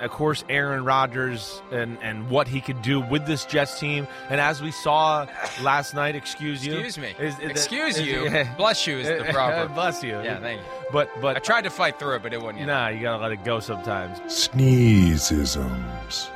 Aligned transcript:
Of 0.00 0.10
course, 0.10 0.42
Aaron 0.48 0.84
Rodgers 0.84 1.62
and, 1.70 1.98
and 2.02 2.28
what 2.30 2.48
he 2.48 2.60
could 2.60 2.82
do 2.82 3.00
with 3.00 3.26
this 3.26 3.44
Jets 3.44 3.78
team. 3.78 4.08
And 4.30 4.40
as 4.40 4.60
we 4.62 4.70
saw 4.70 5.26
last 5.62 5.94
night, 5.94 6.16
excuse 6.16 6.66
you. 6.66 6.72
Excuse 6.78 6.98
me. 6.98 7.14
Is- 7.24 7.38
is- 7.38 7.50
Excuse 7.50 7.98
is- 7.98 8.06
you. 8.06 8.24
yeah. 8.24 8.54
Bless 8.56 8.86
you 8.86 8.98
is 8.98 9.06
the 9.08 9.24
proper. 9.32 9.68
Bless 9.72 10.02
you. 10.02 10.20
Yeah, 10.22 10.40
thank 10.40 10.60
you. 10.60 10.66
But 10.92 11.10
but 11.20 11.36
I 11.36 11.40
tried 11.40 11.62
to 11.64 11.70
fight 11.70 11.98
through 11.98 12.16
it, 12.16 12.22
but 12.22 12.32
it 12.32 12.40
wasn't. 12.40 12.60
yet. 12.60 12.66
Nah, 12.66 12.88
you 12.88 13.02
gotta 13.02 13.22
let 13.22 13.32
it 13.32 13.44
go 13.44 13.60
sometimes. 13.60 14.18
Sneezisms. 14.32 16.28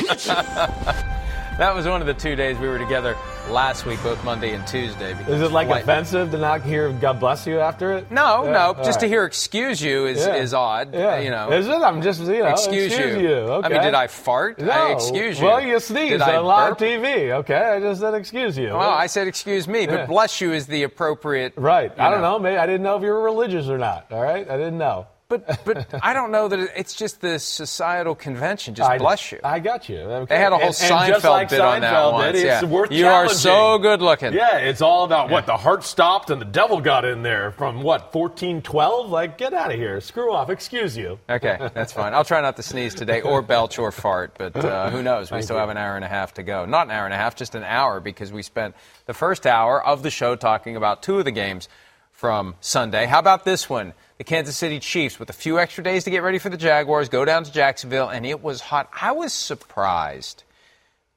That 1.60 1.74
was 1.74 1.86
one 1.86 2.00
of 2.00 2.06
the 2.06 2.14
two 2.14 2.36
days 2.36 2.56
we 2.56 2.68
were 2.68 2.78
together 2.78 3.18
last 3.50 3.84
week, 3.84 4.02
both 4.02 4.24
Monday 4.24 4.54
and 4.54 4.66
Tuesday. 4.66 5.12
because 5.12 5.34
Is 5.34 5.42
it 5.42 5.52
like 5.52 5.68
offensive 5.68 6.30
to 6.30 6.38
not 6.38 6.62
hear 6.62 6.90
"God 6.90 7.20
bless 7.20 7.46
you" 7.46 7.60
after 7.60 7.92
it? 7.92 8.10
No, 8.10 8.46
Yeah, 8.46 8.52
no. 8.52 8.82
Just 8.82 9.00
to 9.00 9.06
hear 9.06 9.24
"excuse 9.26 9.82
you" 9.82 10.06
is 10.06 10.24
Yeah. 10.24 10.36
is 10.36 10.54
odd. 10.54 10.94
Yeah. 10.94 11.18
You 11.18 11.28
know. 11.28 11.52
Is 11.52 11.68
it? 11.68 11.74
I'm 11.82 12.00
just 12.00 12.22
you 12.22 12.38
know. 12.38 12.46
excuse, 12.46 12.96
you. 12.96 13.28
Okay. 13.28 13.66
I 13.66 13.68
mean, 13.68 13.82
did 13.82 13.94
I 13.94 14.06
fart? 14.06 14.58
No. 14.58 14.72
I 14.72 14.92
excuse 14.92 15.38
you. 15.38 15.44
Well, 15.44 15.60
you 15.60 15.78
sneezed 15.80 16.12
Did 16.12 16.22
on 16.22 16.44
live? 16.46 16.78
TV. 16.78 17.30
Okay, 17.40 17.54
I 17.54 17.78
just 17.78 18.00
said 18.00 18.14
excuse 18.14 18.56
you. 18.56 18.68
Well, 18.68 18.80
I 18.88 19.04
said 19.04 19.28
excuse 19.28 19.68
me, 19.68 19.86
but 19.86 20.08
bless 20.08 20.40
you 20.40 20.54
is 20.54 20.66
the 20.66 20.84
appropriate. 20.84 21.52
right. 21.58 21.92
you 21.94 22.02
I 22.02 22.08
don't 22.08 22.22
know. 22.22 22.38
Maybe 22.38 22.56
I 22.56 22.64
didn't 22.64 22.84
know 22.84 22.96
if 22.96 23.02
you 23.02 23.10
were 23.10 23.22
religious 23.22 23.68
or 23.68 23.76
not. 23.76 24.06
All 24.10 24.22
right, 24.22 24.48
I 24.48 24.56
didn't 24.56 24.78
know. 24.78 25.08
But 25.30 25.64
but 25.64 25.86
I 26.02 26.12
don't 26.12 26.30
know 26.32 26.48
that 26.48 26.58
it, 26.58 26.70
it's 26.76 26.94
just 26.94 27.22
the 27.22 27.38
societal 27.38 28.14
convention. 28.14 28.74
Just 28.74 28.90
I, 28.90 28.98
bless 28.98 29.32
you. 29.32 29.38
I 29.42 29.60
got 29.60 29.88
you. 29.88 30.00
Okay. 30.00 30.34
They 30.34 30.38
had 30.38 30.52
a 30.52 30.56
whole 30.58 30.66
And- 30.66 30.76
and 30.82 31.08
just 31.14 31.24
Seinfeld 31.24 31.30
like 31.30 31.48
bit 31.48 31.60
on 31.60 31.80
that 31.80 31.94
Seinfeld 31.94 32.12
once, 32.12 32.32
did, 32.36 32.44
yeah. 32.46 32.58
It's 32.60 32.66
worth 32.68 32.90
You 32.92 33.06
are 33.06 33.28
so 33.30 33.78
good 33.78 34.02
looking. 34.02 34.32
Yeah, 34.34 34.58
it's 34.58 34.82
all 34.82 35.04
about 35.04 35.30
what 35.30 35.46
the 35.46 35.56
heart 35.56 35.84
stopped 35.84 36.28
and 36.30 36.40
the 36.40 36.44
devil 36.44 36.80
got 36.82 37.04
in 37.06 37.22
there 37.22 37.52
from 37.52 37.82
what 37.82 38.12
1412. 38.14 39.08
Like, 39.08 39.38
get 39.38 39.54
out 39.54 39.70
of 39.72 39.78
here. 39.78 40.00
Screw 40.00 40.32
off. 40.34 40.50
Excuse 40.50 40.96
you. 40.96 41.18
Okay, 41.30 41.56
that's 41.74 41.92
fine. 41.92 42.12
I'll 42.12 42.24
try 42.24 42.40
not 42.40 42.56
to 42.56 42.62
sneeze 42.62 42.94
today 42.94 43.20
or 43.22 43.40
belch 43.40 43.78
or 43.78 43.92
fart, 43.92 44.34
but 44.36 44.56
uh, 44.56 44.90
who 44.90 45.02
knows? 45.04 45.30
We 45.30 45.36
Thank 45.36 45.44
still 45.44 45.56
you. 45.56 45.60
have 45.60 45.68
an 45.70 45.76
hour 45.76 45.94
and 45.96 46.04
a 46.04 46.08
half 46.08 46.34
to 46.34 46.42
go. 46.42 46.66
Not 46.66 46.86
an 46.88 46.90
hour 46.90 47.04
and 47.04 47.14
a 47.14 47.16
half, 47.16 47.36
just 47.36 47.54
an 47.54 47.62
hour 47.64 48.00
because 48.00 48.32
we 48.32 48.42
spent 48.42 48.74
the 49.06 49.14
first 49.14 49.46
hour 49.46 49.80
of 49.84 50.02
the 50.02 50.10
show 50.10 50.34
talking 50.34 50.74
about 50.76 51.02
two 51.04 51.18
of 51.20 51.24
the 51.24 51.30
games 51.30 51.68
from 52.12 52.56
Sunday. 52.60 53.06
How 53.06 53.20
about 53.20 53.44
this 53.44 53.70
one? 53.70 53.94
The 54.20 54.24
Kansas 54.24 54.54
City 54.54 54.80
Chiefs, 54.80 55.18
with 55.18 55.30
a 55.30 55.32
few 55.32 55.58
extra 55.58 55.82
days 55.82 56.04
to 56.04 56.10
get 56.10 56.22
ready 56.22 56.36
for 56.36 56.50
the 56.50 56.58
Jaguars, 56.58 57.08
go 57.08 57.24
down 57.24 57.42
to 57.44 57.50
Jacksonville, 57.50 58.10
and 58.10 58.26
it 58.26 58.42
was 58.42 58.60
hot. 58.60 58.90
I 59.00 59.12
was 59.12 59.32
surprised 59.32 60.44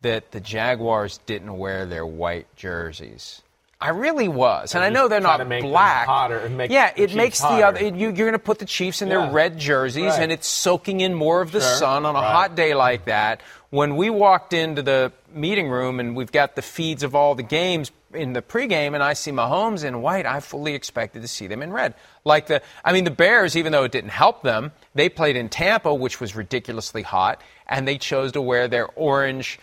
that 0.03 0.31
the 0.31 0.39
Jaguars 0.39 1.19
didn't 1.25 1.57
wear 1.57 1.85
their 1.85 2.05
white 2.05 2.47
jerseys. 2.55 3.41
I 3.81 3.89
really 3.89 4.29
was, 4.29 4.73
and 4.73 4.85
I 4.85 4.89
know 4.89 5.09
they're 5.09 5.19
not 5.19 5.45
black. 5.49 6.05
hotter 6.07 6.37
and 6.39 6.57
make 6.57 6.71
yeah, 6.71 6.93
it 6.95 7.13
makes 7.13 7.41
the 7.41 7.67
other. 7.67 7.77
it- 7.77 7.93
you, 7.95 8.05
you're 8.07 8.13
going 8.13 8.31
to 8.31 8.39
put 8.39 8.59
the 8.59 8.65
Chiefs 8.65 9.01
in 9.01 9.09
their 9.09 9.29
red 9.29 9.59
jerseys, 9.59 10.05
Right. 10.05 10.21
and 10.21 10.31
it's 10.31 10.47
soaking 10.47 11.01
in 11.01 11.13
more 11.13 11.41
of 11.41 11.51
the 11.51 11.59
Sure. 11.59 11.75
sun 11.75 12.05
on 12.05 12.15
a 12.15 12.19
Right. 12.19 12.31
hot 12.31 12.55
day 12.55 12.73
like 12.73 13.03
that. 13.03 13.41
When 13.73 13.95
we 13.95 14.11
walked 14.11 14.53
into 14.53 14.83
the 14.83 15.11
meeting 15.33 15.67
room 15.67 15.99
and 15.99 16.15
we've 16.15 16.31
got 16.31 16.55
the 16.55 16.61
feeds 16.61 17.01
of 17.01 17.15
all 17.15 17.33
the 17.33 17.41
games 17.41 17.91
in 18.13 18.33
the 18.33 18.43
pregame, 18.43 18.93
and 18.93 19.01
I 19.01 19.13
see 19.13 19.31
Mahomes 19.31 19.83
in 19.83 20.03
white, 20.03 20.27
I 20.27 20.41
fully 20.41 20.75
expected 20.75 21.23
to 21.23 21.27
see 21.27 21.47
them 21.47 21.63
in 21.63 21.73
red. 21.73 21.95
Like 22.23 22.45
the, 22.45 22.61
I 22.85 22.93
mean, 22.93 23.03
the 23.03 23.09
Bears, 23.09 23.57
even 23.57 23.71
though 23.71 23.83
it 23.83 23.91
didn't 23.91 24.11
help 24.11 24.43
them, 24.43 24.73
they 24.93 25.09
played 25.09 25.35
in 25.35 25.49
Tampa, 25.49 25.91
which 25.91 26.21
was 26.21 26.35
ridiculously 26.35 27.01
hot, 27.01 27.41
and 27.67 27.87
they 27.87 27.97
chose 27.97 28.33
to 28.33 28.43
wear 28.43 28.67
their 28.67 28.85
orange 28.89 29.59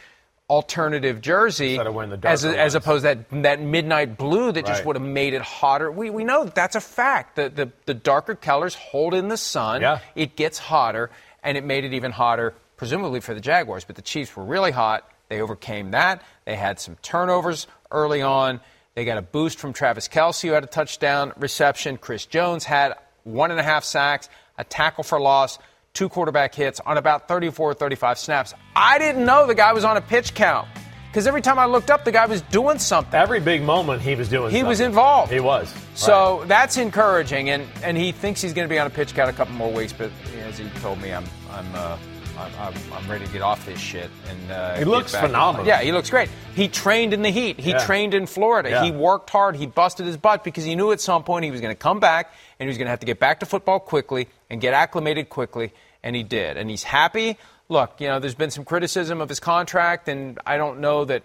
alternative 0.48 1.20
jersey 1.20 1.78
of 1.78 1.84
the 1.84 2.18
as, 2.24 2.42
darker 2.42 2.58
as 2.58 2.74
opposed 2.74 3.04
to 3.04 3.14
that 3.14 3.42
that 3.44 3.60
midnight 3.62 4.18
blue 4.18 4.50
that 4.50 4.66
just 4.66 4.84
would 4.84 4.96
have 4.96 5.06
made 5.06 5.34
it 5.34 5.42
hotter. 5.42 5.88
We, 5.88 6.10
we 6.10 6.24
know 6.24 6.46
that's 6.46 6.74
a 6.74 6.80
fact. 6.80 7.36
The, 7.36 7.48
the, 7.48 7.70
the 7.86 7.94
darker 7.94 8.34
colors 8.34 8.74
hold 8.74 9.14
in 9.14 9.28
the 9.28 9.36
sun. 9.36 9.82
Yeah. 9.82 10.00
It 10.16 10.34
gets 10.34 10.58
hotter, 10.58 11.10
and 11.44 11.56
it 11.56 11.62
made 11.62 11.84
it 11.84 11.92
even 11.92 12.10
hotter, 12.10 12.54
presumably 12.80 13.20
for 13.20 13.34
the 13.34 13.42
Jaguars. 13.42 13.84
But 13.84 13.96
the 13.96 14.02
Chiefs 14.02 14.34
were 14.34 14.42
really 14.42 14.70
hot. 14.70 15.06
They 15.28 15.42
overcame 15.42 15.90
that. 15.90 16.22
They 16.46 16.56
had 16.56 16.80
some 16.80 16.96
turnovers 17.02 17.66
early 17.90 18.22
on. 18.22 18.58
They 18.94 19.04
got 19.04 19.18
a 19.18 19.22
boost 19.22 19.58
from 19.58 19.74
Travis 19.74 20.08
Kelce, 20.08 20.48
who 20.48 20.54
had 20.54 20.64
a 20.64 20.66
touchdown 20.66 21.34
reception. 21.36 21.98
Chris 21.98 22.24
Jones 22.24 22.64
had 22.64 22.94
one 23.24 23.50
and 23.50 23.60
a 23.60 23.62
half 23.62 23.84
sacks, 23.84 24.30
a 24.56 24.64
tackle 24.64 25.04
for 25.04 25.20
loss, 25.20 25.58
two 25.92 26.08
quarterback 26.08 26.54
hits 26.54 26.80
on 26.80 26.96
about 26.96 27.28
34 27.28 27.74
35 27.74 28.18
snaps. 28.18 28.54
I 28.74 28.98
didn't 28.98 29.26
know 29.26 29.46
the 29.46 29.54
guy 29.54 29.74
was 29.74 29.84
on 29.84 29.98
a 29.98 30.00
pitch 30.00 30.32
count 30.32 30.66
because 31.08 31.26
every 31.26 31.42
time 31.42 31.58
I 31.58 31.66
looked 31.66 31.90
up, 31.90 32.06
the 32.06 32.12
guy 32.12 32.24
was 32.24 32.40
doing 32.40 32.78
something. 32.78 33.12
Every 33.20 33.40
big 33.40 33.62
moment 33.62 34.00
he 34.00 34.14
was 34.14 34.30
doing. 34.30 34.52
He 34.54 34.62
was 34.62 34.80
involved. 34.80 35.30
He 35.30 35.40
was. 35.40 35.70
So 35.94 36.44
that's 36.46 36.78
encouraging, 36.78 37.50
and, 37.50 37.66
and 37.84 37.98
he 37.98 38.10
thinks 38.10 38.40
he's 38.40 38.54
going 38.54 38.66
to 38.66 38.72
be 38.72 38.78
on 38.78 38.86
a 38.86 38.90
pitch 38.90 39.12
count 39.12 39.28
a 39.28 39.34
couple 39.34 39.52
more 39.52 39.70
weeks. 39.70 39.92
But 39.92 40.10
as 40.46 40.56
he 40.56 40.66
told 40.80 40.98
me, 41.02 41.12
I'm 41.12 41.26
I'm 41.50 41.74
uh, 41.74 41.98
I'm, 42.40 42.52
I'm, 42.58 42.74
I'm 42.92 43.10
ready 43.10 43.26
to 43.26 43.32
get 43.32 43.42
off 43.42 43.64
this 43.66 43.78
shit. 43.78 44.10
And 44.28 44.50
uh, 44.50 44.76
He 44.76 44.84
looks 44.84 45.14
phenomenal. 45.14 45.66
Yeah, 45.66 45.82
he 45.82 45.92
looks 45.92 46.10
great. 46.10 46.28
He 46.54 46.68
trained 46.68 47.12
in 47.12 47.22
the 47.22 47.30
heat. 47.30 47.60
He 47.60 47.70
Yeah. 47.70 47.84
trained 47.84 48.14
in 48.14 48.26
Florida. 48.26 48.70
Yeah. 48.70 48.84
He 48.84 48.90
worked 48.90 49.30
hard. 49.30 49.56
He 49.56 49.66
busted 49.66 50.06
his 50.06 50.16
butt 50.16 50.42
because 50.44 50.64
he 50.64 50.74
knew 50.74 50.90
at 50.92 51.00
some 51.00 51.22
point 51.24 51.44
he 51.44 51.50
was 51.50 51.60
going 51.60 51.72
to 51.74 51.78
come 51.78 52.00
back 52.00 52.32
and 52.58 52.66
he 52.66 52.68
was 52.68 52.78
going 52.78 52.86
to 52.86 52.90
have 52.90 53.00
to 53.00 53.06
get 53.06 53.20
back 53.20 53.40
to 53.40 53.46
football 53.46 53.78
quickly 53.80 54.28
and 54.48 54.60
get 54.60 54.74
acclimated 54.74 55.28
quickly, 55.28 55.72
and 56.02 56.16
he 56.16 56.22
did. 56.22 56.56
And 56.56 56.68
he's 56.70 56.82
happy. 56.82 57.36
Look, 57.68 58.00
you 58.00 58.08
know, 58.08 58.18
there's 58.18 58.34
been 58.34 58.50
some 58.50 58.64
criticism 58.64 59.20
of 59.20 59.28
his 59.28 59.38
contract, 59.40 60.08
and 60.08 60.38
I 60.44 60.56
don't 60.56 60.80
know 60.80 61.04
that 61.04 61.22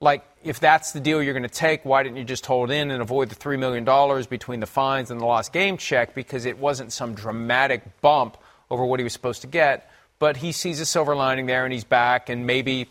like 0.00 0.24
if 0.42 0.58
that's 0.58 0.92
the 0.92 1.00
deal 1.00 1.22
you're 1.22 1.34
going 1.34 1.42
to 1.42 1.48
take, 1.48 1.84
why 1.84 2.02
didn't 2.02 2.16
you 2.16 2.24
just 2.24 2.46
hold 2.46 2.70
in 2.70 2.90
and 2.90 3.02
avoid 3.02 3.28
the 3.28 3.34
three 3.34 3.58
million 3.58 3.84
dollars 3.84 4.26
between 4.26 4.60
the 4.60 4.66
fines 4.66 5.10
and 5.10 5.20
the 5.20 5.26
lost 5.26 5.52
game 5.52 5.76
check? 5.76 6.14
Because 6.14 6.46
it 6.46 6.58
wasn't 6.58 6.92
some 6.92 7.14
dramatic 7.14 8.00
bump 8.00 8.36
over 8.70 8.84
what 8.84 8.98
he 9.00 9.04
was 9.04 9.12
supposed 9.12 9.42
to 9.42 9.46
get. 9.46 9.90
But 10.20 10.36
he 10.36 10.52
sees 10.52 10.78
a 10.80 10.86
silver 10.86 11.16
lining 11.16 11.46
there, 11.46 11.64
and 11.64 11.72
he's 11.72 11.82
back, 11.82 12.28
and 12.28 12.46
maybe 12.46 12.88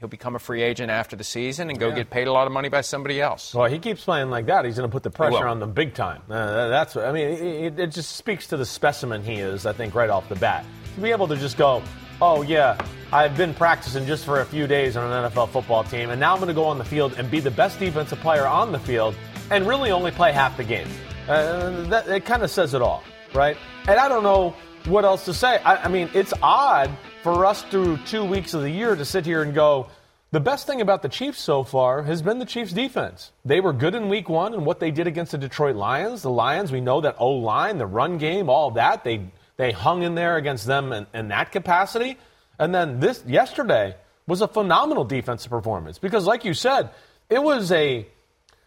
he'll 0.00 0.08
become 0.08 0.34
a 0.34 0.38
free 0.38 0.62
agent 0.62 0.90
after 0.90 1.14
the 1.14 1.22
season 1.22 1.68
and 1.68 1.78
go 1.78 1.94
get 1.94 2.08
paid 2.08 2.26
a 2.26 2.32
lot 2.32 2.46
of 2.46 2.54
money 2.54 2.70
by 2.70 2.80
somebody 2.80 3.20
else. 3.20 3.54
Well, 3.54 3.70
he 3.70 3.78
keeps 3.78 4.02
playing 4.02 4.30
like 4.30 4.46
that. 4.46 4.64
He's 4.64 4.78
going 4.78 4.88
to 4.88 4.92
put 4.92 5.02
the 5.02 5.10
pressure 5.10 5.46
on 5.46 5.60
them 5.60 5.72
big 5.72 5.92
time. 5.92 6.22
Uh, 6.28 6.68
that's. 6.68 6.96
I 6.96 7.12
mean, 7.12 7.28
it, 7.28 7.78
it 7.78 7.86
just 7.92 8.16
speaks 8.16 8.46
to 8.48 8.56
the 8.56 8.64
specimen 8.64 9.22
he 9.22 9.34
is. 9.34 9.66
I 9.66 9.74
think 9.74 9.94
right 9.94 10.08
off 10.08 10.28
the 10.30 10.36
bat 10.36 10.64
to 10.94 11.00
be 11.02 11.10
able 11.10 11.28
to 11.28 11.36
just 11.36 11.58
go, 11.58 11.82
oh 12.22 12.40
yeah, 12.40 12.80
I've 13.12 13.36
been 13.36 13.52
practicing 13.52 14.06
just 14.06 14.24
for 14.24 14.40
a 14.40 14.46
few 14.46 14.66
days 14.66 14.96
on 14.96 15.12
an 15.12 15.30
NFL 15.30 15.50
football 15.50 15.84
team, 15.84 16.08
and 16.08 16.18
now 16.18 16.32
I'm 16.32 16.38
going 16.38 16.48
to 16.48 16.54
go 16.54 16.64
on 16.64 16.78
the 16.78 16.84
field 16.84 17.14
and 17.18 17.30
be 17.30 17.40
the 17.40 17.50
best 17.50 17.78
defensive 17.78 18.20
player 18.20 18.46
on 18.46 18.72
the 18.72 18.78
field 18.78 19.14
and 19.50 19.66
really 19.66 19.90
only 19.90 20.12
play 20.12 20.32
half 20.32 20.56
the 20.56 20.64
game. 20.64 20.88
Uh, 21.28 21.82
that, 21.88 22.08
it 22.08 22.24
kind 22.24 22.42
of 22.42 22.50
says 22.50 22.72
it 22.72 22.80
all, 22.80 23.04
right? 23.34 23.58
And 23.86 24.00
I 24.00 24.08
don't 24.08 24.22
know 24.22 24.56
what 24.86 25.04
else 25.04 25.24
to 25.26 25.34
say. 25.34 25.58
I, 25.58 25.84
I 25.84 25.88
mean, 25.88 26.10
it's 26.14 26.32
odd 26.42 26.90
for 27.22 27.44
us 27.44 27.62
through 27.64 27.98
two 28.06 28.24
weeks 28.24 28.54
of 28.54 28.62
the 28.62 28.70
year 28.70 28.96
to 28.96 29.04
sit 29.04 29.26
here 29.26 29.42
and 29.42 29.54
go, 29.54 29.88
the 30.32 30.40
best 30.40 30.66
thing 30.66 30.80
about 30.80 31.02
the 31.02 31.08
Chiefs 31.08 31.40
so 31.40 31.64
far 31.64 32.02
has 32.04 32.22
been 32.22 32.38
the 32.38 32.44
Chiefs' 32.44 32.72
defense. 32.72 33.32
They 33.44 33.60
were 33.60 33.72
good 33.72 33.96
in 33.96 34.08
week 34.08 34.28
one 34.28 34.54
and 34.54 34.64
what 34.64 34.78
they 34.78 34.92
did 34.92 35.08
against 35.08 35.32
the 35.32 35.38
Detroit 35.38 35.74
Lions. 35.74 36.22
The 36.22 36.30
Lions, 36.30 36.70
we 36.70 36.80
know 36.80 37.00
that 37.00 37.16
O 37.18 37.30
line, 37.30 37.78
the 37.78 37.86
run 37.86 38.18
game, 38.18 38.48
all 38.48 38.70
that, 38.72 39.02
they, 39.02 39.26
they 39.56 39.72
hung 39.72 40.02
in 40.02 40.14
there 40.14 40.36
against 40.36 40.66
them 40.66 40.92
in, 40.92 41.06
in 41.12 41.28
that 41.28 41.50
capacity. 41.50 42.16
And 42.60 42.72
then 42.74 43.00
this 43.00 43.24
yesterday 43.26 43.96
was 44.28 44.40
a 44.40 44.46
phenomenal 44.46 45.04
defensive 45.04 45.50
performance 45.50 45.98
because, 45.98 46.26
like 46.26 46.44
you 46.44 46.54
said, 46.54 46.90
it 47.28 47.42
was 47.42 47.72
a 47.72 48.06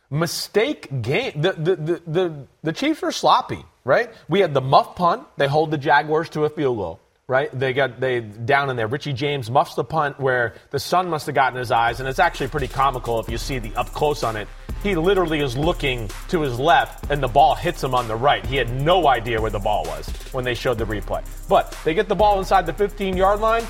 mistake 0.09 1.01
game. 1.01 1.41
The, 1.41 1.53
the, 1.53 1.75
the, 1.75 2.01
the, 2.07 2.47
the 2.63 2.73
Chiefs 2.73 3.01
were 3.01 3.11
sloppy, 3.11 3.63
right? 3.83 4.11
We 4.29 4.39
had 4.39 4.53
the 4.53 4.61
muff 4.61 4.95
punt, 4.95 5.27
they 5.38 5.47
hold 5.47 5.71
the 5.71 5.77
Jaguars 5.77 6.29
to 6.29 6.45
a 6.45 6.50
field 6.50 6.77
goal 6.77 7.00
right? 7.27 7.57
They 7.57 7.73
got 7.73 8.00
they 8.00 8.19
down 8.19 8.69
in 8.69 8.75
there. 8.75 8.88
Richie 8.88 9.13
James 9.13 9.50
muffs 9.50 9.75
the 9.75 9.83
punt 9.83 10.19
where 10.19 10.55
the 10.71 10.79
sun 10.79 11.09
must 11.09 11.25
have 11.25 11.35
gotten 11.35 11.57
his 11.57 11.71
eyes, 11.71 12.00
and 12.00 12.09
it's 12.09 12.19
actually 12.19 12.50
pretty 12.50 12.67
comical 12.67 13.19
if 13.19 13.29
you 13.29 13.38
see 13.38 13.59
the 13.59 13.73
up 13.75 13.88
close 13.88 14.23
on 14.23 14.35
it. 14.35 14.47
He 14.83 14.95
literally 14.95 15.39
is 15.39 15.57
looking 15.57 16.09
to 16.27 16.41
his 16.41 16.59
left, 16.59 17.09
and 17.09 17.23
the 17.23 17.27
ball 17.27 17.55
hits 17.55 17.81
him 17.81 17.95
on 17.95 18.07
the 18.09 18.15
right. 18.15 18.45
He 18.45 18.57
had 18.57 18.69
no 18.69 19.07
idea 19.07 19.41
where 19.41 19.51
the 19.51 19.59
ball 19.59 19.85
was 19.85 20.07
when 20.33 20.44
they 20.44 20.53
showed 20.53 20.77
the 20.77 20.85
replay. 20.85 21.23
But 21.47 21.77
they 21.85 21.94
get 21.94 22.09
the 22.09 22.15
ball 22.15 22.38
inside 22.39 22.65
the 22.65 22.73
15 22.73 23.15
yard 23.15 23.39
line. 23.39 23.63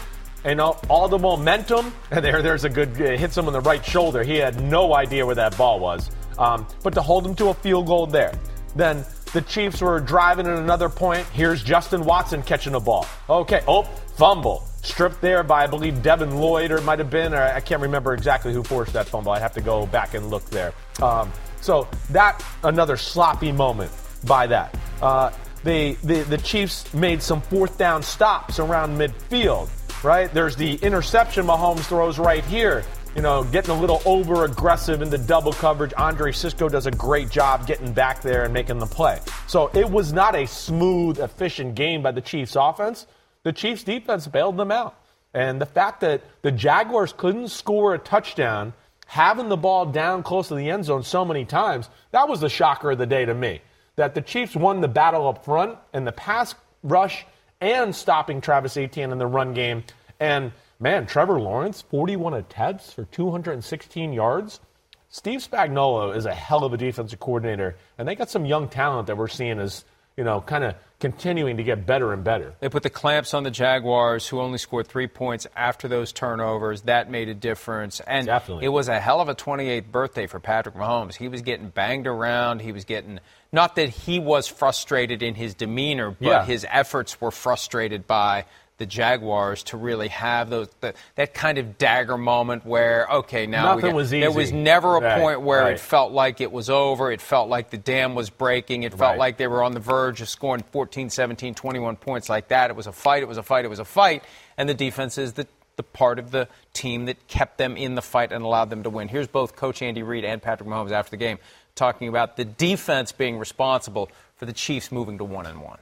And 0.46 0.60
all, 0.60 0.84
all 0.90 1.08
the 1.08 1.20
momentum, 1.20 1.94
and 2.12 2.26
there, 2.26 2.42
there's 2.42 2.66
a 2.66 2.70
good 2.70 2.98
hits 2.98 3.38
him 3.38 3.48
on 3.48 3.54
the 3.54 3.62
right 3.62 3.86
shoulder. 3.86 4.24
He 4.24 4.36
had 4.36 4.62
no 4.62 4.94
idea 4.94 5.26
where 5.26 5.36
that 5.36 5.58
ball 5.58 5.80
was. 5.80 6.10
Um, 6.38 6.68
but 6.84 6.94
to 6.94 7.02
hold 7.02 7.26
them 7.26 7.36
to 7.36 7.50
a 7.50 7.54
field 7.54 7.88
goal 7.88 8.08
there, 8.08 8.34
then 8.76 9.06
the 9.34 9.42
Chiefs 9.42 9.82
were 9.82 10.00
driving 10.00 10.48
at 10.48 10.58
another 10.58 10.90
point. 10.90 11.26
Here's 11.28 11.64
Justin 11.64 12.06
Watson 12.06 12.44
catching 12.44 12.76
a 12.76 12.80
ball. 12.80 13.06
Okay, 13.30 13.62
oh, 13.68 13.84
fumble. 14.16 14.68
Stripped 14.84 15.22
there 15.22 15.44
by, 15.44 15.64
I 15.64 15.68
believe, 15.68 16.04
Devin 16.04 16.36
Lloyd, 16.38 16.72
or 16.72 16.78
it 16.78 16.84
might 16.84 17.00
have 17.00 17.10
been, 17.10 17.34
or 17.34 17.42
I 17.42 17.60
can't 17.60 17.82
remember 17.82 18.14
exactly 18.14 18.54
who 18.54 18.64
forced 18.64 18.94
that 18.94 19.08
fumble. 19.08 19.32
I'd 19.32 19.42
have 19.42 19.54
to 19.54 19.62
go 19.62 19.86
back 19.86 20.14
and 20.14 20.30
look 20.30 20.48
there. 20.50 20.74
Um, 21.02 21.32
so 21.62 21.88
that, 22.12 22.44
another 22.64 22.98
sloppy 22.98 23.52
moment 23.52 23.92
by 24.26 24.48
that. 24.48 24.78
Uh, 25.02 25.32
the, 25.64 25.94
the, 26.04 26.22
the 26.24 26.38
Chiefs 26.38 26.94
made 26.94 27.24
some 27.24 27.42
fourth 27.42 27.78
down 27.78 28.04
stops 28.04 28.60
around 28.60 28.98
midfield, 28.98 29.70
right? 30.04 30.32
There's 30.34 30.58
the 30.58 30.76
interception 30.76 31.46
Mahomes 31.46 31.86
throws 31.86 32.20
right 32.20 32.44
here 32.46 32.84
you 33.16 33.22
know, 33.22 33.44
getting 33.44 33.72
a 33.72 33.80
little 33.80 34.02
over 34.06 34.46
aggressive 34.46 35.02
in 35.02 35.10
the 35.10 35.18
double 35.18 35.54
coverage. 35.54 35.94
Andre 35.98 36.32
Cisco 36.32 36.68
does 36.68 36.88
a 36.88 36.92
great 36.92 37.30
job 37.30 37.68
getting 37.68 37.94
back 37.94 38.22
there 38.22 38.44
and 38.44 38.54
making 38.54 38.80
the 38.80 38.88
play. 38.88 39.20
So 39.48 39.70
it 39.74 39.90
was 39.90 40.14
not 40.14 40.36
a 40.36 40.48
smooth, 40.48 41.20
efficient 41.20 41.76
game 41.76 42.02
by 42.02 42.12
the 42.12 42.22
Chiefs 42.22 42.56
offense. 42.56 43.06
The 43.44 43.54
Chiefs 43.54 43.84
defense 43.84 44.28
bailed 44.28 44.58
them 44.58 44.72
out. 44.72 44.96
And 45.34 45.60
the 45.60 45.66
fact 45.66 46.02
that 46.02 46.22
the 46.42 46.52
Jaguars 46.52 47.14
couldn't 47.14 47.50
score 47.50 47.94
a 47.94 48.00
touchdown, 48.00 48.74
having 49.06 49.50
the 49.50 49.58
ball 49.58 49.86
down 49.86 50.24
close 50.24 50.48
to 50.48 50.56
the 50.56 50.70
end 50.70 50.86
zone 50.86 51.04
so 51.04 51.26
many 51.26 51.46
times, 51.46 51.90
that 52.12 52.28
was 52.28 52.40
the 52.40 52.50
shocker 52.50 52.92
of 52.92 52.98
the 52.98 53.06
day 53.06 53.26
to 53.26 53.34
me. 53.34 53.62
That 53.96 54.16
the 54.16 54.22
Chiefs 54.22 54.56
won 54.56 54.82
the 54.82 54.88
battle 54.88 55.28
up 55.28 55.46
front 55.46 55.78
in 55.94 56.04
the 56.04 56.12
pass 56.12 56.56
rush 56.82 57.26
and 57.62 57.96
stopping 57.96 58.42
Travis 58.42 58.76
Etienne 58.76 59.12
in 59.12 59.18
the 59.18 59.28
run 59.28 59.54
game. 59.54 59.84
And 60.20 60.52
Man, 60.84 61.06
Trevor 61.06 61.40
Lawrence, 61.40 61.82
41 61.82 62.34
attempts 62.34 62.92
for 62.92 63.06
216 63.06 64.12
yards. 64.12 64.60
Steve 65.08 65.40
Spagnuolo 65.40 66.14
is 66.14 66.26
a 66.26 66.34
hell 66.34 66.66
of 66.66 66.74
a 66.74 66.78
defensive 66.78 67.22
coordinator, 67.22 67.78
and 67.98 68.06
they 68.06 68.16
got 68.16 68.30
some 68.30 68.44
young 68.46 68.68
talent 68.68 69.08
that 69.08 69.16
we're 69.16 69.30
seeing 69.30 69.60
as, 69.60 69.86
you 70.18 70.26
know, 70.26 70.42
kind 70.42 70.66
of 70.66 70.76
continuing 71.00 71.56
to 71.56 71.64
get 71.64 71.86
better 71.86 72.12
and 72.12 72.26
better. 72.26 72.54
They 72.60 72.68
put 72.68 72.84
the 72.84 72.90
clamps 72.90 73.34
on 73.34 73.44
the 73.44 73.50
Jaguars, 73.52 74.28
who 74.28 74.42
only 74.42 74.58
scored 74.58 74.88
three 74.88 75.08
points 75.08 75.48
after 75.56 75.88
those 75.88 76.12
turnovers. 76.12 76.82
That 76.82 77.10
made 77.10 77.30
a 77.30 77.34
difference. 77.34 78.02
And 78.02 78.26
Definitely. 78.26 78.66
it 78.66 78.70
was 78.70 78.90
a 78.90 79.00
hell 79.00 79.22
of 79.22 79.30
a 79.30 79.36
28th 79.36 79.90
birthday 79.90 80.28
for 80.28 80.42
Patrick 80.42 80.76
Mahomes. 80.76 81.16
He 81.16 81.30
was 81.30 81.42
getting 81.44 81.70
banged 81.70 82.08
around. 82.08 82.60
He 82.62 82.74
was 82.74 82.84
getting, 82.84 83.22
not 83.54 83.78
that 83.78 83.88
he 83.88 84.20
was 84.20 84.48
frustrated 84.50 85.24
in 85.24 85.36
his 85.36 85.54
demeanor, 85.54 86.12
but 86.12 86.28
Yeah. 86.28 86.46
his 86.46 86.66
efforts 86.70 87.22
were 87.22 87.32
frustrated 87.32 88.06
by 88.06 88.44
the 88.78 88.86
Jaguars 88.88 89.64
to 89.64 89.78
really 89.78 90.08
have 90.10 90.50
those 90.50 90.68
the, 90.82 90.94
that 91.16 91.34
kind 91.34 91.58
of 91.58 91.78
dagger 91.78 92.18
moment 92.18 92.66
where 92.66 93.08
okay 93.10 93.46
now 93.46 93.76
we 93.76 93.82
Nothing 93.82 93.92
got- 93.92 93.96
was 93.96 94.10
there 94.10 94.32
was 94.32 94.52
never 94.52 94.98
a 94.98 95.00
Right, 95.02 95.22
point 95.22 95.42
where 95.42 95.62
right. 95.62 95.74
it 95.74 95.80
felt 95.80 96.12
like 96.12 96.42
it 96.42 96.52
was 96.52 96.70
over 96.70 97.12
it 97.12 97.22
felt 97.22 97.50
like 97.50 97.70
the 97.70 97.78
dam 97.78 98.16
was 98.16 98.30
breaking 98.30 98.84
it 98.84 98.92
felt 98.92 99.12
Right. 99.12 99.20
like 99.20 99.38
they 99.38 99.48
were 99.48 99.64
on 99.64 99.74
the 99.74 99.80
verge 99.80 100.22
of 100.22 100.30
scoring 100.30 100.64
14 100.72 101.10
17 101.10 101.54
21 101.56 101.96
points 101.98 102.30
like 102.30 102.48
that 102.50 102.70
it 102.72 102.76
was 102.76 102.88
a 102.88 102.92
fight 102.92 103.22
it 103.22 103.28
was 103.28 103.38
a 103.38 103.44
fight 103.44 103.64
it 103.64 103.70
was 103.70 103.80
a 103.80 103.86
fight 103.86 104.24
and 104.58 104.68
the 104.68 104.74
defense 104.74 105.18
is 105.18 105.34
the 105.34 105.48
the 105.76 105.84
part 105.84 106.20
of 106.20 106.30
the 106.30 106.48
team 106.74 107.06
that 107.06 107.28
kept 107.28 107.58
them 107.58 107.76
in 107.78 107.96
the 107.96 108.02
fight 108.04 108.32
and 108.32 108.44
allowed 108.46 108.70
them 108.70 108.84
to 108.84 108.92
win. 108.92 109.08
Here's 109.08 109.26
both 109.26 109.56
Coach 109.56 109.82
Andy 109.82 110.04
Reid 110.04 110.24
and 110.24 110.40
Patrick 110.40 110.70
Mahomes 110.70 110.92
after 110.92 111.10
the 111.10 111.18
game 111.18 111.40
talking 111.74 112.08
about 112.08 112.38
the 112.38 112.46
defense 112.46 113.12
being 113.12 113.40
responsible 113.40 114.08
for 114.36 114.46
the 114.46 114.54
Chiefs 114.54 114.92
moving 114.92 115.18
to 115.18 115.24
one 115.24 115.48
and 115.48 115.60
one. 115.64 115.80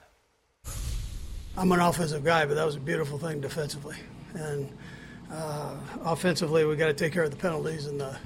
I'm 1.57 1.69
an 1.74 1.81
offensive 1.81 2.24
guy, 2.24 2.45
but 2.45 2.56
that 2.56 2.65
was 2.65 2.77
a 2.77 2.80
beautiful 2.80 3.18
thing 3.18 3.42
defensively. 3.42 3.98
And 4.33 4.69
uh, 5.30 5.75
offensively, 6.06 6.63
we 6.63 6.77
got 6.77 6.88
to 6.88 6.94
take 6.94 7.12
care 7.12 7.24
of 7.24 7.31
the 7.31 7.38
penalties 7.38 7.88
and 7.88 8.00
the 8.00 8.18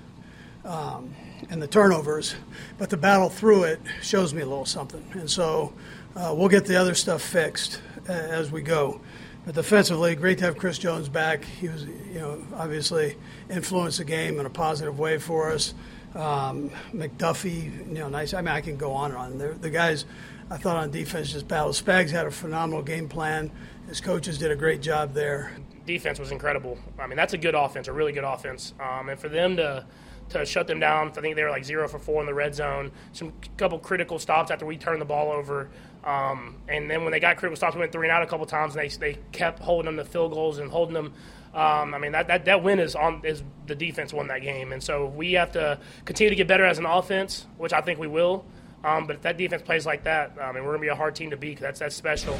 um, 0.63 1.15
and 1.49 1.61
the 1.61 1.67
turnovers. 1.67 2.35
But 2.77 2.91
the 2.91 2.97
battle 2.97 3.29
through 3.29 3.63
it 3.63 3.81
shows 4.01 4.33
me 4.33 4.41
a 4.41 4.45
little 4.45 4.65
something, 4.65 5.03
and 5.13 5.29
so 5.29 5.73
uh, 6.15 6.33
we'll 6.37 6.49
get 6.49 6.65
the 6.65 6.75
other 6.75 6.93
stuff 6.93 7.23
fixed 7.23 7.81
uh, 8.07 8.11
as 8.11 8.51
we 8.51 8.61
go. 8.61 9.01
But 9.43 9.55
defensively, 9.55 10.15
great 10.15 10.37
to 10.39 10.45
have 10.45 10.57
Chris 10.57 10.77
Jones 10.77 11.09
back. 11.09 11.43
He 11.45 11.67
was, 11.67 11.85
you 11.85 12.19
know, 12.19 12.41
obviously 12.55 13.15
influenced 13.49 13.97
the 13.97 14.03
game 14.03 14.39
in 14.39 14.45
a 14.45 14.49
positive 14.51 14.99
way 14.99 15.17
for 15.17 15.51
us. 15.51 15.73
Um, 16.13 16.69
McDuffie, 16.93 17.87
you 17.87 17.99
know, 17.99 18.09
nice. 18.09 18.33
I 18.33 18.41
mean, 18.41 18.49
I 18.49 18.61
can 18.61 18.77
go 18.77 18.93
on 18.93 19.11
and 19.11 19.39
on. 19.41 19.61
The 19.61 19.69
guys, 19.69 20.05
I 20.49 20.57
thought 20.57 20.77
on 20.77 20.91
defense 20.91 21.31
just 21.31 21.47
battled. 21.47 21.73
Spags 21.73 22.11
had 22.11 22.27
a 22.27 22.31
phenomenal 22.31 22.83
game 22.83 23.09
plan. 23.09 23.51
His 23.87 23.99
coaches 23.99 24.37
did 24.37 24.51
a 24.51 24.55
great 24.55 24.81
job 24.81 25.13
there. 25.13 25.51
defense 25.85 26.19
was 26.19 26.31
incredible. 26.31 26.77
I 26.99 27.07
mean, 27.07 27.17
that's 27.17 27.33
a 27.33 27.37
good 27.37 27.55
offense, 27.55 27.87
a 27.87 27.93
really 27.93 28.11
good 28.11 28.23
offense. 28.23 28.73
Um, 28.79 29.09
and 29.09 29.19
for 29.19 29.29
them 29.29 29.57
to 29.57 29.85
to 30.29 30.43
shut 30.43 30.65
them 30.65 30.79
down, 30.79 31.09
I 31.09 31.21
think 31.21 31.35
they 31.35 31.43
were 31.43 31.51
like 31.51 31.65
zero 31.65 31.87
for 31.87 31.99
four 31.99 32.19
in 32.19 32.25
the 32.25 32.33
red 32.33 32.55
zone. 32.55 32.91
Some 33.13 33.31
couple 33.57 33.77
critical 33.77 34.17
stops 34.17 34.49
after 34.49 34.65
we 34.65 34.75
turned 34.75 34.99
the 34.99 35.05
ball 35.05 35.31
over. 35.31 35.69
Um, 36.03 36.57
and 36.67 36.89
then 36.89 37.03
when 37.03 37.11
they 37.11 37.19
got 37.19 37.37
critical 37.37 37.55
stops, 37.55 37.75
we 37.75 37.79
went 37.81 37.91
three 37.91 38.07
and 38.07 38.11
out 38.11 38.23
a 38.23 38.27
couple 38.27 38.45
times, 38.45 38.75
and 38.75 38.83
they 38.83 39.13
they 39.13 39.19
kept 39.31 39.59
holding 39.59 39.85
them 39.85 40.03
to 40.03 40.09
field 40.09 40.31
goals 40.33 40.57
and 40.57 40.71
holding 40.71 40.93
them. 40.93 41.13
Um, 41.53 41.93
I 41.93 41.99
mean 41.99 42.11
that, 42.11 42.27
that 42.27 42.45
that 42.45 42.63
win 42.63 42.79
is 42.79 42.95
on 42.95 43.21
is 43.23 43.43
the 43.65 43.75
defense 43.75 44.13
won 44.13 44.27
that 44.27 44.41
game, 44.41 44.71
and 44.73 44.81
so 44.81 45.05
we 45.07 45.33
have 45.33 45.51
to 45.53 45.79
continue 46.05 46.29
to 46.29 46.35
get 46.35 46.47
better 46.47 46.65
as 46.65 46.79
an 46.79 46.85
offense, 46.85 47.45
which 47.57 47.73
I 47.73 47.81
think 47.81 47.99
we 47.99 48.07
will. 48.07 48.45
Um, 48.85 49.07
but 49.07 49.15
if 49.17 49.21
that 49.23 49.37
defense 49.37 49.63
plays 49.63 49.85
like 49.85 50.03
that, 50.03 50.33
I 50.39 50.51
mean, 50.51 50.63
we're 50.63 50.69
going 50.69 50.79
to 50.79 50.85
be 50.85 50.87
a 50.89 50.95
hard 50.95 51.15
team 51.15 51.31
to 51.31 51.37
beat. 51.37 51.57
'cause 51.57 51.63
that's 51.63 51.79
that's 51.79 51.95
special. 51.95 52.37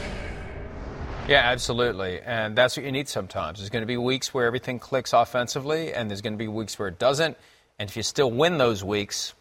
Yeah, 1.27 1.39
absolutely. 1.39 2.21
And 2.21 2.55
that's 2.55 2.77
what 2.77 2.85
you 2.85 2.91
need 2.91 3.09
sometimes. 3.09 3.57
There's 3.59 3.71
going 3.71 3.81
to 3.81 3.87
be 3.87 3.97
weeks 3.97 4.31
where 4.33 4.45
everything 4.45 4.77
clicks 4.77 5.11
offensively, 5.11 5.91
and 5.91 6.09
there's 6.09 6.21
going 6.21 6.33
to 6.33 6.37
be 6.37 6.47
weeks 6.47 6.77
where 6.77 6.87
it 6.87 6.99
doesn't. 6.99 7.35
And 7.79 7.89
if 7.89 7.97
you 7.97 8.03
still 8.03 8.29
win 8.29 8.59
those 8.59 8.83
weeks, 8.83 9.33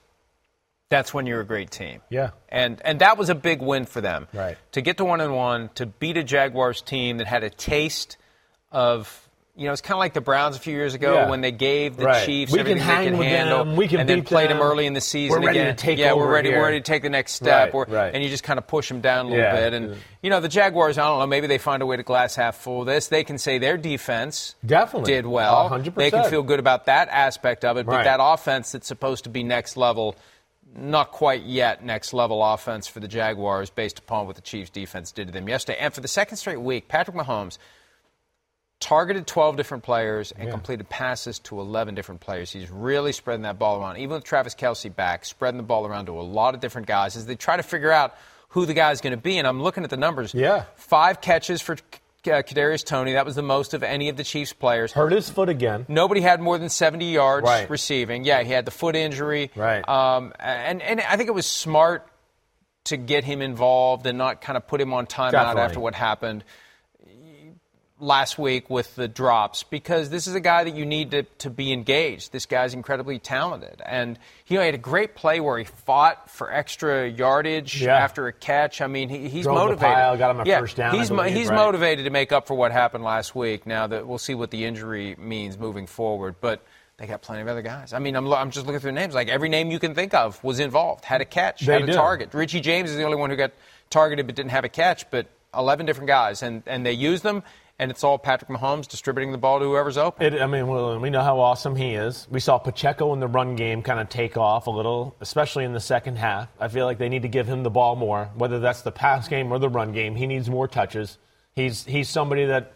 that's 0.89 1.13
when 1.13 1.27
you're 1.27 1.41
a 1.43 1.47
great 1.47 1.71
team. 1.71 2.01
Yeah. 2.09 2.31
And 2.49 2.81
and 2.85 3.01
that 3.01 3.19
was 3.19 3.29
a 3.29 3.35
big 3.35 3.61
win 3.61 3.85
for 3.85 4.01
them. 4.01 4.29
Right. 4.33 4.57
To 4.73 4.81
get 4.81 4.97
to 4.97 5.05
one 5.05 5.21
and 5.21 5.35
one, 5.35 5.69
to 5.75 5.85
beat 5.87 6.17
a 6.17 6.25
Jaguars 6.25 6.81
team 6.81 7.19
that 7.19 7.27
had 7.27 7.45
a 7.45 7.51
taste 7.51 8.17
of 8.73 9.24
you 9.57 9.67
know, 9.67 9.73
it's 9.73 9.81
kind 9.81 9.95
of 9.95 10.01
like 10.01 10.15
the 10.15 10.21
Browns 10.21 10.57
a 10.57 10.59
few 10.59 10.75
years 10.75 10.95
ago 10.95 11.15
Yeah. 11.15 11.31
when 11.31 11.41
they 11.41 11.53
gave 11.53 11.97
the 11.97 12.05
Right. 12.07 12.27
Chiefs 12.27 12.51
We 12.51 12.59
can 12.59 12.67
everything 12.67 12.79
they 12.89 12.93
hang 12.95 13.09
could 13.11 13.19
with 13.21 13.29
handle, 13.29 13.59
them. 13.65 13.77
We 13.77 13.87
can 13.87 14.01
and 14.01 14.09
then 14.09 14.25
played 14.25 14.51
them 14.51 14.59
them. 14.59 14.67
early 14.67 14.85
in 14.87 14.95
the 14.95 15.01
season. 15.01 15.41
We're 15.41 15.47
ready 15.47 15.61
again. 15.61 15.77
to 15.77 15.81
take 15.81 15.99
yeah, 15.99 16.13
we're 16.13 16.27
ready. 16.29 16.49
here. 16.49 16.59
We're 16.59 16.65
ready 16.65 16.81
to 16.81 16.85
take 16.85 17.03
the 17.03 17.09
next 17.09 17.35
step. 17.35 17.73
Right, 17.73 17.75
Or- 17.75 17.87
right. 17.89 18.13
And 18.13 18.25
you 18.25 18.31
just 18.31 18.43
kind 18.43 18.59
of 18.59 18.67
push 18.67 18.89
them 18.89 19.01
down 19.01 19.27
a 19.27 19.29
little 19.29 19.45
Yeah. 19.45 19.55
bit. 19.71 19.75
And 19.75 19.97
you 20.23 20.31
know, 20.31 20.41
the 20.41 20.49
Jaguars. 20.49 20.99
I 20.99 21.03
don't 21.07 21.21
know. 21.21 21.27
Maybe 21.29 21.47
they 21.47 21.59
find 21.59 21.83
a 21.83 21.87
way 21.87 21.97
to 21.97 22.03
glass 22.03 22.35
half 22.35 22.57
full. 22.57 22.85
This 22.85 23.07
they 23.07 23.23
can 23.23 23.39
say 23.39 23.59
their 23.59 23.77
defense 23.77 24.57
Definitely. 24.67 25.13
did 25.13 25.27
well. 25.27 25.55
100%. 25.69 25.95
They 25.95 26.11
can 26.11 26.29
feel 26.31 26.43
good 26.43 26.59
about 26.59 26.87
that 26.87 27.09
aspect 27.13 27.65
of 27.65 27.77
it. 27.77 27.87
But 27.87 27.93
Right. 27.97 28.05
that 28.05 28.19
offense 28.21 28.73
that's 28.73 28.89
supposed 28.89 29.23
to 29.25 29.31
be 29.31 29.43
next 29.45 29.77
level. 29.77 30.17
Not 30.77 31.13
quite 31.13 31.43
yet 31.43 31.85
next 31.85 32.13
level 32.13 32.43
offense 32.43 32.89
for 32.89 32.99
the 32.99 33.07
Jaguars 33.07 33.71
based 33.71 34.01
upon 34.01 34.27
what 34.27 34.35
the 34.35 34.43
Chiefs 34.43 34.71
defense 34.71 35.13
did 35.13 35.29
to 35.29 35.33
them 35.33 35.49
yesterday. 35.49 35.79
And 35.81 35.95
for 35.95 36.01
the 36.01 36.09
second 36.09 36.39
straight 36.39 36.61
week, 36.61 36.89
Patrick 36.89 37.17
Mahomes 37.17 37.59
targeted 38.81 39.27
12 39.27 39.57
different 39.57 39.83
players 39.83 40.33
and 40.33 40.51
completed 40.51 40.89
passes 40.89 41.39
to 41.41 41.59
11 41.61 41.95
different 41.95 42.21
players. 42.21 42.51
He's 42.53 42.71
really 42.71 43.13
spreading 43.13 43.43
that 43.43 43.59
ball 43.59 43.81
around. 43.81 43.97
Even 43.97 44.15
with 44.17 44.25
Travis 44.25 44.55
Kelce 44.55 44.95
back, 44.95 45.25
spreading 45.25 45.57
the 45.57 45.63
ball 45.65 45.87
around 45.87 46.07
to 46.07 46.21
a 46.21 46.23
lot 46.23 46.55
of 46.55 46.61
different 46.61 46.87
guys 46.87 47.17
as 47.17 47.27
they 47.27 47.35
try 47.37 47.57
to 47.57 47.63
figure 47.63 47.91
out 47.91 48.15
who 48.51 48.67
the 48.67 48.75
guy 48.75 48.91
is 48.93 49.01
going 49.01 49.13
to 49.13 49.21
be. 49.21 49.39
And 49.39 49.47
I'm 49.49 49.63
looking 49.63 49.85
at 49.85 49.91
the 49.91 49.97
numbers. 49.97 50.35
Yeah. 50.35 50.65
Five 50.77 51.21
catches 51.21 51.63
for 51.63 51.73
uh, 51.75 51.77
Kadarius 52.43 52.85
Toney. 52.85 53.15
That 53.15 53.25
was 53.25 53.35
the 53.37 53.43
most 53.43 53.75
of 53.75 53.83
any 53.83 54.09
of 54.11 54.17
the 54.17 54.25
Chiefs 54.25 54.53
players. 54.53 54.93
Hurt 54.93 55.13
his 55.13 55.31
foot 55.31 55.49
again. 55.49 55.87
Nobody 55.89 56.21
had 56.21 56.41
more 56.41 56.59
than 56.59 56.69
70 56.69 57.11
yards 57.11 57.45
Right. 57.47 57.69
receiving. 57.71 58.25
Yeah, 58.25 58.43
he 58.43 58.53
had 58.53 58.65
the 58.65 58.71
foot 58.71 58.97
injury. 58.97 59.51
Right. 59.57 59.87
Um, 59.89 60.33
and 60.39 60.83
and 60.83 61.01
I 61.01 61.17
think 61.17 61.29
it 61.29 61.35
was 61.35 61.47
smart 61.47 62.07
to 62.85 62.97
get 62.99 63.25
him 63.25 63.41
involved 63.41 64.07
and 64.07 64.19
not 64.19 64.43
kind 64.43 64.57
of 64.59 64.67
put 64.67 64.79
him 64.81 64.93
on 64.93 65.07
timeout 65.07 65.31
Definitely. 65.33 65.63
after 65.63 65.81
what 65.81 65.95
happened 65.95 66.45
last 68.05 68.39
week 68.39 68.69
with 68.69 68.95
the 68.97 69.09
drops 69.09 69.63
because 69.63 70.11
this 70.11 70.27
is 70.27 70.35
a 70.35 70.41
guy 70.41 70.65
that 70.65 70.75
you 70.75 70.85
need 70.85 71.13
to, 71.13 71.23
to 71.39 71.49
be 71.49 71.73
engaged. 71.73 72.33
This 72.33 72.45
guy's 72.47 72.75
incredibly 72.75 73.19
talented. 73.19 73.81
And 73.85 74.19
he 74.45 74.57
had 74.57 74.75
a 74.75 74.79
great 74.79 75.15
play 75.15 75.41
where 75.41 75.59
he 75.59 75.65
fought 75.65 76.31
for 76.31 76.53
extra 76.53 77.09
yardage 77.09 77.81
Yeah. 77.83 77.97
after 77.97 78.27
a 78.27 78.33
catch. 78.33 78.81
I 78.81 78.87
mean, 78.89 79.09
he, 79.09 79.29
he's 79.29 79.45
Drove 79.45 79.57
motivated. 79.57 79.95
pile, 79.95 80.17
got 80.19 80.31
him 80.33 80.41
a 80.41 80.45
yeah, 80.45 80.61
first 80.61 80.77
down, 80.77 80.95
He's, 80.95 81.09
believe, 81.09 81.35
he's 81.35 81.49
right. 81.49 81.57
motivated 81.57 82.05
to 82.05 82.11
make 82.11 82.31
up 82.31 82.47
for 82.47 82.55
what 82.55 82.73
happened 82.73 83.05
last 83.05 83.35
week. 83.35 83.67
Now 83.67 83.87
that 83.87 84.07
we'll 84.07 84.19
see 84.19 84.35
what 84.35 84.51
the 84.51 84.65
injury 84.67 85.17
means 85.19 85.57
moving 85.59 85.87
forward. 85.87 86.35
But 86.41 86.63
they 86.99 87.07
got 87.07 87.23
plenty 87.23 87.41
of 87.43 87.49
other 87.49 87.63
guys. 87.63 87.93
I 87.93 87.99
mean, 88.01 88.17
I'm, 88.17 88.31
I'm 88.33 88.51
just 88.51 88.67
looking 88.67 88.81
through 88.81 88.93
names. 88.93 89.15
Like 89.15 89.29
every 89.29 89.49
name 89.49 89.71
you 89.71 89.79
can 89.79 89.95
think 89.95 90.13
of 90.15 90.43
was 90.45 90.61
involved, 90.61 91.05
had 91.05 91.21
a 91.21 91.25
catch, 91.25 91.63
They 91.63 91.73
had 91.73 91.83
a 91.83 91.87
do. 91.87 91.93
target. 91.95 92.35
Richie 92.35 92.61
James 92.61 92.91
is 92.91 92.97
the 92.97 93.03
only 93.05 93.17
one 93.17 93.31
who 93.31 93.37
got 93.37 93.53
targeted 93.91 94.27
but 94.27 94.35
didn't 94.37 94.51
have 94.51 94.65
a 94.65 94.69
catch. 94.69 95.11
But 95.11 95.27
11 95.57 95.87
different 95.87 96.09
guys, 96.09 96.43
and, 96.43 96.63
and 96.67 96.85
they 96.85 96.93
use 96.93 97.23
them, 97.23 97.43
and 97.79 97.91
it's 97.91 98.05
all 98.05 98.19
Patrick 98.19 98.51
Mahomes 98.51 98.87
distributing 98.87 99.33
the 99.33 99.39
ball 99.39 99.59
to 99.59 99.65
whoever's 99.65 99.99
open. 99.99 100.35
It, 100.35 100.41
I 100.41 100.47
mean, 100.47 100.67
well, 100.69 100.99
we 100.99 101.11
know 101.11 101.23
how 101.23 101.41
awesome 101.41 101.75
he 101.75 101.95
is. 101.95 102.29
We 102.31 102.39
saw 102.39 102.59
Pacheco 102.59 103.13
in 103.13 103.21
the 103.21 103.27
run 103.27 103.57
game 103.57 103.83
kind 103.83 103.99
of 103.99 104.09
take 104.09 104.37
off 104.37 104.67
a 104.69 104.71
little, 104.71 105.17
especially 105.21 105.65
in 105.65 105.73
the 105.73 105.81
second 105.81 106.17
half. 106.17 106.49
I 106.61 106.69
feel 106.69 106.87
like 106.87 106.99
they 106.99 107.09
need 107.09 107.23
to 107.23 107.29
give 107.29 107.49
him 107.49 107.63
the 107.63 107.71
ball 107.71 107.97
more, 107.97 108.31
whether 108.37 108.61
that's 108.61 108.83
the 108.83 108.93
pass 108.93 109.27
game 109.29 109.53
or 109.53 109.59
the 109.59 109.69
run 109.69 109.93
game. 109.93 110.15
He 110.15 110.27
needs 110.27 110.49
more 110.49 110.69
touches. 110.69 111.19
He's 111.57 111.85
he's 111.85 112.09
somebody 112.09 112.47
that 112.47 112.73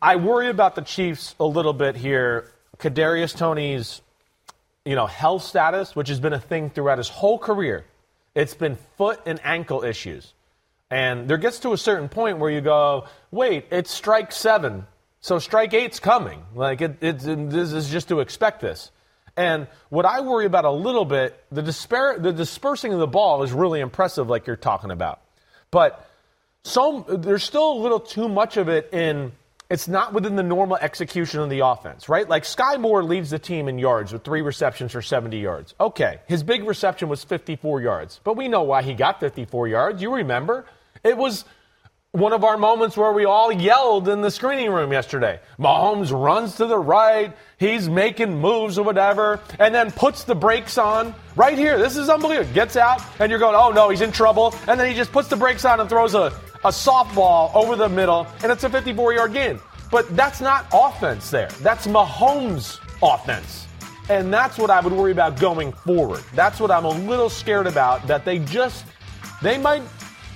I 0.00 0.16
worry 0.16 0.48
about 0.48 0.74
the 0.74 0.82
Chiefs 0.82 1.34
a 1.38 1.44
little 1.44 1.72
bit 1.72 1.96
here. 1.96 2.50
Kadarius 2.78 3.36
Toney's, 3.36 4.00
you 4.84 4.94
know, 4.94 5.06
health 5.06 5.42
status, 5.42 5.94
which 5.94 6.08
has 6.08 6.20
been 6.20 6.32
a 6.32 6.40
thing 6.40 6.70
throughout 6.70 6.98
his 6.98 7.08
whole 7.08 7.38
career. 7.38 7.84
It's 8.34 8.54
been 8.54 8.76
foot 8.96 9.20
and 9.26 9.40
ankle 9.44 9.84
issues. 9.84 10.32
And 10.90 11.28
there 11.28 11.36
gets 11.36 11.60
to 11.60 11.72
a 11.72 11.78
certain 11.78 12.08
point 12.08 12.38
where 12.38 12.50
you 12.50 12.60
go, 12.60 13.06
wait, 13.30 13.66
it's 13.70 13.90
strike 13.90 14.32
seven, 14.32 14.86
so 15.20 15.38
strike 15.38 15.74
eight's 15.74 16.00
coming. 16.00 16.42
Like 16.54 16.80
it, 16.80 16.98
it, 17.02 17.18
this 17.18 17.72
is 17.72 17.90
just 17.90 18.08
to 18.08 18.20
expect 18.20 18.60
this. 18.60 18.90
And 19.36 19.68
what 19.88 20.04
I 20.04 20.20
worry 20.20 20.46
about 20.46 20.64
a 20.64 20.70
little 20.70 21.04
bit, 21.04 21.44
the, 21.52 21.62
despair, 21.62 22.18
the 22.18 22.32
dispersing 22.32 22.92
of 22.92 22.98
the 22.98 23.06
ball 23.06 23.42
is 23.42 23.52
really 23.52 23.80
impressive, 23.80 24.28
like 24.28 24.46
you're 24.46 24.56
talking 24.56 24.90
about. 24.90 25.20
But 25.70 26.04
so 26.64 27.04
there's 27.08 27.44
still 27.44 27.72
a 27.72 27.78
little 27.78 28.00
too 28.00 28.28
much 28.28 28.56
of 28.56 28.68
it 28.68 28.92
in 28.92 29.32
it's 29.70 29.86
not 29.86 30.14
within 30.14 30.34
the 30.34 30.42
normal 30.42 30.78
execution 30.78 31.40
of 31.40 31.50
the 31.50 31.60
offense, 31.60 32.08
right? 32.08 32.26
Like 32.26 32.44
Skyy 32.44 32.80
Moore 32.80 33.04
leads 33.04 33.30
the 33.30 33.38
team 33.38 33.68
in 33.68 33.78
yards 33.78 34.12
with 34.12 34.24
three 34.24 34.40
receptions 34.40 34.92
for 34.92 35.02
70 35.02 35.38
yards. 35.38 35.74
Okay, 35.78 36.20
his 36.26 36.42
big 36.42 36.64
reception 36.64 37.08
was 37.08 37.22
54 37.22 37.82
yards, 37.82 38.20
but 38.24 38.34
we 38.34 38.48
know 38.48 38.62
why 38.62 38.82
he 38.82 38.94
got 38.94 39.20
54 39.20 39.68
yards. 39.68 40.00
You 40.00 40.14
remember? 40.14 40.64
It 41.04 41.16
was 41.16 41.44
one 42.12 42.32
of 42.32 42.42
our 42.42 42.56
moments 42.56 42.96
where 42.96 43.12
we 43.12 43.26
all 43.26 43.52
yelled 43.52 44.08
in 44.08 44.22
the 44.22 44.30
screening 44.30 44.70
room 44.70 44.92
yesterday. 44.92 45.38
Mahomes 45.58 46.10
runs 46.10 46.56
to 46.56 46.66
the 46.66 46.78
right, 46.78 47.36
he's 47.58 47.88
making 47.88 48.40
moves 48.40 48.78
or 48.78 48.84
whatever, 48.84 49.40
and 49.58 49.74
then 49.74 49.90
puts 49.90 50.24
the 50.24 50.34
brakes 50.34 50.78
on 50.78 51.14
right 51.36 51.58
here. 51.58 51.78
This 51.78 51.96
is 51.96 52.08
unbelievable. 52.08 52.52
Gets 52.54 52.76
out, 52.76 53.02
and 53.20 53.30
you're 53.30 53.38
going, 53.38 53.54
oh 53.54 53.70
no, 53.70 53.90
he's 53.90 54.00
in 54.00 54.10
trouble. 54.10 54.54
And 54.66 54.80
then 54.80 54.88
he 54.88 54.94
just 54.94 55.12
puts 55.12 55.28
the 55.28 55.36
brakes 55.36 55.64
on 55.64 55.80
and 55.80 55.88
throws 55.88 56.14
a, 56.14 56.32
a 56.64 56.70
softball 56.70 57.54
over 57.54 57.76
the 57.76 57.88
middle, 57.88 58.26
and 58.42 58.50
it's 58.50 58.64
a 58.64 58.70
54 58.70 59.12
yard 59.12 59.32
gain. 59.34 59.60
But 59.90 60.14
that's 60.16 60.40
not 60.40 60.66
offense 60.72 61.30
there. 61.30 61.48
That's 61.60 61.86
Mahomes' 61.86 62.80
offense. 63.02 63.66
And 64.08 64.32
that's 64.32 64.56
what 64.56 64.70
I 64.70 64.80
would 64.80 64.92
worry 64.92 65.12
about 65.12 65.38
going 65.38 65.72
forward. 65.72 66.22
That's 66.34 66.58
what 66.58 66.70
I'm 66.70 66.86
a 66.86 66.90
little 66.90 67.28
scared 67.28 67.66
about, 67.66 68.06
that 68.06 68.24
they 68.24 68.38
just, 68.38 68.86
they 69.42 69.58
might 69.58 69.82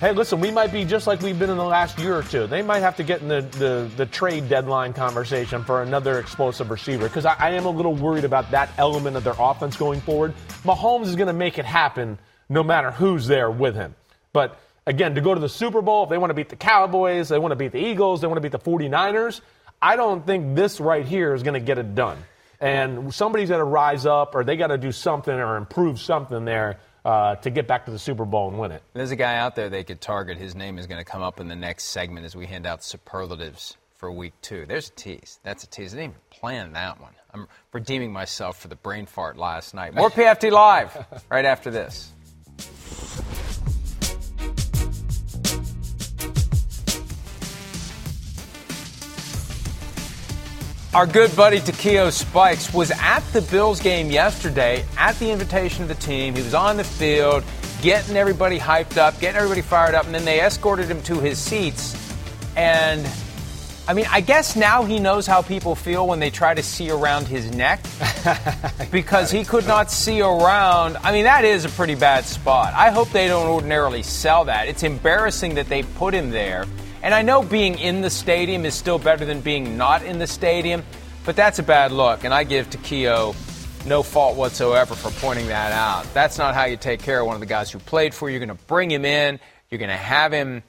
hey, 0.02 0.10
listen, 0.10 0.40
we 0.40 0.50
might 0.50 0.72
be 0.72 0.84
just 0.84 1.06
like 1.06 1.22
we've 1.22 1.38
been 1.38 1.48
in 1.48 1.56
the 1.56 1.64
last 1.64 1.96
year 1.96 2.16
or 2.16 2.24
two. 2.24 2.48
They 2.48 2.60
might 2.60 2.80
have 2.80 2.96
to 2.96 3.04
get 3.04 3.22
in 3.22 3.28
the, 3.28 3.42
the, 3.42 3.90
the 3.98 4.04
trade 4.04 4.48
deadline 4.48 4.94
conversation 4.94 5.62
for 5.62 5.80
another 5.80 6.18
explosive 6.18 6.72
receiver 6.72 7.06
because 7.06 7.24
I, 7.24 7.36
I 7.38 7.50
am 7.50 7.66
a 7.66 7.70
little 7.70 7.94
worried 7.94 8.24
about 8.24 8.50
that 8.50 8.70
element 8.78 9.16
of 9.16 9.22
their 9.22 9.36
offense 9.38 9.76
going 9.76 10.00
forward. 10.00 10.34
Mahomes 10.64 11.06
is 11.06 11.14
going 11.14 11.28
to 11.28 11.32
make 11.32 11.56
it 11.56 11.64
happen 11.64 12.18
no 12.48 12.64
matter 12.64 12.90
who's 12.90 13.28
there 13.28 13.48
with 13.48 13.76
him. 13.76 13.94
But 14.32 14.58
again, 14.88 15.14
to 15.14 15.20
go 15.20 15.34
to 15.34 15.40
the 15.40 15.48
Super 15.48 15.80
Bowl, 15.80 16.02
if 16.02 16.10
they 16.10 16.18
want 16.18 16.30
to 16.30 16.34
beat 16.34 16.48
the 16.48 16.56
Cowboys, 16.56 17.28
they 17.28 17.38
want 17.38 17.52
to 17.52 17.56
beat 17.56 17.70
the 17.70 17.86
Eagles, 17.86 18.22
they 18.22 18.26
want 18.26 18.38
to 18.38 18.40
beat 18.40 18.50
the 18.50 18.58
49ers, 18.58 19.40
I 19.80 19.94
don't 19.94 20.26
think 20.26 20.56
this 20.56 20.80
right 20.80 21.06
here 21.06 21.32
is 21.32 21.44
going 21.44 21.54
to 21.54 21.64
get 21.64 21.78
it 21.78 21.94
done. 21.94 22.18
And 22.58 23.14
somebody's 23.14 23.50
got 23.50 23.58
to 23.58 23.64
rise 23.64 24.04
up 24.04 24.34
or 24.34 24.42
they 24.42 24.56
got 24.56 24.68
to 24.68 24.78
do 24.78 24.90
something 24.90 25.32
or 25.32 25.56
improve 25.56 26.00
something 26.00 26.44
there 26.44 26.80
uh, 27.04 27.36
to 27.36 27.50
get 27.50 27.66
back 27.66 27.84
to 27.86 27.90
the 27.90 27.98
Super 27.98 28.24
Bowl 28.24 28.48
and 28.48 28.58
win 28.58 28.72
it. 28.72 28.82
There's 28.94 29.10
a 29.10 29.16
guy 29.16 29.36
out 29.36 29.56
there 29.56 29.68
they 29.68 29.84
could 29.84 30.00
target. 30.00 30.38
His 30.38 30.54
name 30.54 30.78
is 30.78 30.86
going 30.86 30.98
to 31.02 31.10
come 31.10 31.22
up 31.22 31.40
in 31.40 31.48
the 31.48 31.56
next 31.56 31.84
segment 31.84 32.24
as 32.24 32.36
we 32.36 32.46
hand 32.46 32.66
out 32.66 32.84
superlatives 32.84 33.76
for 33.96 34.10
week 34.10 34.32
two. 34.42 34.66
There's 34.66 34.88
a 34.88 34.92
tease. 34.92 35.40
That's 35.42 35.64
a 35.64 35.66
tease. 35.66 35.94
I 35.94 35.98
didn't 35.98 36.10
even 36.10 36.20
plan 36.30 36.72
that 36.72 37.00
one. 37.00 37.12
I'm 37.34 37.46
redeeming 37.72 38.12
myself 38.12 38.60
for 38.60 38.68
the 38.68 38.76
brain 38.76 39.06
fart 39.06 39.36
last 39.36 39.74
night. 39.74 39.94
More 39.94 40.10
PFT 40.10 40.50
Live 40.50 40.96
right 41.30 41.44
after 41.44 41.70
this. 41.70 42.12
Our 50.94 51.06
good 51.06 51.34
buddy 51.34 51.58
Takeo 51.58 52.10
Spikes 52.10 52.74
was 52.74 52.90
at 52.90 53.20
the 53.32 53.40
Bills 53.40 53.80
game 53.80 54.10
yesterday 54.10 54.84
at 54.98 55.18
the 55.18 55.30
invitation 55.30 55.84
of 55.84 55.88
the 55.88 55.94
team. 55.94 56.34
He 56.34 56.42
was 56.42 56.52
on 56.52 56.76
the 56.76 56.84
field, 56.84 57.44
getting 57.80 58.14
everybody 58.14 58.58
hyped 58.58 58.98
up, 58.98 59.18
getting 59.18 59.36
everybody 59.36 59.62
fired 59.62 59.94
up, 59.94 60.04
and 60.04 60.14
then 60.14 60.26
they 60.26 60.42
escorted 60.42 60.88
him 60.88 61.00
to 61.04 61.18
his 61.18 61.38
seats. 61.38 61.96
And 62.58 63.08
I 63.88 63.94
mean, 63.94 64.04
I 64.10 64.20
guess 64.20 64.54
now 64.54 64.84
he 64.84 64.98
knows 64.98 65.26
how 65.26 65.40
people 65.40 65.74
feel 65.74 66.06
when 66.06 66.20
they 66.20 66.28
try 66.28 66.52
to 66.52 66.62
see 66.62 66.90
around 66.90 67.26
his 67.26 67.50
neck 67.52 67.80
because 68.92 69.30
he 69.30 69.44
could 69.46 69.66
not 69.66 69.90
see 69.90 70.20
around. 70.20 70.98
I 70.98 71.10
mean, 71.10 71.24
that 71.24 71.46
is 71.46 71.64
a 71.64 71.70
pretty 71.70 71.94
bad 71.94 72.26
spot. 72.26 72.74
I 72.74 72.90
hope 72.90 73.08
they 73.12 73.28
don't 73.28 73.48
ordinarily 73.48 74.02
sell 74.02 74.44
that. 74.44 74.68
It's 74.68 74.82
embarrassing 74.82 75.54
that 75.54 75.70
they 75.70 75.84
put 75.84 76.12
him 76.12 76.28
there. 76.28 76.66
And 77.02 77.12
I 77.14 77.22
know 77.22 77.42
being 77.42 77.78
in 77.78 78.00
the 78.00 78.10
stadium 78.10 78.64
is 78.64 78.74
still 78.74 78.98
better 78.98 79.24
than 79.24 79.40
being 79.40 79.76
not 79.76 80.04
in 80.04 80.18
the 80.18 80.26
stadium, 80.26 80.84
but 81.24 81.34
that's 81.36 81.58
a 81.58 81.62
bad 81.62 81.90
look. 81.92 82.24
And 82.24 82.32
I 82.32 82.44
give 82.44 82.70
Takeo 82.70 83.34
no 83.86 84.02
fault 84.04 84.36
whatsoever 84.36 84.94
for 84.94 85.10
pointing 85.20 85.48
that 85.48 85.72
out. 85.72 86.06
That's 86.14 86.38
not 86.38 86.54
how 86.54 86.66
you 86.66 86.76
take 86.76 87.02
care 87.02 87.20
of 87.20 87.26
one 87.26 87.34
of 87.34 87.40
the 87.40 87.46
guys 87.46 87.70
who 87.72 87.80
played 87.80 88.14
for 88.14 88.28
you. 88.30 88.38
You're 88.38 88.46
going 88.46 88.56
to 88.56 88.64
bring 88.66 88.90
him 88.90 89.04
in. 89.04 89.40
You're 89.68 89.80
going 89.80 89.88
to 89.90 89.96
have 89.96 90.32
him 90.32 90.62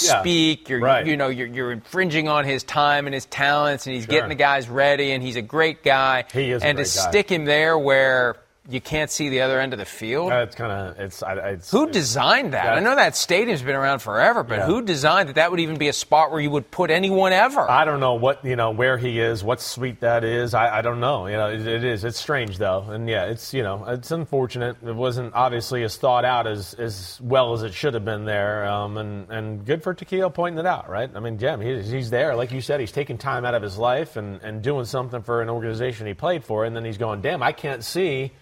Yeah, 0.00 0.20
speak. 0.20 0.68
You're, 0.68 0.80
right. 0.80 1.06
you 1.06 1.16
know, 1.16 1.28
you're, 1.28 1.46
you're 1.46 1.70
infringing 1.70 2.26
on 2.28 2.44
his 2.44 2.64
time 2.64 3.06
and 3.06 3.14
his 3.14 3.26
talents, 3.26 3.86
and 3.86 3.94
he's 3.94 4.06
Sure. 4.06 4.10
getting 4.12 4.28
the 4.30 4.34
guys 4.34 4.68
ready, 4.68 5.12
and 5.12 5.22
he's 5.22 5.36
a 5.36 5.42
great 5.42 5.84
guy. 5.84 6.24
He 6.32 6.50
is 6.50 6.62
a 6.62 6.66
And 6.66 6.78
to 6.78 6.82
guy. 6.82 6.88
stick 6.88 7.28
him 7.30 7.44
there 7.44 7.78
where 7.78 8.36
you 8.68 8.80
can't 8.80 9.10
see 9.10 9.30
the 9.30 9.40
other 9.40 9.58
end 9.58 9.72
of 9.72 9.78
the 9.78 9.84
field. 9.86 10.30
It's 10.32 10.54
kind 10.54 10.70
of 10.70 11.00
it's, 11.00 11.22
it's 11.26 11.70
who 11.70 11.90
designed 11.90 12.52
that? 12.52 12.76
I 12.76 12.80
know 12.80 12.94
that 12.94 13.16
stadium's 13.16 13.62
been 13.62 13.74
around 13.74 14.00
forever, 14.00 14.42
but 14.44 14.58
Yeah. 14.58 14.66
who 14.66 14.82
designed 14.82 15.30
that? 15.30 15.36
That 15.36 15.50
would 15.50 15.60
even 15.60 15.76
be 15.78 15.88
a 15.88 15.92
spot 15.94 16.30
where 16.30 16.40
you 16.40 16.50
would 16.50 16.70
put 16.70 16.90
anyone 16.90 17.32
ever. 17.32 17.68
I 17.68 17.84
don't 17.86 18.00
know 18.00 18.14
what 18.14 18.44
you 18.44 18.56
know 18.56 18.70
where 18.70 18.98
he 18.98 19.18
is, 19.18 19.42
what 19.42 19.60
suite 19.62 20.00
that 20.00 20.24
is. 20.24 20.52
I, 20.52 20.78
I 20.78 20.82
don't 20.82 21.00
know. 21.00 21.26
You 21.26 21.36
know, 21.38 21.48
it, 21.48 21.66
it 21.66 21.84
is. 21.84 22.04
It's 22.04 22.20
strange 22.20 22.58
though, 22.58 22.82
and 22.90 23.08
yeah, 23.08 23.24
it's 23.24 23.54
you 23.54 23.62
know, 23.62 23.84
it's 23.88 24.10
unfortunate. 24.10 24.76
It 24.86 24.94
wasn't 24.94 25.34
obviously 25.34 25.82
as 25.82 25.96
thought 25.96 26.26
out 26.26 26.46
as 26.46 26.74
as 26.74 27.18
well 27.22 27.54
as 27.54 27.62
it 27.62 27.72
should 27.72 27.94
have 27.94 28.04
been 28.04 28.26
there. 28.26 28.66
Um, 28.66 28.98
and 28.98 29.30
and 29.30 29.64
good 29.64 29.82
for 29.82 29.94
Takeo 29.94 30.28
pointing 30.28 30.58
it 30.58 30.66
out, 30.66 30.88
right? 30.90 31.10
I 31.14 31.20
mean, 31.20 31.38
Jim, 31.38 31.60
he's, 31.62 31.90
he's 31.90 32.10
there, 32.10 32.36
like 32.36 32.52
you 32.52 32.60
said, 32.60 32.78
he's 32.78 32.92
taking 32.92 33.16
time 33.16 33.44
out 33.46 33.54
of 33.54 33.62
his 33.62 33.78
life 33.78 34.16
and 34.16 34.40
and 34.42 34.60
doing 34.62 34.84
something 34.84 35.22
for 35.22 35.40
an 35.40 35.48
organization 35.48 36.06
he 36.06 36.14
played 36.14 36.44
for, 36.44 36.66
and 36.66 36.76
then 36.76 36.84
he's 36.84 36.98
going, 36.98 37.22
damn, 37.22 37.42
I 37.42 37.52
can't 37.52 37.82
see. 37.82 38.32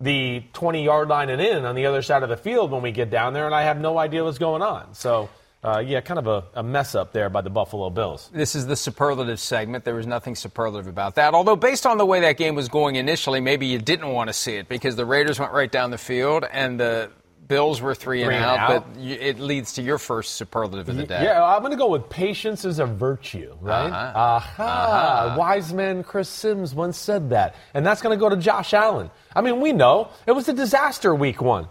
The 0.00 0.44
20 0.52 0.84
yard 0.84 1.08
line 1.08 1.28
and 1.28 1.42
in 1.42 1.64
on 1.64 1.74
the 1.74 1.86
other 1.86 2.02
side 2.02 2.22
of 2.22 2.28
the 2.28 2.36
field 2.36 2.70
when 2.70 2.82
we 2.82 2.92
get 2.92 3.10
down 3.10 3.32
there, 3.32 3.46
and 3.46 3.54
I 3.54 3.62
have 3.62 3.80
no 3.80 3.98
idea 3.98 4.22
what's 4.22 4.38
going 4.38 4.62
on. 4.62 4.94
So, 4.94 5.28
uh, 5.64 5.82
yeah, 5.84 6.00
kind 6.00 6.18
of 6.18 6.28
a, 6.28 6.44
a 6.54 6.62
mess 6.62 6.94
up 6.94 7.12
there 7.12 7.28
by 7.28 7.40
the 7.40 7.50
Buffalo 7.50 7.90
Bills. 7.90 8.30
This 8.32 8.54
is 8.54 8.66
the 8.66 8.76
superlative 8.76 9.40
segment. 9.40 9.84
There 9.84 9.96
was 9.96 10.06
nothing 10.06 10.36
superlative 10.36 10.86
about 10.86 11.16
that. 11.16 11.34
Although, 11.34 11.56
based 11.56 11.84
on 11.84 11.98
the 11.98 12.06
way 12.06 12.20
that 12.20 12.36
game 12.36 12.54
was 12.54 12.68
going 12.68 12.94
initially, 12.94 13.40
maybe 13.40 13.66
you 13.66 13.78
didn't 13.78 14.12
want 14.12 14.28
to 14.28 14.32
see 14.32 14.54
it 14.54 14.68
because 14.68 14.94
the 14.94 15.04
Raiders 15.04 15.40
went 15.40 15.52
right 15.52 15.70
down 15.70 15.90
the 15.90 15.98
field 15.98 16.44
and 16.52 16.78
the 16.78 17.10
Bills 17.48 17.80
were 17.80 17.94
three, 17.94 18.22
Three 18.24 18.34
and 18.34 18.44
and 18.44 18.44
out. 18.44 18.70
out. 18.70 18.94
But 18.94 19.02
it 19.02 19.38
leads 19.40 19.72
to 19.74 19.82
your 19.82 19.96
first 19.98 20.34
superlative 20.34 20.88
of 20.88 20.96
the 20.96 21.04
day. 21.04 21.24
Yeah, 21.24 21.42
I'm 21.42 21.60
going 21.60 21.72
to 21.72 21.78
go 21.78 21.88
with 21.88 22.10
patience 22.10 22.64
is 22.66 22.78
a 22.78 22.84
virtue, 22.86 23.56
right? 23.60 23.86
Uh-huh. 23.90 24.62
Aha. 24.62 25.34
Wise 25.38 25.72
man 25.72 26.04
Chris 26.04 26.28
Simms 26.28 26.74
once 26.74 26.98
said 26.98 27.30
that. 27.30 27.54
And 27.72 27.86
that's 27.86 28.02
going 28.02 28.16
to 28.16 28.20
go 28.20 28.28
to 28.28 28.36
Josh 28.36 28.74
Allen. 28.74 29.10
I 29.34 29.40
mean, 29.40 29.60
we 29.60 29.72
know 29.72 30.10
it 30.26 30.32
was 30.32 30.48
a 30.48 30.52
disaster 30.52 31.14
week 31.14 31.40
one. 31.40 31.68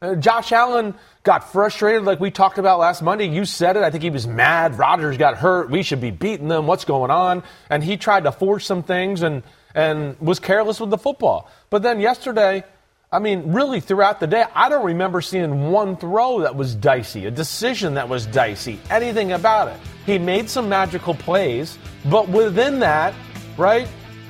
Uh, 0.00 0.14
Josh 0.14 0.52
Allen 0.52 0.94
got 1.22 1.50
frustrated, 1.50 2.04
like 2.04 2.20
we 2.20 2.30
talked 2.30 2.58
about 2.58 2.78
last 2.78 3.02
Monday. 3.02 3.26
You 3.28 3.46
said 3.46 3.76
it. 3.76 3.82
I 3.82 3.90
think 3.90 4.02
he 4.04 4.10
was 4.10 4.26
mad. 4.26 4.78
Rodgers 4.78 5.16
got 5.16 5.38
hurt. 5.38 5.70
We 5.70 5.82
should 5.82 6.00
be 6.00 6.10
beating 6.10 6.48
them. 6.48 6.66
What's 6.66 6.84
going 6.84 7.10
on? 7.10 7.42
And 7.70 7.82
he 7.82 7.96
tried 7.96 8.24
to 8.24 8.32
force 8.32 8.64
some 8.66 8.82
things 8.82 9.22
and 9.22 9.42
and 9.74 10.18
was 10.20 10.38
careless 10.38 10.80
with 10.80 10.90
the 10.90 10.98
football. 10.98 11.50
But 11.68 11.82
then 11.82 12.00
yesterday, 12.00 12.64
I 13.16 13.18
mean, 13.18 13.50
really 13.50 13.80
throughout 13.80 14.20
the 14.20 14.26
day, 14.26 14.44
I 14.54 14.68
don't 14.68 14.84
remember 14.84 15.22
seeing 15.22 15.70
one 15.70 15.96
throw 15.96 16.40
that 16.40 16.54
was 16.54 16.74
dicey, 16.74 17.24
a 17.24 17.30
decision 17.30 17.94
that 17.94 18.06
was 18.06 18.26
dicey, 18.26 18.78
anything 18.90 19.32
about 19.32 19.68
it. 19.68 19.80
He 20.04 20.18
made 20.18 20.50
some 20.50 20.68
magical 20.68 21.14
plays, 21.14 21.78
but 22.10 22.28
within 22.28 22.78
that, 22.80 23.14
right? 23.56 23.88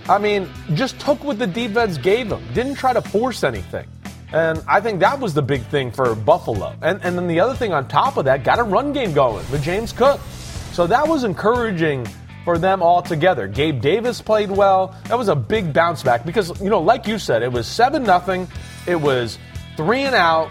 I 0.08 0.18
mean, 0.18 0.48
just 0.74 1.00
took 1.00 1.24
what 1.24 1.40
the 1.40 1.48
defense 1.48 1.98
gave 1.98 2.30
him. 2.30 2.40
Didn't 2.54 2.76
try 2.76 2.92
to 2.92 3.02
force 3.02 3.42
anything. 3.42 3.88
And 4.32 4.62
I 4.68 4.80
think 4.80 5.00
that 5.00 5.18
was 5.18 5.34
the 5.34 5.42
big 5.42 5.62
thing 5.64 5.90
for 5.90 6.14
Buffalo. 6.14 6.72
And, 6.80 7.00
and 7.02 7.18
then 7.18 7.26
the 7.26 7.40
other 7.40 7.56
thing 7.56 7.72
on 7.72 7.88
top 7.88 8.16
of 8.16 8.24
that, 8.26 8.44
got 8.44 8.60
a 8.60 8.62
run 8.62 8.92
game 8.92 9.12
going 9.12 9.50
with 9.50 9.64
James 9.64 9.90
Cook. 9.92 10.20
So 10.70 10.86
that 10.86 11.08
was 11.08 11.24
encouraging 11.24 12.06
for 12.46 12.56
them 12.56 12.80
all 12.80 13.02
together. 13.02 13.48
Gabe 13.48 13.82
Davis 13.82 14.22
played 14.22 14.50
well. 14.50 14.96
That 15.08 15.18
was 15.18 15.28
a 15.28 15.36
big 15.36 15.74
bounce 15.74 16.02
back 16.02 16.24
because, 16.24 16.58
you 16.62 16.70
know, 16.70 16.80
like 16.80 17.06
you 17.06 17.18
said, 17.18 17.42
it 17.42 17.52
was 17.52 17.66
7 17.66 18.04
nothing. 18.04 18.48
It 18.86 18.96
was 18.96 19.38
three 19.76 20.02
and 20.02 20.14
out. 20.14 20.48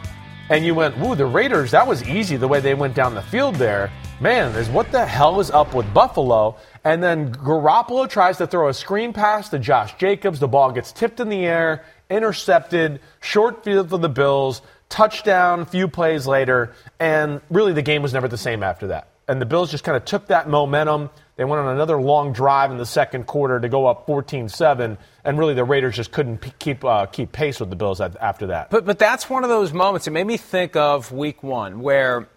And 0.50 0.64
you 0.64 0.76
went, 0.76 0.96
ooh, 1.00 1.16
the 1.16 1.26
Raiders, 1.26 1.72
that 1.72 1.88
was 1.88 2.08
easy 2.08 2.36
the 2.36 2.48
way 2.48 2.60
they 2.60 2.76
went 2.76 2.94
down 2.94 3.16
the 3.16 3.24
field 3.24 3.56
there. 3.56 3.92
Man, 4.20 4.54
is 4.56 4.70
what 4.70 4.92
the 4.92 5.06
hell 5.06 5.40
is 5.40 5.50
up 5.50 5.74
with 5.74 5.92
Buffalo? 5.94 6.58
And 6.84 7.02
then 7.02 7.34
Garoppolo 7.34 8.08
tries 8.08 8.38
to 8.38 8.46
throw 8.46 8.70
a 8.70 8.74
screen 8.74 9.12
pass 9.12 9.50
to 9.50 9.58
Josh 9.58 9.98
Jacobs. 9.98 10.40
The 10.40 10.48
ball 10.48 10.72
gets 10.72 10.92
tipped 10.92 11.20
in 11.20 11.30
the 11.30 11.46
air 11.46 11.84
intercepted, 12.10 13.00
short 13.22 13.64
field 13.64 13.90
for 13.90 13.98
the 13.98 14.10
Bills, 14.10 14.62
touchdown 14.90 15.62
a 15.62 15.66
few 15.66 15.88
plays 15.88 16.28
later, 16.28 16.74
and 17.00 17.42
really 17.50 17.74
the 17.74 17.82
game 17.82 18.02
was 18.02 18.14
never 18.14 18.28
the 18.28 18.38
same 18.38 18.64
after 18.64 18.88
that. 18.88 19.10
And 19.28 19.42
the 19.42 19.46
Bills 19.46 19.72
just 19.72 19.84
kind 19.84 19.98
of 19.98 20.06
took 20.06 20.28
that 20.28 20.48
momentum. 20.48 21.10
They 21.36 21.44
went 21.44 21.62
on 21.62 21.74
another 21.74 22.00
long 22.00 22.32
drive 22.32 22.72
in 22.72 22.78
the 22.78 22.86
second 22.86 23.28
quarter 23.28 23.60
to 23.60 23.68
go 23.68 23.88
up 23.88 24.08
14-7, 24.08 24.98
and 25.26 25.38
really 25.38 25.54
the 25.54 25.66
Raiders 25.66 25.96
just 25.96 26.12
couldn't 26.12 26.38
p- 26.38 26.54
keep 26.60 26.86
uh, 26.86 27.08
keep 27.08 27.32
pace 27.34 27.60
with 27.60 27.70
the 27.70 27.76
Bills 27.76 28.00
after 28.00 28.48
that. 28.48 28.70
But 28.70 28.86
but 28.86 28.98
that's 28.98 29.30
one 29.30 29.44
of 29.44 29.50
those 29.50 29.74
moments. 29.74 30.08
It 30.08 30.12
made 30.12 30.28
me 30.28 30.38
think 30.38 30.76
of 30.76 31.12
Week 31.12 31.44
One, 31.44 31.82
where 31.82 32.30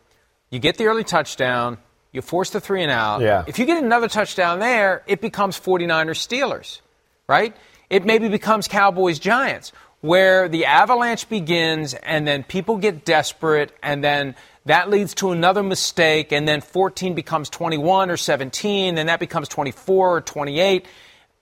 you 0.50 0.58
get 0.58 0.78
the 0.78 0.86
early 0.86 1.04
touchdown, 1.04 1.78
you 2.12 2.22
force 2.22 2.50
the 2.50 2.60
three 2.60 2.82
and 2.82 2.90
out. 2.90 3.20
Yeah. 3.20 3.44
If 3.46 3.58
you 3.58 3.66
get 3.66 3.82
another 3.82 4.08
touchdown 4.08 4.58
there, 4.58 5.04
it 5.06 5.20
becomes 5.20 5.58
49ers 5.60 6.18
Steelers, 6.18 6.80
right? 7.28 7.54
it 7.90 8.04
maybe 8.04 8.28
becomes 8.28 8.68
Cowboys 8.68 9.18
Giants, 9.18 9.72
where 10.00 10.48
the 10.48 10.64
avalanche 10.64 11.28
begins 11.28 11.94
and 11.94 12.26
then 12.26 12.42
people 12.44 12.76
get 12.76 13.04
desperate 13.04 13.72
and 13.82 14.02
then 14.02 14.34
that 14.66 14.90
leads 14.90 15.14
to 15.14 15.30
another 15.30 15.62
mistake 15.62 16.32
and 16.32 16.46
then 16.46 16.60
14 16.60 17.14
becomes 17.14 17.48
21 17.50 18.10
or 18.10 18.16
17 18.16 18.98
and 18.98 19.08
that 19.08 19.18
becomes 19.18 19.48
24 19.48 20.16
or 20.16 20.20
28 20.20 20.86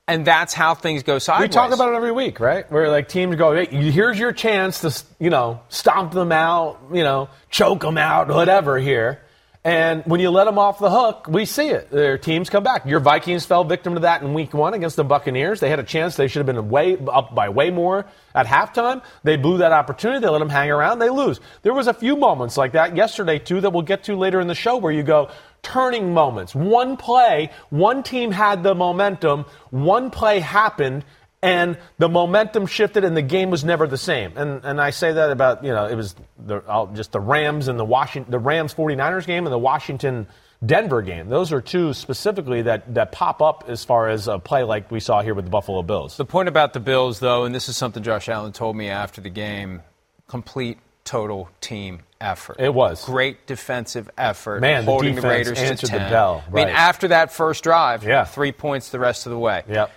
and 0.09 0.25
that's 0.25 0.55
how 0.55 0.75
things 0.75 1.03
go 1.03 1.19
sideways. 1.19 1.49
We 1.49 1.53
talk 1.53 1.73
about 1.73 1.93
it 1.93 1.97
every 1.97 2.13
week, 2.13 2.39
right? 2.39 2.71
Where 2.71 2.89
like 2.91 3.09
teams 3.09 3.35
go, 3.37 3.55
hey, 3.55 3.67
here's 3.67 4.19
your 4.19 4.33
chance 4.33 4.81
to, 4.83 5.05
you 5.19 5.31
know, 5.31 5.61
stomp 5.69 6.13
them 6.13 6.31
out, 6.31 6.81
you 6.93 7.03
know, 7.03 7.29
choke 7.51 7.81
them 7.81 7.99
out, 7.99 8.29
whatever 8.29 8.79
here. 8.79 9.21
And 9.67 10.05
when 10.05 10.21
you 10.21 10.31
let 10.31 10.45
them 10.45 10.61
off 10.61 10.79
the 10.79 10.89
hook, 10.89 11.27
we 11.29 11.45
see 11.45 11.71
it. 11.71 11.91
Their 11.91 12.19
teams 12.19 12.49
come 12.49 12.63
back. 12.63 12.87
Your 12.87 13.01
Vikings 13.01 13.45
fell 13.45 13.65
victim 13.65 13.95
to 13.95 14.01
that 14.01 14.23
in 14.23 14.33
week 14.33 14.55
one 14.55 14.75
against 14.75 14.95
the 14.95 15.03
Buccaneers. 15.03 15.59
They 15.59 15.69
had 15.69 15.81
a 15.81 15.83
chance. 15.83 16.15
They 16.15 16.29
should 16.29 16.39
have 16.39 16.55
been 16.55 16.69
way 16.69 16.97
up 17.13 17.35
by 17.35 17.49
way 17.49 17.71
more 17.71 18.07
at 18.33 18.47
halftime. 18.47 19.03
They 19.25 19.37
blew 19.37 19.59
that 19.59 19.73
opportunity. 19.73 20.21
They 20.21 20.29
let 20.29 20.39
them 20.39 20.51
hang 20.51 20.71
around. 20.71 21.01
They 21.01 21.11
lose. 21.11 21.41
There 21.63 21.75
was 21.75 21.89
a 21.89 21.93
few 21.93 22.15
moments 22.15 22.57
like 22.57 22.75
that 22.75 22.95
yesterday, 22.95 23.41
too, 23.41 23.61
that 23.61 23.71
we'll 23.73 23.83
get 23.83 24.05
to 24.05 24.15
later 24.15 24.41
in 24.41 24.47
the 24.47 24.55
show 24.55 24.77
where 24.77 24.93
you 24.93 25.03
go, 25.03 25.31
turning 25.63 26.15
moments. 26.15 26.55
One 26.55 26.97
play, 26.97 27.51
one 27.71 28.05
team 28.05 28.31
had 28.31 28.63
the 28.63 28.77
momentum, 28.77 29.47
one 29.71 30.11
play 30.13 30.39
happened, 30.39 31.05
and 31.47 31.79
the 31.99 32.09
momentum 32.09 32.67
shifted 32.67 33.05
and 33.05 33.17
the 33.17 33.23
game 33.23 33.51
was 33.51 33.65
never 33.65 33.87
the 33.87 33.99
same. 33.99 34.37
And 34.37 34.65
and 34.65 34.81
I 34.81 34.91
say 34.91 35.13
that 35.13 35.31
about, 35.31 35.65
you 35.65 35.73
know, 35.73 35.87
it 35.87 35.95
was 35.95 36.15
the, 36.39 36.57
uh, 36.59 36.87
just 36.95 37.13
the 37.13 37.21
Rams 37.21 37.69
and 37.69 37.79
the 37.79 37.85
Washington 37.85 38.31
the 38.31 38.39
Rams 38.39 38.75
49ers 38.75 39.27
game 39.27 39.47
and 39.47 39.53
the 39.53 39.59
Washington 39.59 40.27
Denver 40.65 41.03
game. 41.03 41.29
Those 41.29 41.53
are 41.53 41.61
two 41.61 41.93
specifically 41.93 42.63
that, 42.63 42.95
that 42.95 43.13
pop 43.13 43.43
up 43.43 43.65
as 43.69 43.85
far 43.85 44.09
as 44.09 44.27
a 44.27 44.39
play 44.39 44.63
like 44.63 44.91
we 44.91 45.01
saw 45.01 45.23
here 45.23 45.35
with 45.35 45.45
the 45.45 45.51
Buffalo 45.51 45.83
Bills. 45.83 46.17
The 46.17 46.25
point 46.25 46.49
about 46.49 46.73
the 46.73 46.81
Bills, 46.81 47.21
though, 47.21 47.45
and 47.45 47.55
this 47.55 47.69
is 47.69 47.77
something 47.77 48.03
Josh 48.03 48.29
Allen 48.29 48.53
told 48.53 48.75
me 48.75 48.89
after 48.89 49.21
the 49.21 49.29
game 49.29 49.83
complete, 50.29 50.79
total 51.05 51.49
team 51.61 52.01
effort. 52.21 52.57
It 52.59 52.73
was. 52.73 53.05
Great 53.05 53.47
defensive 53.47 54.11
effort. 54.17 54.61
Man, 54.61 54.85
holding 54.85 55.15
the, 55.15 55.21
the 55.21 55.29
Raiders 55.29 55.59
answered 55.59 55.87
to 55.87 55.93
10. 55.93 56.03
the 56.03 56.11
bell. 56.11 56.45
Right. 56.51 56.63
I 56.63 56.67
mean, 56.67 56.75
after 56.75 57.09
that 57.09 57.33
first 57.33 57.63
drive, 57.63 58.03
yeah. 58.03 58.25
three 58.25 58.53
points 58.53 58.91
the 58.91 58.99
rest 58.99 59.27
of 59.27 59.31
the 59.31 59.39
way. 59.39 59.63
Yep. 59.69 59.91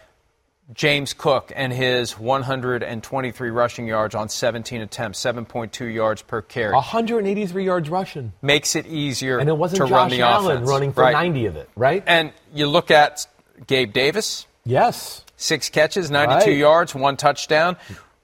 James 0.74 1.14
Cook 1.14 1.52
and 1.56 1.74
his 1.74 2.20
123 2.20 3.50
rushing 3.50 3.88
yards 3.88 4.14
on 4.14 4.30
17 4.30 4.82
attempts, 4.82 5.20
7.2 5.20 5.94
yards 5.94 6.22
per 6.22 6.42
carry. 6.42 6.74
183 6.74 7.66
yards 7.66 7.90
rushing. 7.90 8.34
Makes 8.42 8.76
it 8.76 8.86
easier 8.86 9.40
and 9.40 9.50
it 9.50 9.58
wasn't 9.58 9.82
to 9.82 9.88
Josh 9.88 9.98
run 9.98 10.10
the 10.10 10.22
Allen 10.22 10.58
offense. 10.58 10.70
running 10.70 10.94
for 10.94 11.02
right. 11.02 11.14
90 11.14 11.46
of 11.48 11.56
it, 11.56 11.70
right? 11.76 12.04
And 12.06 12.32
you 12.54 12.68
look 12.68 12.92
at 12.92 13.26
Gabe 13.66 13.92
Davis. 13.92 14.46
Yes. 14.66 15.24
Six 15.38 15.70
catches, 15.70 16.12
92 16.12 16.52
right. 16.52 16.58
yards, 16.58 16.94
one 16.94 17.18
touchdown. 17.18 17.78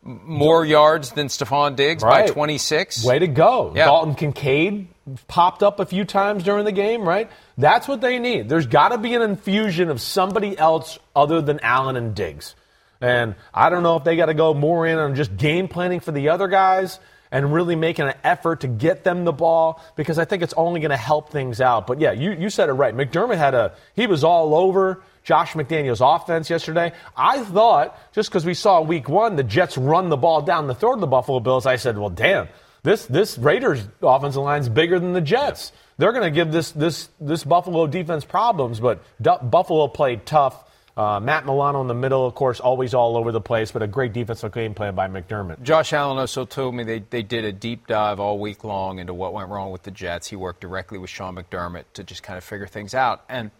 More 0.05 0.63
yards 0.63 1.11
than 1.13 1.27
Stefon 1.27 1.75
Diggs 1.75 2.03
right. 2.03 2.27
by 2.27 2.31
26. 2.31 3.03
Way 3.03 3.19
to 3.19 3.27
go. 3.27 3.73
Yeah. 3.75 3.85
Dalton 3.85 4.13
Kincaid 4.13 4.87
popped 5.27 5.63
up 5.63 5.79
a 5.79 5.85
few 5.85 6.05
times 6.05 6.43
during 6.43 6.63
the 6.63 6.71
game, 6.71 7.07
right? 7.07 7.29
That's 7.57 7.87
what 7.87 8.01
they 8.01 8.19
need. 8.19 8.47
There's 8.47 8.67
got 8.67 8.89
to 8.89 8.97
be 8.97 9.15
an 9.15 9.23
infusion 9.23 9.89
of 9.89 9.99
somebody 9.99 10.57
else 10.57 10.99
other 11.15 11.41
than 11.41 11.59
Allen 11.61 11.95
and 11.95 12.13
Diggs. 12.13 12.55
And 13.01 13.35
I 13.53 13.69
don't 13.69 13.83
know 13.83 13.97
if 13.97 14.03
they 14.03 14.15
got 14.15 14.27
to 14.27 14.33
go 14.33 14.53
more 14.53 14.85
in 14.85 14.97
on 14.97 15.15
just 15.15 15.35
game 15.35 15.67
planning 15.67 15.99
for 15.99 16.11
the 16.11 16.29
other 16.29 16.47
guys 16.47 16.99
and 17.31 17.53
really 17.53 17.75
making 17.75 18.07
an 18.07 18.13
effort 18.23 18.61
to 18.61 18.67
get 18.67 19.03
them 19.03 19.25
the 19.25 19.33
ball 19.33 19.81
because 19.95 20.17
I 20.17 20.25
think 20.25 20.41
it's 20.43 20.53
only 20.55 20.79
going 20.79 20.91
to 20.91 20.97
help 20.97 21.31
things 21.31 21.59
out. 21.59 21.87
But 21.87 21.99
yeah, 21.99 22.11
you, 22.11 22.31
you 22.31 22.49
said 22.49 22.69
it 22.69 22.73
right. 22.73 22.95
McDermott 22.95 23.37
had 23.37 23.53
a, 23.53 23.73
he 23.95 24.07
was 24.07 24.23
all 24.23 24.55
over 24.55 25.03
Josh 25.25 25.53
McDaniels' 25.53 25.99
offense 26.15 26.49
yesterday. 26.49 26.93
I 27.17 27.43
thought, 27.43 27.99
just 28.13 28.29
because 28.29 28.45
we 28.45 28.53
saw 28.53 28.79
week 28.81 29.09
one, 29.09 29.35
the 29.35 29.43
Jets 29.43 29.75
run 29.75 30.09
the 30.09 30.17
ball 30.17 30.43
down 30.43 30.67
the 30.67 30.75
throat 30.75 30.93
of 30.93 31.01
the 31.01 31.07
Buffalo 31.07 31.39
Bills, 31.39 31.65
I 31.65 31.75
said, 31.77 31.97
well, 31.97 32.11
damn, 32.11 32.47
this, 32.83 33.07
this 33.07 33.37
Raiders 33.37 33.85
offensive 34.03 34.43
line 34.43 34.61
is 34.61 34.69
bigger 34.69 34.99
than 34.99 35.13
the 35.13 35.21
Jets. 35.21 35.71
They're 35.97 36.11
going 36.11 36.23
to 36.23 36.31
give 36.31 36.51
this, 36.51 36.71
this, 36.71 37.09
this 37.19 37.43
Buffalo 37.43 37.87
defense 37.87 38.23
problems, 38.23 38.79
but 38.79 39.01
D- 39.19 39.31
Buffalo 39.41 39.87
played 39.87 40.25
tough. 40.25 40.61
Uh, 40.95 41.19
Matt 41.19 41.45
Milano 41.45 41.81
in 41.81 41.87
the 41.87 41.93
middle, 41.93 42.25
of 42.25 42.35
course, 42.35 42.61
always 42.61 42.93
all 42.93 43.17
over 43.17 43.33
the 43.33 43.41
place, 43.41 43.71
but 43.71 43.81
a 43.81 43.87
great 43.87 44.13
defensive 44.13 44.53
game 44.53 44.73
plan 44.73 44.95
by 44.95 45.07
McDermott. 45.09 45.61
Josh 45.61 45.91
Allen 45.91 46.17
also 46.17 46.45
told 46.45 46.73
me 46.73 46.85
they, 46.85 46.99
they 46.99 47.21
did 47.21 47.43
a 47.43 47.51
deep 47.51 47.87
dive 47.87 48.21
all 48.21 48.39
week 48.39 48.63
long 48.63 48.99
into 48.99 49.13
what 49.13 49.33
went 49.33 49.49
wrong 49.49 49.71
with 49.71 49.83
the 49.83 49.91
Jets. 49.91 50.27
He 50.27 50.37
worked 50.37 50.61
directly 50.61 50.97
with 50.97 51.09
Sean 51.09 51.35
McDermott 51.35 51.83
to 51.95 52.03
just 52.05 52.23
kind 52.23 52.37
of 52.37 52.45
figure 52.45 52.67
things 52.67 52.93
out. 52.93 53.25
And 53.27 53.51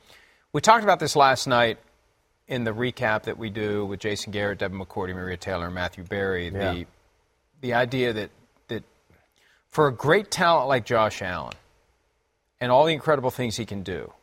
we 0.56 0.62
talked 0.62 0.86
about 0.86 1.02
this 1.02 1.18
last 1.18 1.48
night 1.48 1.80
in 2.48 2.64
the 2.64 2.72
recap 2.72 3.24
that 3.24 3.38
we 3.38 3.50
do 3.50 3.86
with 3.86 4.00
Jason 4.00 4.32
Garrett, 4.32 4.60
Devin 4.60 4.80
McCourty, 4.80 5.14
Maria 5.14 5.36
Taylor, 5.36 5.66
and 5.66 5.76
Matthew 5.76 6.06
Berry. 6.06 6.46
Yeah. 6.46 6.74
The, 6.74 6.86
the 7.60 7.74
idea 7.74 8.14
that, 8.14 8.30
that 8.70 8.86
for 9.68 9.88
a 9.88 9.92
great 9.92 10.32
talent 10.32 10.70
like 10.70 10.86
Josh 10.86 11.22
Allen 11.22 11.52
and 12.62 12.72
all 12.72 12.86
the 12.86 12.94
incredible 12.94 13.32
things 13.32 13.58
he 13.58 13.66
can 13.66 13.84
do, 13.84 14.14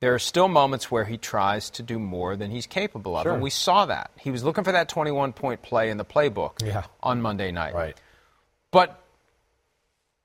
there 0.00 0.12
are 0.14 0.18
still 0.18 0.48
moments 0.48 0.90
where 0.90 1.06
he 1.06 1.16
tries 1.16 1.70
to 1.70 1.82
do 1.82 1.98
more 1.98 2.36
than 2.36 2.50
he's 2.50 2.66
capable 2.66 3.16
of. 3.16 3.22
Sure. 3.22 3.32
And 3.32 3.42
we 3.42 3.48
saw 3.48 3.86
that. 3.86 4.10
He 4.18 4.30
was 4.30 4.44
looking 4.44 4.62
for 4.62 4.72
that 4.72 4.90
21 4.90 5.32
point 5.32 5.62
play 5.62 5.88
in 5.88 5.96
the 5.96 6.04
playbook 6.04 6.62
Yeah. 6.62 6.84
on 7.02 7.22
Monday 7.22 7.50
night. 7.50 7.72
Right. 7.72 7.98
But 8.70 9.02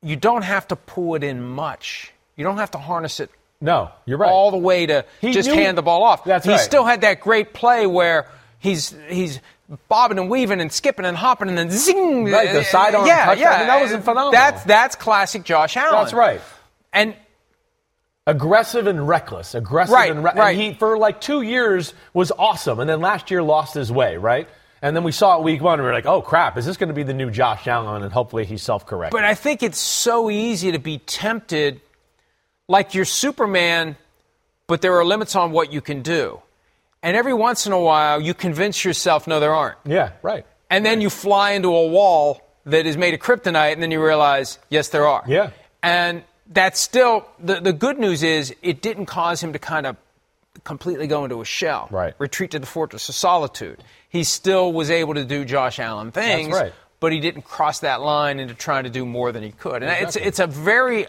you 0.02 0.18
don't 0.18 0.42
have 0.42 0.68
to 0.68 0.76
pull 0.76 1.16
it 1.16 1.24
in 1.24 1.42
much. 1.42 2.12
You 2.36 2.44
don't 2.44 2.58
have 2.58 2.72
to 2.72 2.80
harness 2.80 3.22
it 3.22 3.32
No, 3.60 3.90
you're 4.06 4.18
right. 4.20 4.30
all 4.30 4.52
the 4.52 4.58
way 4.58 4.86
to 4.86 5.04
He 5.22 5.32
just 5.32 5.50
knew- 5.50 5.56
hand 5.56 5.78
the 5.78 5.82
ball 5.82 6.04
off. 6.04 6.24
That's 6.24 6.46
he 6.46 6.52
right. 6.52 6.60
still 6.60 6.86
had 6.86 7.02
that 7.02 7.20
great 7.22 7.54
play 7.54 7.88
where 7.88 8.30
he's 8.60 8.94
he's 9.08 9.40
bobbing 9.90 10.20
and 10.20 10.30
weaving 10.30 10.62
and 10.62 10.72
skipping 10.72 11.06
and 11.06 11.18
hopping 11.18 11.50
and 11.50 11.58
then 11.58 11.70
zing. 11.72 12.26
Right, 12.26 12.54
the 12.54 12.64
sidearm 12.64 13.06
yeah, 13.08 13.26
touchdown. 13.26 13.38
Yeah, 13.40 13.52
I 13.52 13.58
mean, 13.60 13.68
that 13.68 13.82
was 13.82 13.92
phenomenal. 14.04 14.32
That's 14.32 14.64
that's 14.64 14.96
classic 14.96 15.44
Josh 15.44 15.76
Allen. 15.76 15.92
That's 15.94 16.14
right. 16.14 16.40
And 16.94 17.16
aggressive 18.26 18.88
and 18.88 19.08
reckless. 19.08 19.56
Aggressive 19.56 19.94
Right, 19.94 20.12
and, 20.12 20.24
reckless. 20.24 20.40
right. 20.42 20.52
and 20.56 20.62
he 20.62 20.74
for 20.74 20.98
like 20.98 21.22
two 21.22 21.42
years 21.42 21.94
was 22.14 22.32
awesome, 22.32 22.80
and 22.80 22.90
then 22.90 23.02
last 23.02 23.32
year 23.32 23.42
lost 23.44 23.74
his 23.74 23.92
way, 23.92 24.18
right? 24.18 24.48
And 24.82 24.96
then 24.96 25.04
we 25.04 25.12
saw 25.12 25.38
it 25.38 25.44
week 25.44 25.62
one, 25.62 25.80
and 25.80 25.84
we 25.84 25.90
are 25.90 25.94
like, 25.94 26.06
oh 26.06 26.22
crap, 26.22 26.58
is 26.58 26.66
this 26.66 26.78
going 26.78 26.90
to 26.90 26.94
be 26.96 27.04
the 27.04 27.14
new 27.14 27.32
Josh 27.32 27.68
Allen? 27.68 28.04
And 28.04 28.14
hopefully 28.14 28.46
he's 28.46 28.62
self 28.62 28.86
correct. 28.86 29.12
But 29.12 29.24
I 29.24 29.34
think 29.34 29.64
it's 29.64 29.80
so 29.80 30.30
easy 30.30 30.72
to 30.72 30.80
be 30.80 31.00
tempted, 31.00 31.82
like 32.68 32.94
you're 32.94 33.06
Superman, 33.06 33.96
but 34.68 34.82
there 34.82 34.96
are 34.98 35.06
limits 35.06 35.36
on 35.36 35.52
what 35.52 35.72
you 35.72 35.82
can 35.82 36.02
do. 36.02 36.42
And 37.04 37.16
every 37.16 37.34
once 37.34 37.68
in 37.68 37.74
a 37.74 37.80
while, 37.80 38.20
you 38.20 38.34
convince 38.34 38.84
yourself, 38.84 39.28
no, 39.28 39.40
there 39.40 39.54
aren't. 39.54 39.78
yeah, 39.86 40.12
right. 40.22 40.46
And 40.70 40.86
then 40.86 41.00
you 41.00 41.10
fly 41.10 41.52
into 41.52 41.70
a 41.70 41.88
wall 41.88 42.42
that 42.66 42.86
is 42.86 42.98
made 42.98 43.14
of 43.14 43.22
kryptonite, 43.22 43.72
and 43.74 43.82
then 43.82 43.92
you 43.92 44.04
realize, 44.04 44.60
yes, 44.70 44.90
there 44.90 45.08
are. 45.08 45.24
Yeah. 45.28 45.52
And 45.82 46.24
that's 46.52 46.80
still 46.82 47.26
the 47.40 47.62
the 47.62 47.72
good 47.74 47.98
news 48.00 48.24
is 48.24 48.54
it 48.62 48.82
didn't 48.82 49.06
cause 49.06 49.42
him 49.42 49.54
to 49.54 49.60
kind 49.60 49.86
of 49.86 49.96
completely 50.66 51.08
go 51.08 51.24
into 51.24 51.40
a 51.42 51.46
shell, 51.46 51.88
Right. 51.92 52.14
retreat 52.18 52.52
to 52.52 52.60
the 52.60 52.66
fortress 52.66 53.08
of 53.10 53.16
solitude. 53.16 53.82
He 54.10 54.24
still 54.26 54.74
was 54.74 54.90
able 54.90 55.14
to 55.14 55.24
do 55.24 55.46
Josh 55.46 55.80
Allen 55.80 56.12
things, 56.12 56.54
right. 56.54 56.74
but 57.00 57.12
he 57.14 57.20
didn't 57.22 57.44
cross 57.44 57.80
that 57.82 58.02
line 58.02 58.40
into 58.40 58.54
trying 58.54 58.84
to 58.86 58.90
do 58.90 59.06
more 59.06 59.32
than 59.32 59.44
he 59.44 59.52
could. 59.52 59.84
And 59.84 59.92
Exactly. 59.92 60.22
it's 60.24 60.28
it's 60.28 60.40
a 60.40 60.48
very 60.48 61.08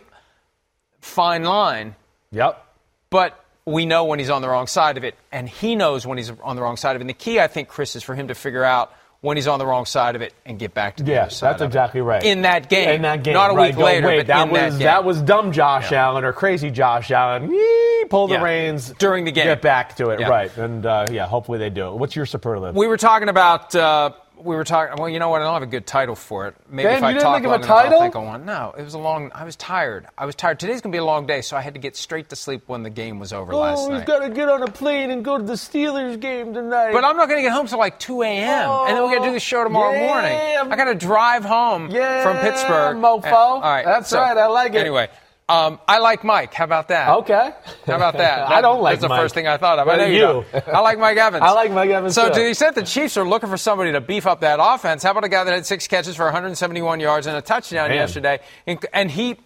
fine 1.01 1.45
line, 1.45 1.95
Yep. 2.33 2.63
but 3.11 3.39
we 3.65 3.85
know 3.87 4.05
when 4.05 4.19
he's 4.19 4.31
on 4.31 4.43
the 4.43 4.49
wrong 4.49 4.67
side 4.67 4.97
of 4.97 5.05
it, 5.05 5.15
and 5.31 5.49
he 5.49 5.75
knows 5.77 6.07
when 6.07 6.17
he's 6.19 6.33
on 6.43 6.57
the 6.57 6.63
wrong 6.63 6.77
side 6.77 6.97
of 6.97 7.01
it. 7.01 7.03
And 7.03 7.11
the 7.11 7.15
key, 7.15 7.39
I 7.41 7.47
think, 7.49 7.69
Chris, 7.69 7.97
is 7.97 8.03
for 8.03 8.15
him 8.15 8.29
to 8.29 8.35
figure 8.35 8.65
out 8.65 8.93
when 9.21 9.37
he's 9.37 9.49
on 9.49 9.59
the 9.59 9.67
wrong 9.67 9.85
side 9.85 10.15
of 10.15 10.23
it 10.23 10.33
and 10.47 10.59
get 10.61 10.73
back 10.75 10.97
to 10.97 11.03
the 11.03 11.11
Yeah, 11.13 11.23
other 11.23 11.31
side 11.31 11.49
that's 11.51 11.63
of 11.63 11.67
it. 11.67 11.69
exactly 11.71 12.01
right. 12.01 12.23
In 12.25 12.43
that 12.43 12.69
game, 12.69 12.89
In 12.91 13.03
that 13.03 13.23
game, 13.25 13.35
not 13.35 13.51
a 13.51 13.55
right. 13.55 13.71
week 13.71 13.77
Go, 13.77 13.85
later, 13.85 14.07
Wait, 14.07 14.27
that 14.29 14.49
was 14.51 14.79
that 14.79 14.97
game. 14.99 15.05
was 15.07 15.21
dumb 15.23 15.51
Josh 15.53 15.91
Allen 15.93 16.25
or 16.25 16.33
crazy 16.33 16.71
Josh 16.71 17.11
Allen. 17.11 17.51
Yee, 17.51 18.05
pull 18.09 18.29
the 18.29 18.35
Yeah. 18.37 18.43
reins 18.45 18.91
During 18.99 19.25
the 19.25 19.33
game. 19.33 19.47
Get 19.47 19.61
back 19.61 19.97
to 19.97 20.11
it, 20.11 20.21
Yeah. 20.21 20.29
right? 20.29 20.57
And 20.57 20.87
uh, 20.87 21.07
yeah, 21.11 21.27
hopefully 21.27 21.59
they 21.59 21.69
do. 21.69 21.93
What's 21.93 22.15
your 22.15 22.27
superlative? 22.27 22.77
We 22.77 22.87
were 22.87 22.97
talking 22.97 23.29
about. 23.29 23.75
Uh, 23.75 24.11
we 24.41 24.57
were 24.57 24.65
talking. 24.65 24.97
Well, 24.99 25.09
you 25.09 25.19
know 25.19 25.29
what? 25.29 25.41
I 25.43 25.45
don't 25.45 25.55
have 25.55 25.63
a 25.63 25.67
good 25.67 25.87
title 25.87 26.15
for 26.15 26.47
it. 26.47 26.55
Maybe 26.69 26.89
Ben, 26.89 26.99
if 26.99 27.03
I 27.03 27.13
talk 27.15 27.35
think 27.37 27.47
of 27.47 27.53
a 27.53 27.55
long 27.55 27.61
enough, 27.63 27.71
I'll 27.71 27.83
title? 27.83 28.01
think 28.01 28.15
of 28.15 28.25
one. 28.25 28.45
No, 28.45 28.75
it 28.77 28.83
was 28.83 28.95
a 28.95 28.99
long. 28.99 29.31
I 29.35 29.45
was 29.45 29.57
tired. 29.57 30.07
I 30.17 30.27
was 30.27 30.35
tired. 30.35 30.61
Today's 30.61 30.81
gonna 30.81 30.93
be 30.93 30.99
a 30.99 31.05
long 31.05 31.27
day, 31.27 31.41
so 31.41 31.57
I 31.57 31.61
had 31.61 31.75
to 31.75 31.81
get 31.81 31.97
straight 31.97 32.29
to 32.31 32.37
sleep 32.37 32.63
when 32.67 32.83
the 32.83 32.91
game 32.91 33.19
was 33.19 33.33
over 33.33 33.55
last 33.55 33.81
oh, 33.81 33.89
night. 33.89 33.99
he's 33.99 34.07
got 34.07 34.21
to 34.21 34.31
get 34.31 34.49
on 34.49 34.63
a 34.63 34.71
plane 34.71 35.11
and 35.11 35.25
go 35.25 35.39
to 35.39 35.45
the 35.45 35.55
Steelers 35.55 36.19
game 36.21 36.55
tonight. 36.55 36.93
But 36.93 37.05
I'm 37.05 37.17
not 37.17 37.29
going 37.29 37.39
to 37.39 37.43
get 37.43 37.53
home 37.53 37.67
till 37.67 37.79
like 37.79 37.99
2 37.99 38.23
a.m. 38.23 38.71
Oh, 38.71 38.87
and 38.87 38.97
then 38.97 39.05
we 39.05 39.15
got 39.15 39.23
to 39.23 39.29
do 39.29 39.33
the 39.35 39.41
show 39.41 39.65
tomorrow 39.65 39.91
oh, 39.91 40.01
yeah. 40.01 40.07
morning. 40.07 40.73
I 40.73 40.77
got 40.77 40.85
to 40.85 40.95
drive 40.95 41.45
home 41.45 41.91
Yeah, 41.91 42.23
from 42.23 42.37
Pittsburgh. 42.39 42.97
mofo. 42.97 43.25
And- 43.25 43.35
all 43.35 43.61
right, 43.61 43.85
That's 43.85 44.09
so, 44.11 44.19
right, 44.21 44.37
I 44.37 44.47
like 44.47 44.75
it. 44.75 44.79
Anyway, 44.79 45.09
um, 45.49 45.79
I 45.89 45.99
like 45.99 46.25
Mike. 46.25 46.53
How 46.53 46.65
about 46.65 46.89
that? 46.89 47.09
okay. 47.21 47.53
How 47.87 47.97
about 47.97 48.19
that? 48.19 48.49
I 48.51 48.61
don't 48.61 48.83
like 48.83 48.83
Mike. 48.83 48.93
That's 48.93 49.03
the 49.03 49.09
Mike. 49.09 49.21
first 49.21 49.35
thing 49.35 49.47
I 49.47 49.57
thought 49.57 49.79
of. 49.79 49.89
I 49.89 49.97
know 49.97 50.05
you. 50.07 50.45
I 50.67 50.81
like 50.81 50.99
Mike 50.99 51.17
Evans. 51.17 51.43
I 51.43 51.53
like 51.53 51.73
Mike 51.73 51.91
Evans, 51.91 52.15
So 52.15 52.29
too. 52.29 52.35
to 52.35 52.41
the 52.41 52.49
extent 52.51 52.75
the 52.75 52.83
Chiefs 52.83 53.17
are 53.17 53.27
looking 53.27 53.49
for 53.49 53.57
somebody 53.57 53.93
to 53.93 54.01
beef 54.01 54.27
up 54.27 54.41
that 54.41 54.59
offense, 54.61 55.03
how 55.03 55.13
about 55.13 55.25
a 55.25 55.29
guy 55.29 55.45
that 55.45 55.53
had 55.55 55.65
six 55.67 55.87
catches 55.89 56.17
for 56.17 56.25
171 56.25 57.01
yards 57.01 57.27
and 57.27 57.37
a 57.37 57.41
touchdown 57.41 57.89
Man. 57.89 57.97
yesterday? 57.97 58.41
And, 58.67 58.85
and 58.93 59.11
he, 59.11 59.37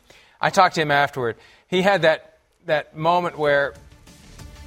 I 0.40 0.50
talked 0.50 0.74
to 0.74 0.82
him 0.82 0.90
afterward. 0.90 1.36
He 1.68 1.82
had 1.82 2.02
that 2.02 2.38
that 2.66 2.96
moment 2.96 3.36
where 3.38 3.74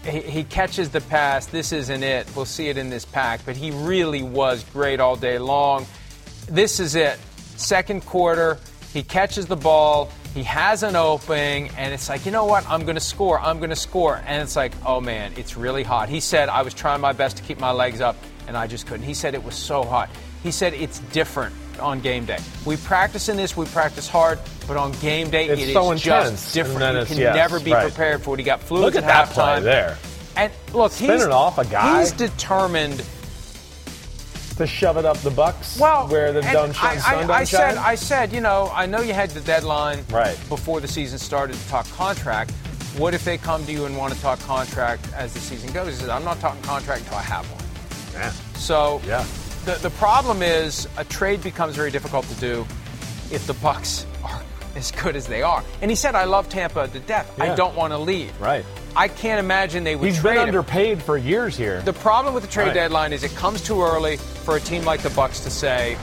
he, 0.03 0.19
he 0.21 0.43
catches 0.43 0.89
the 0.89 1.01
pass. 1.01 1.45
This 1.47 1.71
isn't 1.71 2.03
it. 2.03 2.27
We'll 2.35 2.45
see 2.45 2.67
it 2.69 2.77
in 2.77 2.89
this 2.89 3.05
pack. 3.05 3.41
But 3.45 3.55
he 3.55 3.71
really 3.71 4.21
was 4.23 4.63
great 4.71 4.99
all 4.99 5.15
day 5.15 5.37
long. 5.39 5.85
This 6.47 6.79
is 6.79 6.95
it. 6.95 7.17
Second 7.57 8.05
quarter, 8.05 8.57
he 8.93 9.01
catches 9.03 9.45
the 9.47 9.55
ball. 9.55 10.11
He 10.35 10.43
has 10.43 10.83
an 10.83 10.97
opening, 10.97 11.69
and 11.77 11.93
it's 11.93 12.09
like, 12.09 12.25
you 12.25 12.31
know 12.33 12.43
what? 12.43 12.69
I'm 12.69 12.81
going 12.81 12.95
to 12.95 13.01
score. 13.01 13.39
I'm 13.39 13.59
going 13.59 13.69
to 13.69 13.75
score. 13.77 14.21
And 14.27 14.43
it's 14.43 14.57
like, 14.57 14.73
oh 14.85 14.99
man, 14.99 15.31
it's 15.37 15.55
really 15.55 15.81
hot. 15.81 16.09
He 16.09 16.19
said, 16.19 16.49
I 16.49 16.61
was 16.61 16.73
trying 16.73 16.99
my 16.99 17.13
best 17.13 17.37
to 17.37 17.43
keep 17.43 17.57
my 17.57 17.71
legs 17.71 18.01
up, 18.01 18.17
and 18.45 18.57
I 18.57 18.67
just 18.67 18.85
couldn't. 18.85 19.05
He 19.05 19.13
said 19.13 19.33
it 19.33 19.41
was 19.45 19.55
so 19.55 19.83
hot. 19.83 20.09
He 20.43 20.51
said 20.51 20.73
it's 20.73 20.99
different 21.13 21.55
on 21.79 22.01
game 22.01 22.25
day. 22.25 22.39
We 22.65 22.75
practice 22.75 23.29
in 23.29 23.37
this, 23.37 23.55
we 23.55 23.65
practice 23.67 24.09
hard, 24.09 24.37
but 24.67 24.75
on 24.75 24.91
game 24.99 25.29
day, 25.29 25.47
It's 25.47 25.61
it 25.61 25.67
is 25.69 25.73
so 25.73 25.91
intense. 25.91 26.03
just 26.03 26.53
different. 26.53 26.99
You 26.99 27.05
can 27.05 27.17
yes, 27.17 27.35
never 27.35 27.61
be 27.61 27.71
right. 27.71 27.87
prepared 27.87 28.21
for 28.21 28.35
it. 28.35 28.39
He 28.39 28.43
got 28.43 28.59
Look 28.59 28.67
fluids 28.67 28.97
at 28.97 29.03
at 29.05 29.07
that 29.07 29.29
play 29.29 29.61
there. 29.61 29.97
And 30.35 30.51
look, 30.73 30.91
Spinning 30.91 31.15
he's, 31.15 31.25
off 31.27 31.59
a 31.59 31.65
guy. 31.65 32.01
He's 32.01 32.11
determined. 32.11 33.05
To 34.57 34.65
shove 34.67 34.97
it 34.97 35.05
up 35.05 35.17
the 35.17 35.31
Bucks. 35.31 35.79
Well, 35.79 36.07
where 36.07 36.31
the 36.31 36.39
I, 36.39 36.51
shine, 36.71 36.97
I, 37.05 37.21
I 37.21 37.25
don't 37.27 37.45
said? 37.47 37.77
I 37.77 37.95
said, 37.95 38.31
you 38.33 38.41
know, 38.41 38.71
I 38.73 38.85
know 38.85 39.01
you 39.01 39.13
had 39.13 39.29
the 39.31 39.41
deadline 39.41 40.03
Right. 40.09 40.37
before 40.49 40.79
the 40.79 40.87
season 40.87 41.19
started 41.19 41.55
to 41.55 41.67
talk 41.67 41.89
contract. 41.91 42.51
What 42.97 43.13
if 43.13 43.25
they 43.25 43.37
come 43.37 43.65
to 43.65 43.71
you 43.71 43.85
and 43.85 43.97
want 43.97 44.13
to 44.13 44.21
talk 44.21 44.39
contract 44.41 45.11
as 45.13 45.33
the 45.33 45.39
season 45.39 45.71
goes? 45.73 45.87
He 45.87 45.93
said, 45.95 46.09
I'm 46.09 46.23
not 46.23 46.39
talking 46.39 46.61
contract 46.63 47.01
until 47.01 47.17
I 47.17 47.23
have 47.23 47.45
one. 47.51 47.63
Yeah. 48.13 48.29
So 48.55 49.01
Yeah. 49.05 49.25
the, 49.65 49.73
the 49.81 49.89
problem 49.91 50.41
is 50.41 50.87
a 50.97 51.03
trade 51.03 51.43
becomes 51.43 51.75
very 51.75 51.91
difficult 51.91 52.25
to 52.27 52.35
do 52.35 52.65
if 53.31 53.45
the 53.47 53.53
Bucks 53.55 54.05
are 54.23 54.41
as 54.77 54.91
good 54.91 55.17
as 55.17 55.27
they 55.27 55.41
are. 55.41 55.63
And 55.81 55.91
he 55.91 55.95
said, 55.95 56.15
I 56.15 56.23
love 56.23 56.47
Tampa 56.47 56.87
to 56.87 56.99
death. 57.01 57.37
I 57.41 57.53
don't 57.55 57.75
want 57.75 57.91
to 57.91 57.97
leave. 57.97 58.39
Right. 58.39 58.63
I 58.95 59.07
can't 59.09 59.39
imagine 59.39 59.83
they 59.83 59.95
would 59.95 60.05
He's 60.05 60.19
trade 60.19 60.35
been 60.35 60.43
him. 60.43 60.47
underpaid 60.55 61.03
for 61.03 61.17
years 61.17 61.57
here. 61.57 61.81
The 61.81 61.93
problem 61.93 62.33
with 62.33 62.43
the 62.43 62.49
trade 62.49 62.67
Right. 62.67 62.73
deadline 62.73 63.11
is 63.13 63.23
it 63.23 63.35
comes 63.35 63.61
too 63.61 63.81
early 63.81 64.17
for 64.17 64.55
a 64.55 64.59
team 64.59 64.85
like 64.85 65.01
the 65.01 65.09
Bucks 65.09 65.41
to 65.41 65.49
say, 65.49 65.97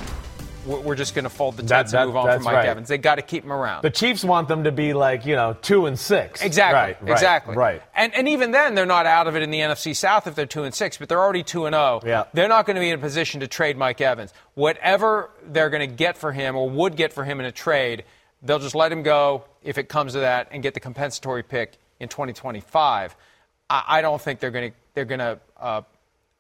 "We're 0.67 0.95
just 0.95 1.15
going 1.15 1.25
to 1.25 1.31
fold 1.31 1.57
the 1.57 1.63
tents 1.63 1.93
that- 1.93 2.03
and 2.03 2.09
move 2.09 2.17
on 2.19 2.31
from 2.35 2.43
Mike 2.45 2.55
right. 2.55 2.67
Evans." 2.69 2.89
They 2.89 2.99
got 2.99 3.15
to 3.15 3.23
keep 3.23 3.45
him 3.45 3.53
around. 3.53 3.83
The 3.83 3.91
Chiefs 3.91 4.23
want 4.25 4.47
them 4.49 4.65
to 4.65 4.73
be 4.73 4.93
like, 4.93 5.25
you 5.25 5.35
know, 5.35 5.57
two 5.63 5.87
and 5.87 5.99
six. 5.99 6.43
exactly. 6.43 6.95
Right, 7.07 7.13
exactly. 7.15 7.57
Right. 7.57 7.83
And 7.95 8.15
and 8.15 8.29
even 8.29 8.51
then, 8.51 8.75
they're 8.75 8.85
not 8.87 9.07
out 9.07 9.27
of 9.27 9.37
it 9.37 9.43
in 9.43 9.51
the 9.51 9.61
NFC 9.63 9.95
South 9.95 10.27
if 10.27 10.35
they're 10.35 10.45
two 10.47 10.65
and 10.65 10.75
six, 10.75 10.99
but 10.99 11.09
they're 11.09 11.21
already 11.21 11.43
two 11.43 11.65
and 11.67 11.75
zero. 11.75 12.01
Yeah. 12.05 12.25
They're 12.35 12.47
not 12.49 12.67
going 12.67 12.75
to 12.77 12.81
be 12.81 12.91
in 12.91 12.95
a 12.99 13.03
position 13.03 13.41
to 13.41 13.49
trade 13.49 13.79
Mike 13.79 14.01
Evans. 14.03 14.35
Whatever 14.55 15.31
they're 15.47 15.71
going 15.71 15.89
to 15.89 15.95
get 15.97 16.19
for 16.19 16.33
him 16.33 16.57
or 16.57 16.69
would 16.69 16.97
get 16.97 17.13
for 17.15 17.25
him 17.25 17.41
in 17.41 17.47
a 17.47 17.53
trade, 17.53 18.05
they'll 18.43 18.59
just 18.59 18.75
let 18.75 18.93
him 18.93 19.03
go 19.03 19.45
if 19.63 19.79
it 19.79 19.89
comes 19.89 20.13
to 20.13 20.21
that 20.21 20.49
and 20.51 20.63
get 20.63 20.75
the 20.75 20.81
compensatory 20.81 21.43
pick 21.43 21.73
in 22.03 22.09
2025. 22.09 23.17
I, 23.71 23.85
I 23.89 24.03
don't 24.03 24.21
think 24.21 24.41
they're 24.41 24.51
going 24.51 24.71
to 24.73 24.77
they're 24.95 25.05
going 25.07 25.21
to. 25.21 25.39
Uh, 25.59 25.83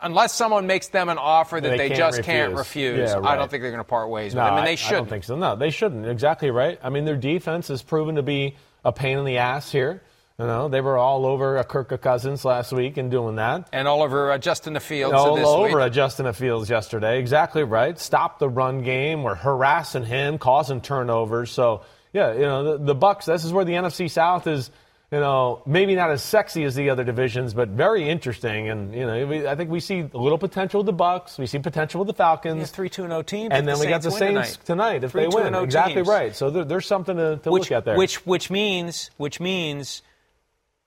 Unless 0.04 0.34
someone 0.34 0.66
makes 0.66 0.88
them 0.88 1.08
an 1.08 1.16
offer 1.16 1.60
that 1.60 1.68
They 1.68 1.76
they, 1.76 1.88
can't 1.90 1.98
just 1.98 2.22
can't 2.24 2.54
refuse. 2.56 2.98
refuse, 2.98 3.10
Yeah, 3.10 3.20
I 3.28 3.36
don't 3.36 3.48
think 3.48 3.62
they're 3.62 3.70
going 3.70 3.78
to 3.84 3.88
part 3.88 4.08
ways 4.10 4.34
No, 4.34 4.40
with 4.42 4.48
them, 4.48 4.54
and 4.58 4.62
I- 4.64 4.66
they 4.66 4.72
I 4.72 4.74
shouldn't. 4.74 4.98
don't 5.04 5.10
think 5.10 5.22
so. 5.24 5.36
No, 5.36 5.54
they 5.54 5.70
shouldn't. 5.70 6.06
Exactly 6.06 6.50
right. 6.50 6.76
I 6.82 6.90
mean, 6.90 7.04
their 7.04 7.16
defense 7.16 7.68
has 7.68 7.82
proven 7.84 8.16
to 8.16 8.22
be 8.24 8.56
a 8.84 8.90
pain 8.90 9.16
in 9.18 9.24
the 9.24 9.38
ass 9.38 9.70
here. 9.70 10.02
You 10.40 10.46
know, 10.48 10.68
they 10.68 10.80
were 10.80 10.98
all 10.98 11.24
over 11.24 11.56
a 11.58 11.62
Kirk 11.62 12.00
Cousins 12.02 12.44
last 12.44 12.72
week 12.72 12.96
and 12.96 13.12
doing 13.12 13.36
that. 13.36 13.68
and 13.72 13.86
all 13.86 14.02
over 14.02 14.32
uh, 14.32 14.38
Justin 14.38 14.72
the 14.72 14.80
Fields 14.80 15.14
all 15.14 15.38
over 15.38 15.76
week. 15.78 15.86
at 15.86 15.92
Justin 15.92 16.32
Fields 16.32 16.68
yesterday. 16.68 17.20
Exactly 17.20 17.62
right. 17.62 17.96
Stop 17.96 18.40
the 18.40 18.48
run 18.48 18.82
game. 18.82 19.22
We're 19.22 19.36
harassing 19.36 20.04
him, 20.04 20.38
causing 20.38 20.80
turnovers. 20.80 21.52
So 21.52 21.82
yeah, 22.12 22.32
you 22.32 22.40
know 22.40 22.76
the, 22.76 22.84
the 22.86 22.94
Bucks. 22.96 23.26
This 23.26 23.44
is 23.44 23.52
where 23.52 23.64
the 23.64 23.74
NFC 23.74 24.10
South 24.10 24.48
is. 24.48 24.68
You 25.12 25.20
know, 25.20 25.60
maybe 25.66 25.94
not 25.94 26.10
as 26.10 26.22
sexy 26.22 26.64
as 26.64 26.74
the 26.74 26.88
other 26.88 27.04
divisions, 27.04 27.52
but 27.52 27.68
very 27.68 28.08
interesting. 28.08 28.70
And 28.70 28.94
you 28.94 29.04
know, 29.06 29.26
we, 29.26 29.46
I 29.46 29.54
think 29.54 29.68
we 29.68 29.78
see 29.78 30.00
a 30.00 30.16
little 30.18 30.38
potential 30.38 30.80
with 30.80 30.86
the 30.86 30.94
Bucks. 30.94 31.36
We 31.36 31.46
see 31.46 31.58
potential 31.58 31.98
with 31.98 32.06
the 32.08 32.14
Falcons. 32.14 32.60
Yeah, 32.60 32.64
three 32.64 32.88
two 32.88 33.04
and 33.04 33.12
oh 33.12 33.16
zero 33.16 33.22
teams, 33.22 33.48
and 33.52 33.68
then 33.68 33.78
we 33.78 33.88
got 33.88 34.00
the 34.00 34.10
Saints 34.10 34.56
tonight, 34.64 35.04
if 35.04 35.10
Three, 35.10 35.24
they 35.24 35.28
win. 35.28 35.54
oh 35.54 35.64
Exactly 35.64 35.96
teams. 35.96 36.08
right. 36.08 36.34
So 36.34 36.48
there, 36.48 36.64
there's 36.64 36.86
something 36.86 37.14
to, 37.14 37.36
to 37.36 37.50
Which, 37.50 37.64
look 37.64 37.72
at 37.72 37.84
there. 37.84 37.96
which 37.98 38.24
which 38.24 38.50
means 38.50 39.10
which 39.18 39.38
means 39.38 40.00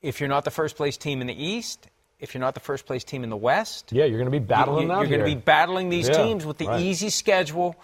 if 0.02 0.20
you're 0.20 0.30
not 0.30 0.44
the 0.44 0.50
first 0.52 0.76
place 0.76 0.98
team 0.98 1.22
in 1.22 1.28
the 1.28 1.46
East, 1.46 1.88
if 2.20 2.34
you're 2.34 2.42
not 2.42 2.56
the 2.56 2.60
first 2.60 2.88
place 2.88 3.04
team 3.04 3.24
in 3.24 3.30
the 3.30 3.38
West, 3.38 3.92
yeah, 3.92 4.06
you're 4.06 4.18
going 4.18 4.26
to 4.26 4.32
be 4.32 4.44
battling 4.44 4.88
You, 4.88 4.94
are 4.94 5.06
going 5.06 5.20
to 5.20 5.26
be 5.26 5.36
battling 5.36 5.90
these 5.90 6.10
Yeah, 6.10 6.24
teams 6.24 6.48
with 6.48 6.58
the 6.58 6.66
right. 6.66 6.82
easy 6.82 7.12
schedule. 7.12 7.76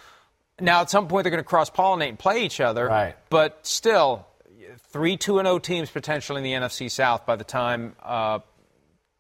Now, 0.60 0.82
at 0.82 0.90
some 0.90 1.08
point, 1.08 1.24
they're 1.24 1.32
going 1.32 1.44
to 1.44 1.48
cross 1.48 1.70
pollinate 1.70 2.10
and 2.10 2.18
play 2.18 2.44
each 2.44 2.60
other. 2.60 2.88
Right. 2.88 3.16
But 3.30 3.60
still, 3.68 4.26
three 4.92 5.18
two 5.18 5.40
and 5.40 5.46
zero 5.48 5.60
teams 5.60 5.90
potentially 5.90 6.38
in 6.40 6.44
the 6.44 6.54
NFC 6.68 6.90
South 6.90 7.26
by 7.26 7.36
the 7.36 7.44
time 7.44 7.96
uh, 8.04 8.40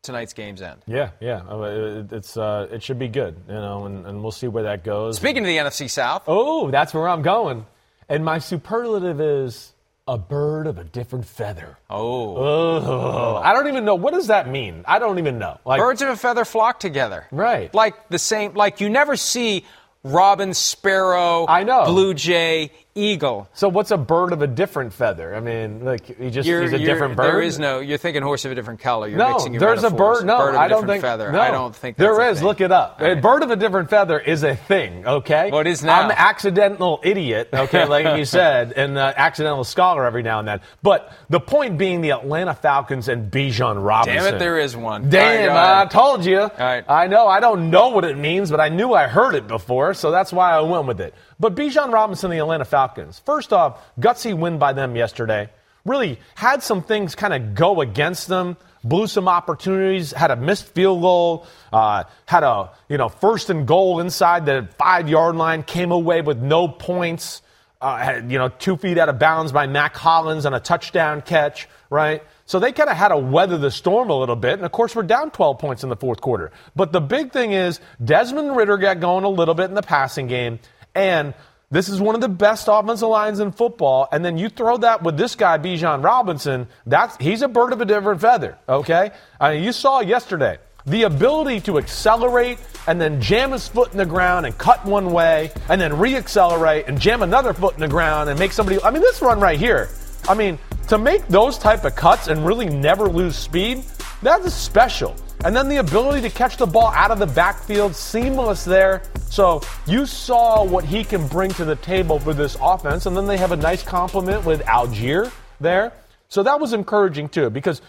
tonight's 0.04 0.34
games 0.34 0.62
end. 0.62 0.82
Yeah, 0.88 1.12
yeah. 1.20 1.42
Uh, 1.50 1.62
It, 1.64 2.14
it's 2.14 2.38
uh, 2.38 2.68
it 2.72 2.84
should 2.84 3.00
be 3.00 3.08
good, 3.08 3.36
you 3.48 3.54
know, 3.54 3.86
and, 3.86 4.06
and 4.06 4.22
we'll 4.22 4.32
see 4.32 4.48
where 4.48 4.64
that 4.64 4.84
goes. 4.84 5.18
Speaking 5.18 5.44
of 5.44 5.48
the 5.48 5.58
NFC 5.58 5.90
South, 5.90 6.24
Oh, 6.28 6.70
that's 6.72 6.94
where 6.94 7.08
I'm 7.08 7.22
going. 7.22 7.66
And 8.10 8.26
my 8.26 8.40
superlative 8.40 9.22
is 9.22 9.74
a 10.08 10.18
bird 10.18 10.68
of 10.68 10.78
a 10.80 10.84
different 10.84 11.26
feather. 11.26 11.78
oh, 11.90 12.36
Oh, 12.36 13.36
I 13.44 13.54
don't 13.54 13.68
even 13.68 13.86
know 13.86 13.96
what 13.96 14.14
does 14.14 14.28
that 14.28 14.50
mean. 14.50 14.84
I 14.88 15.00
don't 15.00 15.20
even 15.20 15.38
know. 15.40 15.60
Like 15.66 15.80
birds 15.80 16.02
of 16.02 16.10
a 16.10 16.16
feather 16.16 16.44
flock 16.44 16.80
together. 16.80 17.28
Right. 17.32 17.74
Like 17.74 18.10
the 18.10 18.20
same. 18.20 18.54
Like 18.54 18.82
you 18.82 18.90
never 18.90 19.16
see 19.16 19.64
robin, 20.04 20.54
sparrow. 20.56 21.46
I 21.48 21.64
know. 21.64 21.86
Blue 21.86 22.14
jay, 22.16 22.72
eagle. 22.96 23.48
so, 23.54 23.70
what's 23.70 23.92
a 23.92 23.98
bird 23.98 24.34
of 24.34 24.42
a 24.42 24.48
different 24.48 24.94
feather? 24.94 25.34
I 25.36 25.40
mean, 25.40 25.86
like 25.86 26.06
he 26.18 26.30
just 26.30 26.48
You're- 26.48 26.64
he's 26.64 26.74
a 26.74 26.78
different 26.80 27.16
bird. 27.16 27.26
There 27.26 27.42
is 27.42 27.58
no. 27.60 27.80
You're 27.80 27.98
thinking 27.98 28.22
horse 28.24 28.46
of 28.46 28.52
a 28.52 28.56
different 28.56 28.80
color. 28.80 29.08
You're 29.08 29.18
no, 29.18 29.30
mixing 29.34 29.54
your 29.54 29.60
there's 29.62 29.84
a 29.84 29.90
bird. 29.90 30.26
No, 30.26 30.38
bird 30.38 30.50
of 30.50 30.56
a 30.56 30.60
I 30.60 30.68
don't 30.68 30.86
think. 30.86 31.02
feather. 31.02 31.32
No, 31.32 31.40
I 31.40 31.52
don't 31.52 31.76
think 31.76 31.98
there 31.98 32.30
is. 32.30 32.42
Look 32.44 32.62
it 32.62 32.72
up. 32.72 33.00
Right. 33.00 33.18
A 33.18 33.22
bird 33.22 33.44
of 33.44 33.52
a 33.52 33.56
different 33.56 33.90
feather 33.90 34.20
is 34.20 34.44
a 34.44 34.56
thing. 34.56 35.06
Okay. 35.08 35.50
Well, 35.52 35.62
it 35.62 35.68
is 35.68 35.84
now. 35.84 36.02
I'm 36.02 36.10
an 36.12 36.16
accidental 36.18 37.00
idiot. 37.04 37.50
Okay, 37.54 37.86
like 37.86 38.18
you 38.18 38.26
said, 38.40 38.74
and 38.74 38.98
uh, 38.98 39.14
accidental 39.16 39.64
scholar 39.64 40.06
every 40.06 40.24
now 40.24 40.40
and 40.40 40.48
then. 40.48 40.62
But 40.84 41.12
the 41.30 41.40
point 41.40 41.78
being, 41.78 42.02
the 42.02 42.12
Atlanta 42.12 42.54
Falcons 42.54 43.08
and 43.08 43.32
Bijan 43.32 43.84
Robinson. 43.86 44.24
Damn 44.24 44.36
it, 44.36 44.40
there 44.40 44.60
is 44.60 44.76
one. 44.76 45.10
Damn, 45.10 45.50
right, 45.50 45.82
I 45.82 45.86
told 45.86 46.26
you. 46.26 46.50
right. 46.60 46.84
I 46.90 47.08
know. 47.08 47.28
I 47.28 47.40
don't 47.40 47.70
know 47.70 47.90
what 47.90 48.04
it 48.06 48.18
means, 48.18 48.52
but 48.52 48.60
I 48.60 48.70
knew 48.70 48.94
I 48.94 49.08
heard 49.08 49.36
it 49.36 49.48
before, 49.48 49.94
so 49.94 50.12
that's 50.12 50.34
why 50.34 50.52
I 50.52 50.62
went 50.62 50.88
with 50.88 51.00
it. 51.02 51.14
But 51.42 51.56
Bijan 51.56 51.92
Robinson, 51.92 52.30
the 52.30 52.38
Atlanta 52.38 52.66
Falcons. 52.66 53.18
First 53.26 53.52
off, 53.52 53.84
gutsy 54.00 54.38
win 54.38 54.60
by 54.60 54.74
them 54.74 54.96
yesterday. 54.96 55.50
Really 55.84 56.20
had 56.36 56.62
some 56.62 56.84
things 56.84 57.16
kind 57.16 57.34
of 57.34 57.56
go 57.56 57.82
against 57.82 58.28
them. 58.28 58.58
blew 58.84 59.08
some 59.08 59.28
opportunities, 59.28 60.12
had 60.12 60.30
a 60.30 60.36
missed 60.36 60.66
field 60.66 61.02
goal, 61.02 61.48
uh, 61.74 62.04
had 62.28 62.44
a 62.44 62.70
you 62.90 62.98
know 62.98 63.10
first 63.10 63.50
and 63.50 63.68
goal 63.68 64.00
inside 64.00 64.46
the 64.46 64.70
five 64.78 65.10
yard 65.10 65.36
line, 65.36 65.64
came 65.64 65.92
away 65.92 66.22
with 66.22 66.38
no 66.38 66.68
points. 66.68 67.42
Uh, 67.82 67.98
had, 67.98 68.32
you 68.32 68.38
know, 68.38 68.48
two 68.48 68.78
feet 68.78 69.00
out 69.00 69.10
of 69.10 69.18
bounds 69.18 69.52
by 69.52 69.66
Mack 69.66 69.96
Hollins 69.96 70.46
on 70.46 70.54
a 70.54 70.60
touchdown 70.60 71.24
catch, 71.24 71.68
right? 71.90 72.22
So 72.46 72.60
they 72.60 72.74
kind 72.74 72.92
of 72.92 72.96
had 72.96 73.08
to 73.08 73.18
weather 73.18 73.58
the 73.58 73.72
storm 73.72 74.12
a 74.12 74.16
little 74.16 74.36
bit. 74.36 74.54
And 74.54 74.66
of 74.66 74.72
course, 74.72 74.96
we're 74.96 75.02
down 75.02 75.32
12 75.32 75.58
points 75.58 75.82
in 75.82 75.90
the 75.90 75.96
fourth 75.96 76.22
quarter. 76.22 76.52
But 76.76 76.92
the 76.92 77.02
big 77.02 77.32
thing 77.32 77.54
is 77.54 77.80
Desmond 78.04 78.56
Ridder 78.56 78.78
got 78.78 79.00
going 79.00 79.24
a 79.24 79.30
little 79.30 79.56
bit 79.56 79.70
in 79.70 79.74
the 79.74 79.82
passing 79.82 80.28
game. 80.28 80.60
And 80.96 81.34
this 81.72 81.88
is 81.88 82.02
one 82.02 82.16
of 82.16 82.22
the 82.22 82.30
best 82.30 82.68
offensive 82.70 83.08
lines 83.08 83.40
in 83.40 83.54
football. 83.54 84.08
And 84.12 84.24
then 84.24 84.38
you 84.38 84.50
throw 84.50 84.78
that 84.78 85.04
with 85.04 85.18
this 85.18 85.36
guy, 85.36 85.58
Bijan 85.58 86.04
Robinson, 86.04 86.68
that's, 86.86 87.16
he's 87.18 87.42
a 87.42 87.48
bird 87.48 87.72
of 87.72 87.80
a 87.80 87.86
different 87.86 88.20
feather, 88.20 88.58
okay? 88.68 89.12
I 89.40 89.54
mean, 89.54 89.64
you 89.64 89.72
saw 89.72 90.02
yesterday 90.02 90.58
the 90.86 91.04
ability 91.04 91.62
to 91.62 91.78
accelerate 91.78 92.58
and 92.88 93.00
then 93.00 93.22
jam 93.22 93.52
his 93.52 93.68
foot 93.68 93.92
in 93.92 93.98
the 93.98 94.06
ground 94.06 94.46
and 94.46 94.58
cut 94.58 94.84
one 94.86 95.14
way 95.14 95.52
and 95.70 95.80
then 95.80 95.92
reaccelerate 95.92 96.88
and 96.88 97.00
jam 97.00 97.22
another 97.22 97.54
foot 97.54 97.76
in 97.76 97.80
the 97.80 97.88
ground 97.88 98.30
and 98.30 98.38
make 98.38 98.52
somebody. 98.52 98.82
I 98.84 98.92
mean, 98.92 99.02
this 99.02 99.22
run 99.22 99.40
right 99.40 99.60
here. 99.60 99.90
I 100.28 100.34
mean, 100.34 100.60
to 100.90 100.98
make 100.98 101.26
those 101.28 101.58
type 101.58 101.86
of 101.86 101.96
cuts 101.96 102.28
and 102.28 102.46
really 102.46 102.68
never 102.68 103.08
lose 103.08 103.38
speed, 103.38 103.86
that's 104.22 104.54
special. 104.54 105.16
And 105.44 105.56
then 105.56 105.70
the 105.70 105.78
ability 105.78 106.22
to 106.22 106.30
catch 106.30 106.58
the 106.58 106.68
ball 106.68 106.92
out 106.94 107.10
of 107.10 107.18
the 107.18 107.26
backfield, 107.26 107.96
seamless 107.96 108.64
there. 108.64 109.02
So 109.32 109.62
you 109.88 110.06
saw 110.06 110.64
what 110.64 110.86
he 110.86 111.04
can 111.04 111.28
bring 111.28 111.50
to 111.52 111.66
the 111.66 111.78
table 111.78 112.20
for 112.20 112.32
this 112.34 112.56
offense. 112.62 113.08
And 113.08 113.18
then 113.18 113.26
they 113.26 113.38
have 113.38 113.52
a 113.52 113.56
nice 113.56 113.82
compliment 113.82 114.46
with 114.46 114.62
Allgeier 114.66 115.32
there. 115.60 115.94
So 116.30 116.44
that 116.44 116.60
was 116.60 116.74
encouraging 116.74 117.30
too, 117.30 117.50
because 117.50 117.82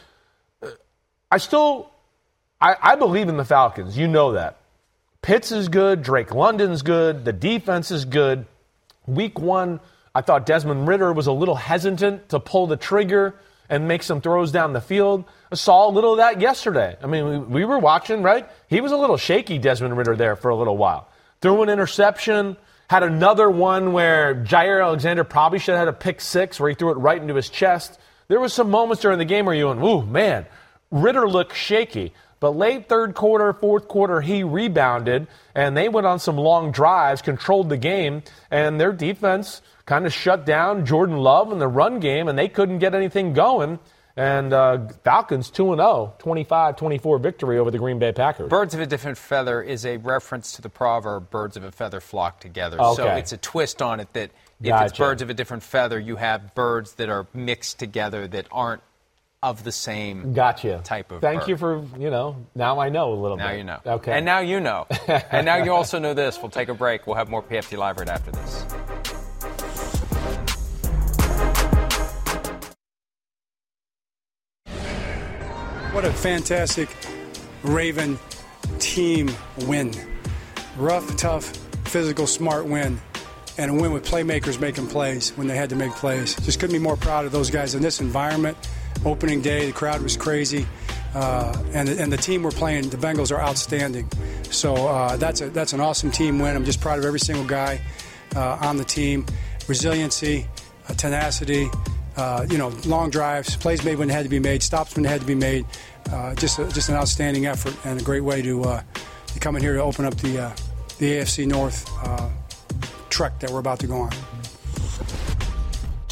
uh, 0.63 0.69
I 1.31 1.37
still, 1.37 1.91
I, 2.59 2.75
I 2.81 2.97
believe 2.97 3.29
in 3.29 3.37
the 3.37 3.45
Falcons. 3.45 3.99
You 3.99 4.09
know 4.09 4.33
that. 4.33 4.57
Pitts 5.21 5.53
is 5.53 5.69
good. 5.69 6.03
Drake 6.03 6.35
London's 6.35 6.81
good. 6.81 7.27
The 7.27 7.35
defense 7.35 7.91
is 7.91 8.07
good. 8.07 8.47
Week 9.07 9.39
one, 9.39 9.81
I 10.15 10.23
thought 10.23 10.47
Desmond 10.47 10.89
Ridder 10.89 11.13
was 11.13 11.27
a 11.27 11.33
little 11.33 11.57
hesitant 11.57 12.31
to 12.31 12.41
pull 12.41 12.67
the 12.67 12.79
trigger 12.79 13.35
and 13.69 13.87
make 13.87 14.03
some 14.03 14.23
throws 14.23 14.53
down 14.53 14.73
the 14.73 14.81
field. 14.81 15.25
Saw 15.55 15.89
a 15.89 15.91
little 15.91 16.13
of 16.13 16.19
that 16.19 16.41
yesterday. 16.41 16.97
I 17.03 17.07
mean, 17.07 17.29
we, 17.29 17.39
we 17.39 17.65
were 17.65 17.79
watching, 17.79 18.23
right? 18.23 18.49
He 18.69 18.81
was 18.81 18.93
a 18.93 18.97
little 18.97 19.17
shaky, 19.17 19.59
Desmond 19.59 19.97
Ridder, 19.97 20.17
there 20.17 20.37
for 20.37 20.51
a 20.51 20.57
little 20.57 20.77
while. 20.77 21.09
Threw 21.41 21.63
an 21.63 21.69
interception, 21.69 22.57
had 22.89 23.03
another 23.03 23.51
one 23.51 23.93
where 23.93 24.35
Jaire 24.35 24.83
Alexander 24.83 25.25
probably 25.25 25.59
should 25.59 25.73
have 25.73 25.87
had 25.87 25.89
a 25.89 25.93
pick 25.93 26.21
six 26.21 26.61
where 26.61 26.69
he 26.69 26.75
threw 26.75 26.91
it 26.91 26.99
right 26.99 27.21
into 27.21 27.35
his 27.35 27.49
chest. 27.49 27.99
There 28.29 28.41
was 28.41 28.53
some 28.53 28.71
moments 28.71 29.03
during 29.03 29.19
the 29.19 29.25
game 29.25 29.47
where 29.47 29.55
you 29.55 29.69
went, 29.69 29.83
ooh, 29.83 30.03
man, 30.03 30.47
Ridder 30.91 31.29
looked 31.29 31.57
shaky. 31.57 32.13
But 32.39 32.57
late 32.57 32.89
third 32.89 33.15
quarter, 33.15 33.53
fourth 33.53 33.87
quarter, 33.87 34.21
he 34.21 34.43
rebounded, 34.43 35.29
and 35.55 35.77
they 35.77 35.89
went 35.89 36.09
on 36.09 36.19
some 36.19 36.37
long 36.37 36.73
drives, 36.73 37.23
controlled 37.23 37.69
the 37.69 37.77
game, 37.77 38.25
and 38.51 38.81
their 38.81 38.93
defense 38.93 39.63
kind 39.87 40.07
of 40.07 40.13
shut 40.13 40.45
down 40.45 40.85
Jordan 40.85 41.19
Love 41.19 41.53
in 41.53 41.61
the 41.61 41.69
run 41.69 42.01
game, 42.01 42.27
and 42.27 42.37
they 42.37 42.49
couldn't 42.49 42.81
get 42.81 42.95
anything 42.97 43.33
going. 43.33 43.79
And 44.17 44.53
uh, 44.53 44.89
Falcons 45.05 45.49
2 45.51 45.75
0, 45.77 46.15
25 46.19 46.77
24 46.77 47.19
victory 47.19 47.59
over 47.59 47.71
the 47.71 47.79
Green 47.79 47.99
Bay 47.99 48.13
Packers. 48.13 48.49
Birds 48.51 48.75
of 48.75 48.81
a 48.81 48.87
different 48.87 49.17
feather 49.17 49.63
is 49.63 49.87
a 49.87 49.97
reference 49.97 50.53
to 50.53 50.63
the 50.63 50.69
proverb 50.69 51.31
birds 51.31 51.57
of 51.57 51.65
a 51.65 51.73
feather 51.73 52.01
flock 52.01 52.39
together. 52.41 52.81
Okay. 52.81 52.95
So 52.97 53.07
it's 53.09 53.33
a 53.33 53.39
twist 53.39 53.81
on 53.81 54.01
it 54.01 54.13
that 54.13 54.31
if 54.61 54.69
Gotcha. 54.69 54.85
it's 54.85 54.99
birds 54.99 55.23
of 55.23 55.31
a 55.31 55.35
different 55.35 55.63
feather, 55.63 55.99
you 55.99 56.17
have 56.17 56.55
birds 56.55 56.95
that 56.95 57.09
are 57.09 57.27
mixed 57.33 57.79
together 57.79 58.29
that 58.29 58.47
aren't 58.53 58.83
of 59.43 59.65
the 59.65 59.73
same 59.73 60.35
Gotcha. 60.35 60.81
type 60.85 61.11
of 61.11 61.21
Thank 61.21 61.41
bird. 61.41 61.49
you 61.49 61.57
for, 61.57 61.85
you 61.99 62.11
know, 62.11 62.37
now 62.55 62.79
I 62.79 62.91
know 62.91 63.13
a 63.13 63.17
little 63.17 63.37
Now 63.37 63.49
bit. 63.49 63.53
Now 63.53 63.57
you 63.57 63.65
know. 63.65 63.81
Okay. 63.95 64.13
And 64.13 64.25
now 64.25 64.39
you 64.39 64.61
know. 64.61 64.87
and 65.09 65.45
now 65.45 65.57
you 65.57 65.73
also 65.75 65.99
know 65.99 66.15
this. 66.15 66.39
We'll 66.39 66.51
take 66.51 66.69
a 66.69 66.75
break. 66.75 67.07
We'll 67.07 67.17
have 67.17 67.29
more 67.29 67.43
PFT 67.43 67.77
Live 67.77 67.99
right 67.99 68.09
after 68.09 68.31
this. 68.31 69.02
What 75.93 76.07
a 76.07 76.13
fantastic 76.13 76.89
Raven 77.63 78.19
team 78.79 79.31
win. 79.67 79.93
Rough, 80.79 81.19
tough, 81.19 81.45
physical, 81.85 82.27
smart 82.27 82.65
win. 82.65 82.99
And 83.59 83.71
a 83.71 83.75
win 83.75 83.93
with 83.93 84.03
playmakers 84.07 84.59
making 84.59 84.87
plays 84.87 85.37
when 85.37 85.49
they 85.49 85.55
had 85.55 85.69
to 85.69 85.77
make 85.77 85.93
plays. 85.93 86.35
Just 86.37 86.59
couldn't 86.61 86.73
be 86.73 86.83
more 86.83 86.97
proud 86.97 87.27
of 87.27 87.33
those 87.33 87.51
guys 87.51 87.75
in 87.75 87.83
this 87.83 88.01
environment. 88.01 88.57
Opening 89.05 89.43
day, 89.43 89.67
the 89.67 89.73
crowd 89.73 90.01
was 90.01 90.17
crazy. 90.17 90.67
Uh, 91.15 91.55
and, 91.75 91.91
and 91.91 92.11
the 92.11 92.17
team 92.17 92.43
we're 92.43 92.53
playing, 92.53 92.89
the 92.89 92.97
Bengals, 92.97 93.31
are 93.31 93.43
outstanding. 93.43 94.09
So 94.45 94.75
uh, 94.75 95.19
that's, 95.19 95.43
a, 95.43 95.51
that's 95.51 95.75
an 95.75 95.81
awesome 95.81 96.11
team 96.11 96.39
win. 96.39 96.57
I'm 96.57 96.65
just 96.65 96.81
proud 96.81 97.01
of 97.01 97.05
every 97.05 97.21
single 97.21 97.45
guy 97.45 97.83
uh, 98.35 98.57
on 98.63 98.79
the 98.79 98.85
team. 98.85 99.27
Resiliency, 99.69 100.47
uh, 100.89 100.95
tenacity, 100.95 101.69
uh, 102.17 102.47
you 102.51 102.59
know, 102.59 102.69
long 102.85 103.11
drives, 103.11 103.57
plays 103.57 103.85
made 103.85 103.99
when 103.99 104.11
it 104.11 104.13
had 104.13 104.25
to 104.25 104.29
be 104.29 104.39
made, 104.39 104.63
stops 104.63 104.97
when 104.97 105.05
it 105.05 105.09
had 105.09 105.21
to 105.21 105.27
be 105.27 105.35
made. 105.35 105.67
Uh, 106.11 106.35
just, 106.35 106.59
a, 106.59 106.69
just 106.69 106.89
an 106.89 106.95
outstanding 106.97 107.47
effort 107.47 107.75
and 107.85 108.01
a 108.01 108.05
great 108.05 108.23
way 108.23 108.43
to, 108.43 108.63
uh, 108.65 108.83
to 109.29 109.41
come 109.41 109.57
in 109.57 109.63
here 109.63 109.75
to 109.75 109.83
open 109.83 110.05
up 110.05 110.15
the, 110.17 110.39
uh, 110.39 110.51
the 110.99 111.13
AFC 111.13 111.47
North 111.47 111.89
uh, 112.03 112.29
trek 113.09 113.39
that 113.41 113.51
we're 113.51 113.61
about 113.61 113.79
to 113.81 113.87
go 113.87 113.97
on. 113.97 114.13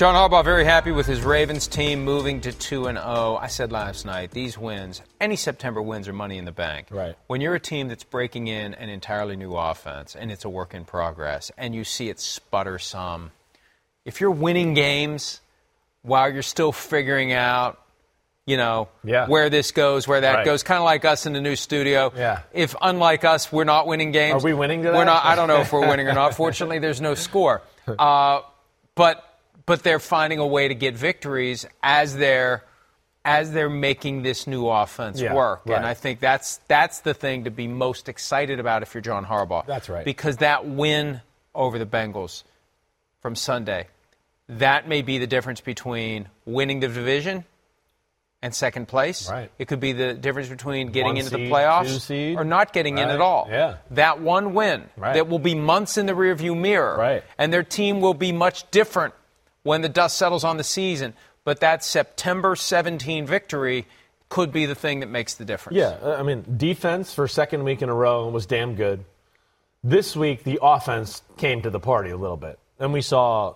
John 0.01 0.15
Harbaugh 0.15 0.43
very 0.43 0.65
happy 0.65 0.93
with 0.93 1.05
his 1.05 1.21
Ravens 1.21 1.67
team 1.67 2.03
moving 2.03 2.41
to 2.41 2.53
2 2.53 2.87
and 2.87 2.97
0. 2.97 3.39
I 3.39 3.49
said 3.49 3.71
last 3.71 4.07
night, 4.07 4.31
these 4.31 4.57
wins, 4.57 5.03
any 5.21 5.37
September 5.37 5.83
wins 5.83 6.09
are 6.09 6.15
money 6.15 6.39
in 6.39 6.47
the 6.47 6.53
bank. 6.53 6.87
Right. 6.91 7.15
When 7.27 7.43
you're 7.43 7.55
a 7.55 7.61
team 7.61 7.89
that's 7.89 8.05
breaking 8.05 8.47
in 8.47 8.73
an 8.73 8.89
entirely 8.89 9.37
new 9.37 9.55
offense 9.55 10.17
and 10.17 10.33
it's 10.33 10.47
a 10.47 10.49
work 10.49 10.73
in 10.73 10.87
progress 10.87 11.51
and 11.59 11.75
you 11.75 11.85
see 11.85 12.09
it 12.09 12.19
sputter 12.19 12.79
some, 12.79 13.33
if 14.07 14.23
you're 14.23 14.31
winning 14.31 14.73
games 14.73 15.43
while 16.03 16.33
you're 16.33 16.43
still 16.43 16.73
figuring 16.73 17.33
out 17.33 17.77
you 18.47 18.57
know, 18.57 18.89
Yeah. 19.05 19.27
where 19.29 19.49
this 19.49 19.71
goes, 19.71 20.09
where 20.09 20.23
that 20.23 20.35
Right. 20.37 20.45
goes, 20.45 20.65
kind 20.65 20.79
of 20.79 20.85
like 20.85 21.05
us 21.05 21.25
in 21.25 21.35
the 21.35 21.41
new 21.41 21.55
studio. 21.55 22.11
Yeah. 22.17 22.41
If 22.53 22.75
unlike 22.83 23.25
us, 23.25 23.53
we're 23.53 23.63
not 23.65 23.87
winning 23.87 24.11
games. 24.11 24.43
Are 24.43 24.45
we 24.45 24.55
winning 24.55 24.83
today? 24.83 24.97
We're 24.97 25.05
not. 25.05 25.25
I 25.25 25.37
don't 25.37 25.47
know 25.47 25.61
if 25.61 25.73
we're 25.73 25.87
winning 25.87 26.09
or 26.09 26.15
not. 26.15 26.35
Fortunately, 26.45 26.81
there's 26.81 27.01
no 27.01 27.15
score. 27.15 27.63
Uh, 27.87 28.41
but 28.97 29.25
but 29.67 29.85
they're 29.85 30.01
finding 30.01 30.41
a 30.41 30.47
way 30.47 30.67
to 30.67 30.75
get 30.75 30.97
victories 30.97 31.65
as 31.81 32.17
they're 32.17 32.65
as 33.25 33.53
they're 33.53 33.69
making 33.71 34.23
this 34.23 34.49
new 34.49 34.67
offense 34.69 35.21
Yeah, 35.21 35.35
work. 35.35 35.61
right. 35.67 35.77
And 35.77 35.87
I 35.87 35.95
think 35.95 36.19
that's 36.19 36.57
that's 36.67 37.01
the 37.01 37.15
thing 37.15 37.45
to 37.45 37.51
be 37.53 37.69
most 37.69 38.09
excited 38.09 38.59
about 38.59 38.83
if 38.83 38.95
you're 38.95 39.03
John 39.03 39.25
Harbaugh. 39.27 39.65
That's 39.67 39.89
right. 39.89 40.05
Because 40.05 40.39
that 40.39 40.67
win 40.67 41.21
over 41.55 41.79
the 41.79 41.87
Bengals 41.87 42.43
from 43.21 43.37
Sunday, 43.37 43.87
that 44.59 44.89
may 44.89 45.03
be 45.03 45.19
the 45.19 45.27
difference 45.27 45.61
between 45.61 46.29
winning 46.45 46.81
the 46.81 46.89
division 46.89 47.45
and 48.43 48.55
second 48.55 48.89
place. 48.89 49.31
Right. 49.31 49.51
It 49.59 49.69
could 49.69 49.81
be 49.81 49.93
the 49.93 50.15
difference 50.15 50.49
between 50.49 50.89
getting 50.89 51.09
One 51.09 51.17
into 51.19 51.31
the 51.31 51.51
playoffs 51.51 52.01
seed. 52.01 52.39
or 52.39 52.45
not 52.45 52.73
getting 52.73 52.99
in 52.99 53.09
at 53.09 53.21
all. 53.21 53.47
Yeah. 53.51 53.77
That 53.91 54.21
one 54.21 54.55
win 54.55 54.89
Right. 54.97 55.15
that 55.15 55.29
will 55.29 55.39
be 55.39 55.55
months 55.55 55.99
in 55.99 56.07
the 56.07 56.15
rearview 56.15 56.59
mirror. 56.59 56.97
Right. 56.97 57.25
And 57.39 57.53
their 57.53 57.63
team 57.63 58.01
will 58.01 58.15
be 58.15 58.33
much 58.33 58.71
different 58.71 59.15
when 59.63 59.83
the 59.83 59.89
dust 59.91 60.17
settles 60.17 60.43
on 60.43 60.57
the 60.57 60.65
season. 60.65 61.13
But 61.45 61.61
that 61.61 61.85
September 61.85 62.57
17 62.57 63.27
victory 63.27 63.87
could 64.31 64.53
be 64.53 64.65
the 64.65 64.75
thing 64.75 65.01
that 65.01 65.09
makes 65.11 65.35
the 65.35 65.45
difference. 65.45 65.77
Yeah, 65.77 65.97
uh, 66.03 66.17
I 66.19 66.23
mean, 66.23 66.45
defense 66.57 67.13
for 67.13 67.27
second 67.29 67.65
week 67.65 67.83
in 67.83 67.89
a 67.89 67.95
row 67.95 68.29
was 68.29 68.47
damn 68.47 68.75
good. 68.75 69.05
This 69.83 70.15
week, 70.15 70.45
the 70.45 70.59
offense 70.63 71.23
came 71.37 71.63
to 71.63 71.71
the 71.71 71.81
party 71.81 72.11
a 72.11 72.17
little 72.17 72.37
bit. 72.37 72.59
And 72.79 72.93
we 72.93 73.01
saw 73.03 73.55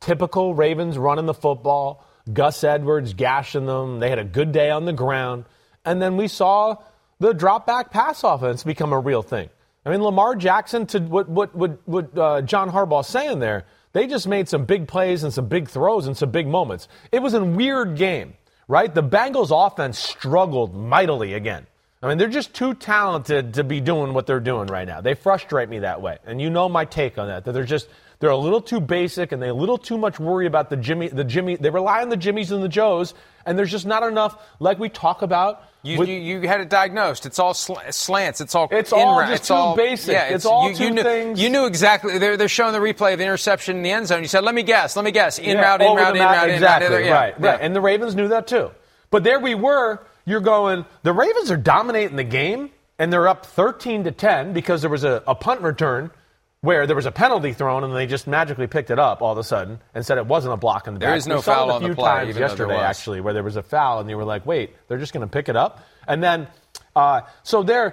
typical 0.00 0.54
Ravens 0.54 0.98
running 0.98 1.26
the 1.26 1.34
football, 1.34 2.04
Gus 2.32 2.64
Edwards 2.64 3.14
gashing 3.14 3.66
them. 3.66 4.00
They 4.00 4.10
had 4.10 4.18
a 4.18 4.24
good 4.24 4.52
day 4.52 4.70
on 4.70 4.84
the 4.84 4.92
ground. 4.92 5.44
And 5.84 6.00
then 6.00 6.16
we 6.16 6.28
saw 6.28 6.76
the 7.18 7.32
drop 7.32 7.66
back 7.66 7.90
pass 7.90 8.22
offense 8.24 8.64
become 8.64 8.92
a 8.92 8.98
real 8.98 9.22
thing. 9.22 9.48
I 9.84 9.90
mean, 9.90 10.02
Lamar 10.02 10.34
Jackson, 10.34 10.86
to 10.88 11.00
what, 11.00 11.28
what, 11.28 11.54
what, 11.54 11.80
what 11.88 12.18
uh, 12.18 12.42
John 12.42 12.70
Harbaugh 12.70 13.04
saying 13.04 13.38
there, 13.38 13.64
they 13.92 14.06
just 14.06 14.28
made 14.28 14.48
some 14.48 14.66
big 14.66 14.86
plays 14.86 15.24
and 15.24 15.32
some 15.32 15.48
big 15.48 15.68
throws 15.68 16.06
and 16.06 16.16
some 16.16 16.30
big 16.30 16.46
moments. 16.46 16.88
It 17.10 17.20
was 17.20 17.34
a 17.34 17.42
weird 17.42 17.96
game, 17.96 18.34
right? 18.66 18.94
The 18.94 19.02
Bengals 19.02 19.50
offense 19.50 19.98
struggled 19.98 20.74
mightily 20.74 21.32
again. 21.32 21.66
I 22.02 22.08
mean, 22.08 22.18
they're 22.18 22.28
just 22.28 22.54
too 22.54 22.74
talented 22.74 23.54
to 23.54 23.64
be 23.64 23.80
doing 23.80 24.14
what 24.14 24.26
they're 24.26 24.38
doing 24.40 24.68
right 24.68 24.86
now. 24.86 25.00
They 25.00 25.14
frustrate 25.14 25.68
me 25.68 25.80
that 25.80 26.00
way. 26.00 26.18
And 26.24 26.40
you 26.40 26.50
know 26.50 26.68
my 26.68 26.84
take 26.84 27.18
on 27.18 27.26
that, 27.26 27.44
that 27.44 27.52
they're 27.52 27.64
just 27.64 27.88
they're 28.20 28.30
a 28.30 28.36
little 28.36 28.60
too 28.60 28.80
basic 28.80 29.32
and 29.32 29.40
they 29.42 29.48
a 29.48 29.54
little 29.54 29.78
too 29.78 29.96
much 29.98 30.18
worry 30.18 30.46
about 30.46 30.70
the 30.70 30.76
Jimmy 30.76 31.08
the 31.08 31.24
Jimmy 31.24 31.56
they 31.56 31.70
rely 31.70 32.02
on 32.02 32.08
the 32.08 32.16
Jimmies 32.16 32.50
and 32.52 32.62
the 32.62 32.68
Joes 32.68 33.14
and 33.46 33.58
there's 33.58 33.70
just 33.70 33.86
not 33.86 34.02
enough 34.02 34.36
like 34.60 34.78
we 34.78 34.88
talk 34.88 35.22
about 35.22 35.62
You, 35.82 35.98
with- 35.98 36.08
you, 36.08 36.16
you 36.18 36.48
had 36.48 36.60
it 36.60 36.68
diagnosed. 36.68 37.24
It's 37.26 37.38
all 37.38 37.54
sl- 37.54 37.76
slants. 37.90 38.40
It's 38.40 38.54
all 38.54 38.68
It's 38.70 38.92
all 38.92 39.20
in- 39.20 39.28
just 39.28 39.40
it's 39.40 39.48
too 39.48 39.54
all, 39.54 39.76
basic. 39.76 40.12
Yeah, 40.12 40.24
It's 40.34 40.44
all 40.44 40.68
you, 40.68 40.74
two 40.76 40.84
you 40.84 40.90
knew, 40.90 41.02
things. 41.02 41.40
You 41.40 41.48
knew 41.48 41.64
exactly. 41.66 42.18
They're, 42.18 42.36
they're 42.36 42.48
showing 42.48 42.72
the 42.72 42.78
replay 42.80 43.12
of 43.12 43.18
the 43.18 43.24
interception 43.24 43.76
in 43.78 43.82
the 43.82 43.90
end 43.92 44.06
zone. 44.08 44.20
You 44.22 44.28
said, 44.28 44.42
"Let 44.44 44.54
me 44.54 44.64
guess. 44.64 44.96
Let 44.96 45.04
me 45.04 45.12
guess. 45.12 45.38
In 45.38 45.56
Yeah, 45.56 45.62
route. 45.62 45.80
In 45.80 45.96
route. 45.96 46.16
In 46.16 46.18
map, 46.22 46.36
route. 46.36 46.44
In 46.50 46.50
route. 46.50 46.54
Exactly. 46.82 47.04
Yeah, 47.06 47.12
right. 47.14 47.34
yeah. 47.40 47.50
Right. 47.52 47.60
And 47.62 47.74
the 47.74 47.80
Ravens 47.80 48.14
knew 48.14 48.28
that 48.28 48.46
too. 48.48 48.70
But 49.10 49.24
there 49.24 49.38
we 49.40 49.54
were. 49.54 50.00
you're 50.26 50.40
going, 50.40 50.84
the 51.04 51.12
Ravens 51.14 51.50
are 51.50 51.56
dominating 51.56 52.16
the 52.16 52.24
game, 52.24 52.70
and 52.98 53.10
they're 53.10 53.28
up 53.28 53.46
13 53.46 54.04
to 54.04 54.10
10 54.10 54.52
because 54.52 54.82
there 54.82 54.90
was 54.90 55.04
a, 55.04 55.22
a 55.26 55.34
punt 55.34 55.62
return 55.62 56.10
where 56.60 56.86
there 56.86 56.96
was 56.96 57.06
a 57.06 57.12
penalty 57.12 57.52
thrown 57.52 57.84
and 57.84 57.94
they 57.94 58.06
just 58.06 58.26
magically 58.26 58.66
picked 58.66 58.90
it 58.90 58.98
up 58.98 59.22
all 59.22 59.32
of 59.32 59.38
a 59.38 59.44
sudden 59.44 59.78
and 59.94 60.04
said 60.04 60.18
it 60.18 60.26
wasn't 60.26 60.52
a 60.52 60.56
block 60.56 60.88
in 60.88 60.94
the 60.94 61.00
There 61.00 61.10
back. 61.10 61.18
is 61.18 61.26
no 61.26 61.36
we 61.36 61.42
saw 61.42 61.54
foul 61.54 61.68
it 61.68 61.72
a 61.72 61.74
on 61.76 61.82
the 61.82 61.88
few 61.88 61.94
play, 61.94 62.10
times 62.10 62.28
even 62.30 62.42
yesterday 62.42 62.76
actually 62.76 63.20
where 63.20 63.32
there 63.32 63.44
was 63.44 63.56
a 63.56 63.62
foul 63.62 64.00
and 64.00 64.08
they 64.08 64.14
were 64.16 64.24
like, 64.24 64.44
wait, 64.44 64.74
they're 64.88 64.98
just 64.98 65.12
going 65.12 65.26
to 65.26 65.30
pick 65.32 65.48
it 65.48 65.56
up, 65.56 65.84
and 66.06 66.22
then. 66.22 66.48
Uh, 66.96 67.20
so 67.44 67.62
they 67.62 67.90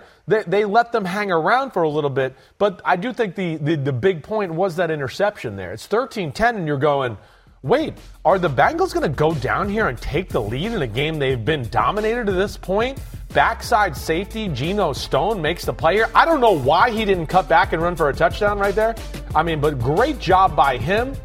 they 0.48 0.66
let 0.66 0.92
them 0.92 1.06
hang 1.06 1.32
around 1.32 1.72
for 1.72 1.84
a 1.84 1.90
little 1.90 2.10
bit, 2.10 2.36
but 2.58 2.82
I 2.84 2.96
do 2.96 3.14
think 3.14 3.36
the, 3.36 3.58
the, 3.58 3.76
the 3.76 3.94
big 3.94 4.24
point 4.24 4.54
was 4.56 4.78
that 4.78 4.90
interception 4.90 5.58
there. 5.58 5.74
It's 5.74 5.88
13-10, 5.88 6.56
and 6.56 6.66
you're 6.66 6.78
going, 6.80 7.18
wait, 7.66 7.96
are 8.24 8.38
the 8.38 8.50
Bengals 8.50 8.94
going 8.94 9.02
to 9.02 9.10
go 9.10 9.34
down 9.34 9.68
here 9.68 9.88
and 9.88 9.98
take 9.98 10.30
the 10.30 10.40
lead 10.40 10.72
in 10.72 10.82
a 10.84 10.88
game 10.88 11.18
they've 11.18 11.44
been 11.44 11.68
dominated 11.70 12.28
to 12.28 12.32
this 12.32 12.56
point? 12.56 13.00
Backside 13.30 13.98
safety, 13.98 14.48
Geno 14.48 14.94
Stone 14.94 15.42
makes 15.42 15.66
the 15.66 15.74
play 15.74 15.96
here. 15.96 16.10
I 16.14 16.26
don't 16.26 16.40
know 16.40 16.58
why 16.58 16.92
he 16.92 17.04
didn't 17.06 17.26
cut 17.26 17.50
back 17.50 17.74
and 17.74 17.82
run 17.82 17.96
for 17.96 18.10
a 18.10 18.14
touchdown 18.14 18.60
right 18.60 18.76
there. 18.76 18.96
I 19.34 19.42
mean, 19.42 19.60
but 19.60 19.80
great 19.80 20.20
job 20.20 20.56
by 20.56 20.78
him. 20.78 21.16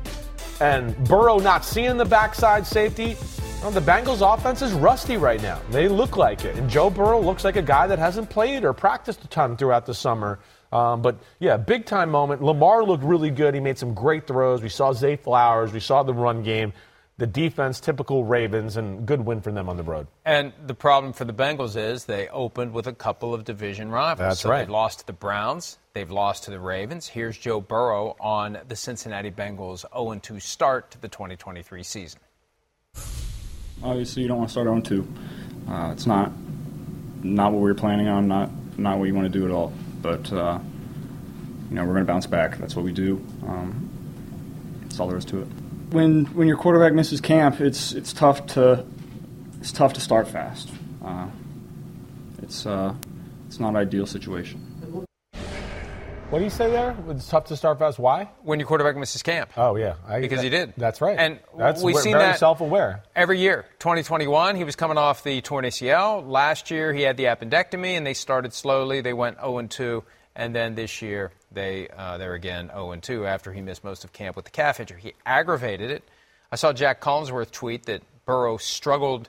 And 0.61 0.97
Burrow 1.05 1.39
not 1.39 1.65
seeing 1.65 1.99
the 1.99 2.07
backside 2.07 2.67
safety. 2.67 3.17
Well, 3.63 3.71
the 3.71 3.81
Bengals 3.81 4.23
offense 4.23 4.63
is 4.63 4.73
rusty 4.73 5.19
right 5.19 5.41
now. 5.43 5.61
They 5.71 5.89
look 5.89 6.17
like 6.17 6.47
it. 6.47 6.57
And 6.57 6.71
Joe 6.71 6.89
Burrow 6.89 7.21
looks 7.21 7.45
like 7.45 7.57
a 7.57 7.63
guy 7.63 7.87
that 7.87 7.99
hasn't 7.99 8.31
played 8.31 8.65
or 8.65 8.73
practiced 8.73 9.23
a 9.25 9.29
ton 9.29 9.59
throughout 9.59 9.85
the 9.85 9.95
summer. 9.95 10.39
Um, 10.73 11.03
but 11.03 11.19
yeah, 11.39 11.57
big 11.57 11.85
time 11.87 12.11
moment. 12.11 12.43
Lamar 12.43 12.85
looked 12.85 13.05
really 13.05 13.31
good. 13.31 13.55
He 13.55 13.61
made 13.61 13.79
some 13.79 13.95
great 13.95 14.27
throws. 14.27 14.63
We 14.63 14.69
saw 14.69 14.93
Zay 14.93 15.17
Flowers. 15.17 15.73
We 15.73 15.81
saw 15.81 16.03
the 16.03 16.15
run 16.15 16.43
game. 16.43 16.73
The 17.19 17.27
defense, 17.27 17.81
typical 17.81 18.25
Ravens, 18.25 18.79
and 18.79 19.05
good 19.05 19.21
win 19.21 19.43
for 19.43 19.53
them 19.53 19.69
on 19.69 19.77
the 19.77 19.83
road. 19.83 20.07
And 20.25 20.55
the 20.67 20.75
problem 20.75 21.13
for 21.13 21.27
the 21.27 21.35
Bengals 21.35 21.77
is 21.77 22.07
they 22.07 22.29
opened 22.29 22.73
with 22.73 22.87
a 22.87 22.95
couple 22.95 23.35
of 23.35 23.45
division 23.45 23.91
rivals. 23.91 24.27
That's 24.27 24.41
so 24.41 24.49
right. 24.49 24.61
They've 24.61 24.71
lost 24.71 25.01
to 25.01 25.07
the 25.07 25.13
Browns. 25.13 25.77
They've 25.93 26.11
lost 26.11 26.45
to 26.45 26.51
the 26.51 26.61
Ravens. 26.61 27.09
Here's 27.09 27.37
Joe 27.37 27.61
Burrow 27.61 28.17
on 28.21 28.59
the 28.69 28.77
Cincinnati 28.77 29.31
Bengals 29.31 29.85
0-2 29.93 30.41
start 30.41 30.93
to 30.93 31.01
the 31.01 31.09
2023 31.09 31.83
season. 31.83 32.21
Obviously, 33.83 34.23
you 34.23 34.29
don't 34.29 34.39
want 34.39 34.49
to 34.49 34.53
start 34.53 34.67
0 34.67 34.81
2. 34.81 35.09
Uh, 35.69 35.91
it's 35.93 36.07
not 36.07 36.33
not 37.23 37.53
what 37.53 37.59
we 37.61 37.69
were 37.69 37.75
planning 37.75 38.09
on. 38.09 38.29
Not 38.29 38.51
not 38.79 38.99
what 38.99 39.09
you 39.09 39.15
want 39.15 39.31
to 39.31 39.39
do 39.39 39.45
at 39.45 39.51
all. 39.51 39.73
But 40.03 40.33
uh, 40.33 40.59
you 41.69 41.77
know, 41.77 41.83
we're 41.85 41.93
going 41.93 42.07
to 42.07 42.13
bounce 42.13 42.27
back. 42.27 42.59
That's 42.59 42.75
what 42.75 42.85
we 42.85 42.93
do. 42.93 43.25
Um, 43.47 43.89
that's 44.83 44.99
all 44.99 45.09
there 45.09 45.19
is 45.19 45.25
to 45.27 45.43
it. 45.43 45.49
When 45.91 46.27
when 46.27 46.49
your 46.49 46.57
quarterback 46.57 46.93
misses 46.93 47.21
camp, 47.21 47.61
it's 47.61 47.93
it's 47.93 48.13
tough 48.13 48.47
to 48.49 48.85
it's 49.61 49.73
tough 49.73 49.93
to 49.95 50.01
start 50.01 50.29
fast. 50.29 50.71
Uh, 51.05 51.29
it's 52.43 52.67
uh, 52.67 52.95
it's 53.47 53.61
not 53.61 53.71
an 53.71 53.77
ideal 53.77 54.07
situation. 54.07 54.70
What 56.31 56.39
do 56.39 56.45
you 56.45 56.51
say 56.51 56.71
there? 56.71 56.97
It's 57.09 57.29
tough 57.29 57.47
to 57.47 57.57
start 57.57 57.81
fast. 57.81 57.99
Why? 57.99 58.31
When 58.45 58.61
your 58.61 58.69
quarterback 58.69 58.97
misses 58.97 59.21
camp. 59.21 59.51
Oh 59.57 59.75
yeah, 59.75 59.97
I, 60.07 60.21
Because 60.21 60.41
he 60.43 60.49
did. 60.49 60.75
That's 60.77 61.01
right. 61.01 61.19
And 61.19 61.41
that's 61.59 61.83
we've 61.83 61.97
seen 61.97 62.13
very 62.13 62.23
that 62.23 62.39
self-aware. 62.39 63.03
Every 63.17 63.41
year, 63.41 63.67
2021, 63.81 64.55
he 64.55 64.63
was 64.63 64.77
coming 64.77 64.97
off 64.97 65.25
the 65.25 65.41
torn 65.41 65.65
ACL. 65.65 66.25
Last 66.25 66.71
year, 66.71 66.93
he 66.93 67.03
had 67.03 67.17
the 67.17 67.25
appendectomy, 67.25 67.97
and 67.97 68.07
they 68.07 68.15
started 68.15 68.55
slowly. 68.55 69.01
They 69.01 69.13
went 69.13 69.39
0 69.39 69.59
and 69.59 69.69
2, 69.69 70.05
and 70.37 70.55
then 70.55 70.77
this 70.77 71.03
year, 71.03 71.33
they 71.51 71.89
uh, 71.89 72.17
they're 72.17 72.35
again 72.35 72.69
0 72.69 72.93
and 72.93 73.03
2 73.03 73.27
after 73.27 73.53
he 73.53 73.61
missed 73.61 73.83
most 73.83 74.05
of 74.05 74.13
camp 74.13 74.37
with 74.37 74.45
the 74.45 74.53
calf 74.53 74.79
injury. 74.79 75.01
He 75.01 75.15
aggravated 75.27 75.91
it. 75.91 76.05
I 76.53 76.55
saw 76.55 76.73
Jac 76.73 77.01
Collinsworth 77.01 77.51
tweet 77.51 77.87
that 77.87 78.03
Burrow 78.25 78.57
struggled 78.57 79.29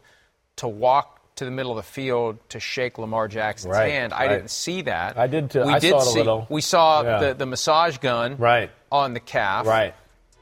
to 0.58 0.68
walk 0.68 1.21
to 1.42 1.46
the 1.46 1.52
middle 1.52 1.72
of 1.72 1.78
the 1.78 1.92
field 1.92 2.38
to 2.50 2.60
shake 2.60 3.00
Lamar 3.00 3.28
Jackson's 3.28 3.74
Right, 3.74 3.92
hand. 3.92 4.14
I 4.14 4.28
right. 4.28 4.30
didn't 4.30 4.52
see 4.52 4.84
that. 4.84 5.18
I 5.18 5.26
did 5.26 5.50
too. 5.50 5.64
We 5.66 5.74
I 5.74 5.80
did 5.80 5.90
saw 5.92 6.00
see. 6.02 6.20
little. 6.20 6.46
We 6.52 6.62
saw 6.62 7.02
Yeah. 7.02 7.18
the, 7.20 7.34
the 7.34 7.46
massage 7.48 7.98
gun 7.98 8.38
Right. 8.38 8.70
on 8.92 9.14
the 9.16 9.20
calf 9.20 9.66
Right. 9.66 9.96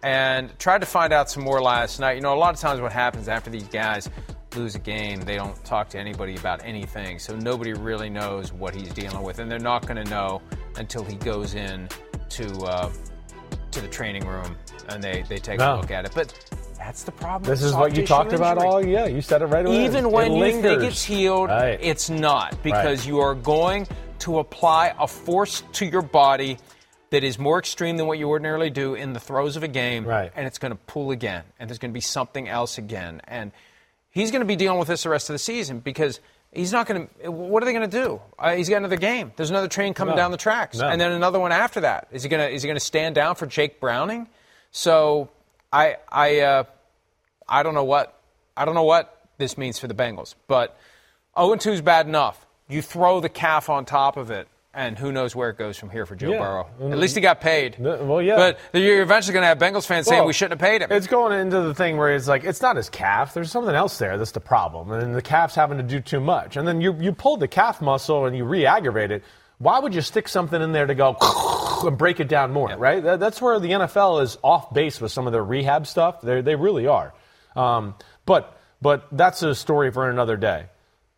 and 0.03 0.57
tried 0.59 0.81
to 0.81 0.87
find 0.87 1.13
out 1.13 1.29
some 1.29 1.43
more 1.43 1.61
last 1.61 1.99
night. 2.01 2.15
You 2.17 2.21
know, 2.21 2.33
a 2.33 2.37
lot 2.37 2.53
of 2.53 2.59
times 2.59 2.81
what 2.81 2.91
happens 2.91 3.29
after 3.29 3.49
these 3.49 3.67
guys 3.69 4.09
lose 4.55 4.75
a 4.75 4.79
game, 4.79 5.21
they 5.21 5.35
don't 5.37 5.63
talk 5.63 5.87
to 5.89 5.97
anybody 5.99 6.35
about 6.35 6.65
anything. 6.65 7.17
So 7.19 7.35
nobody 7.35 7.73
really 7.73 8.09
knows 8.09 8.51
what 8.51 8.75
he's 8.75 8.89
dealing 8.93 9.21
with, 9.23 9.39
and 9.39 9.49
they're 9.49 9.59
not 9.59 9.87
going 9.87 10.03
to 10.03 10.09
know 10.09 10.41
until 10.75 11.03
he 11.05 11.15
goes 11.15 11.53
in 11.55 11.87
to 12.29 12.45
uh, 12.63 12.89
to 13.71 13.79
the 13.81 13.87
training 13.87 14.27
room 14.27 14.57
and 14.87 15.03
they, 15.03 15.23
they 15.27 15.37
take 15.37 15.59
No. 15.59 15.75
a 15.75 15.77
look 15.77 15.91
at 15.91 16.05
it. 16.05 16.11
But 16.15 16.33
that's 16.77 17.03
the 17.03 17.11
problem. 17.11 17.49
This 17.49 17.61
is 17.63 17.73
what 17.73 17.95
you 17.95 18.05
talked 18.05 18.33
about 18.33 18.57
all. 18.57 18.85
Yeah, 18.85 19.05
you 19.05 19.21
said 19.21 19.41
it 19.41 19.45
right 19.47 19.65
away. 19.65 19.85
Even 19.85 20.11
when 20.11 20.35
you 20.35 20.61
think 20.61 20.83
it's 20.83 21.03
healed, 21.03 21.49
Right. 21.49 21.77
it's 21.81 22.09
not 22.09 22.61
because 22.63 22.99
Right. 23.01 23.07
you 23.07 23.19
are 23.19 23.35
going 23.35 23.87
to 24.19 24.39
apply 24.39 24.93
a 24.99 25.07
force 25.07 25.63
to 25.73 25.85
your 25.85 26.01
body 26.01 26.57
that 27.11 27.23
is 27.23 27.39
more 27.39 27.57
extreme 27.59 27.97
than 27.97 28.05
what 28.07 28.17
you 28.19 28.29
ordinarily 28.29 28.69
do 28.69 28.93
in 28.93 29.13
the 29.13 29.19
throes 29.19 29.55
of 29.55 29.63
a 29.63 29.67
game, 29.67 30.05
Right. 30.05 30.31
and 30.35 30.45
it's 30.45 30.57
going 30.59 30.71
to 30.71 30.77
pull 30.87 31.11
again, 31.11 31.43
and 31.59 31.69
there's 31.69 31.79
going 31.79 31.91
to 31.91 31.93
be 31.93 32.01
something 32.01 32.47
else 32.47 32.77
again, 32.77 33.21
and 33.27 33.51
he's 34.11 34.29
going 34.31 34.41
to 34.41 34.45
be 34.45 34.55
dealing 34.55 34.77
with 34.79 34.87
this 34.87 35.03
the 35.03 35.09
rest 35.09 35.29
of 35.29 35.33
the 35.33 35.39
season 35.39 35.79
because. 35.79 36.19
He's 36.51 36.71
not 36.71 36.87
going 36.87 37.07
to. 37.23 37.29
What 37.31 37.61
are 37.61 37.67
they 37.67 37.73
going 37.73 37.87
to 37.87 37.95
do? 38.01 38.19
Uh, 38.39 38.55
he's 38.55 38.69
got 38.69 38.77
another 38.77 38.95
game. 38.97 39.31
There's 39.35 39.51
another 39.51 39.67
train 39.67 39.93
coming 39.93 40.15
No. 40.15 40.17
down 40.23 40.31
the 40.31 40.37
tracks, 40.37 40.79
No. 40.79 40.87
and 40.89 40.99
then 40.99 41.11
another 41.11 41.39
one 41.39 41.51
after 41.51 41.81
that. 41.81 42.07
Is 42.11 42.23
he 42.23 42.29
going 42.29 42.41
to? 42.41 42.51
Is 42.51 42.63
he 42.63 42.67
going 42.67 42.75
to 42.75 42.83
stand 42.83 43.13
down 43.13 43.35
for 43.35 43.45
Jake 43.45 43.79
Browning? 43.79 44.27
So, 44.71 45.29
I, 45.73 45.97
I, 46.11 46.39
uh, 46.41 46.63
I 47.47 47.63
don't 47.63 47.73
know 47.73 47.83
what 47.83 48.15
I 48.55 48.65
don't 48.65 48.75
know 48.75 48.83
what 48.83 49.25
this 49.37 49.57
means 49.57 49.79
for 49.79 49.87
the 49.87 49.93
Bengals, 49.93 50.35
but 50.47 50.77
0 51.39 51.55
2 51.55 51.71
is 51.71 51.81
bad 51.81 52.07
enough. 52.07 52.45
You 52.67 52.81
throw 52.81 53.19
the 53.19 53.29
calf 53.29 53.69
on 53.69 53.85
top 53.85 54.17
of 54.17 54.29
it, 54.31 54.47
and 54.73 54.97
who 54.99 55.11
knows 55.11 55.35
where 55.35 55.49
it 55.49 55.57
goes 55.57 55.77
from 55.77 55.89
here 55.89 56.05
for 56.05 56.15
Joe 56.15 56.31
Yeah. 56.31 56.39
Burrow. 56.39 56.91
At 56.91 56.99
least 56.99 57.15
he 57.15 57.21
got 57.21 57.41
paid. 57.41 57.77
Well, 57.79 58.21
yeah. 58.21 58.35
But 58.71 58.79
you're 58.79 59.01
eventually 59.01 59.33
going 59.33 59.43
to 59.43 59.47
have 59.47 59.57
Bengals 59.57 59.87
fans 59.87 60.05
saying 60.07 60.25
we 60.25 60.33
shouldn't 60.33 60.59
have 60.61 60.69
paid 60.69 60.81
him. 60.81 60.91
It's 60.91 61.07
going 61.07 61.39
into 61.39 61.61
the 61.61 61.73
thing 61.73 61.97
where 61.97 62.13
it's 62.13 62.27
like 62.27 62.43
it's 62.43 62.61
not 62.61 62.75
his 62.75 62.89
calf. 62.89 63.33
There's 63.33 63.51
something 63.51 63.73
else 63.73 63.97
there 63.97 64.17
that's 64.17 64.31
the 64.31 64.39
problem, 64.39 64.91
and 64.91 65.15
the 65.15 65.21
calf's 65.21 65.55
having 65.55 65.77
to 65.77 65.83
do 65.83 65.99
too 65.99 66.19
much. 66.19 66.57
And 66.57 66.67
then 66.67 66.81
you 66.81 66.93
you 66.99 67.11
pull 67.13 67.37
the 67.37 67.47
calf 67.47 67.81
muscle 67.81 68.25
and 68.25 68.35
you 68.37 68.43
re-aggravate 68.43 69.11
it. 69.11 69.23
Why 69.59 69.79
would 69.79 69.93
you 69.93 70.01
stick 70.01 70.27
something 70.27 70.61
in 70.61 70.71
there 70.71 70.87
to 70.87 70.95
go 70.95 71.15
and 71.83 71.97
break 71.97 72.19
it 72.19 72.27
down 72.27 72.51
more? 72.51 72.75
Right. 72.75 73.03
That, 73.03 73.19
that's 73.19 73.41
where 73.41 73.59
the 73.59 73.69
NFL 73.69 74.23
is 74.23 74.37
off 74.41 74.73
base 74.73 74.99
with 74.99 75.11
some 75.11 75.27
of 75.27 75.33
their 75.33 75.43
rehab 75.43 75.85
stuff. 75.85 76.21
They 76.21 76.41
they 76.41 76.55
really 76.55 76.87
are. 76.87 77.13
Um, 77.55 77.95
but 78.25 78.57
but 78.81 79.07
that's 79.11 79.43
a 79.43 79.53
story 79.53 79.91
for 79.91 80.09
another 80.09 80.37
day. 80.37 80.67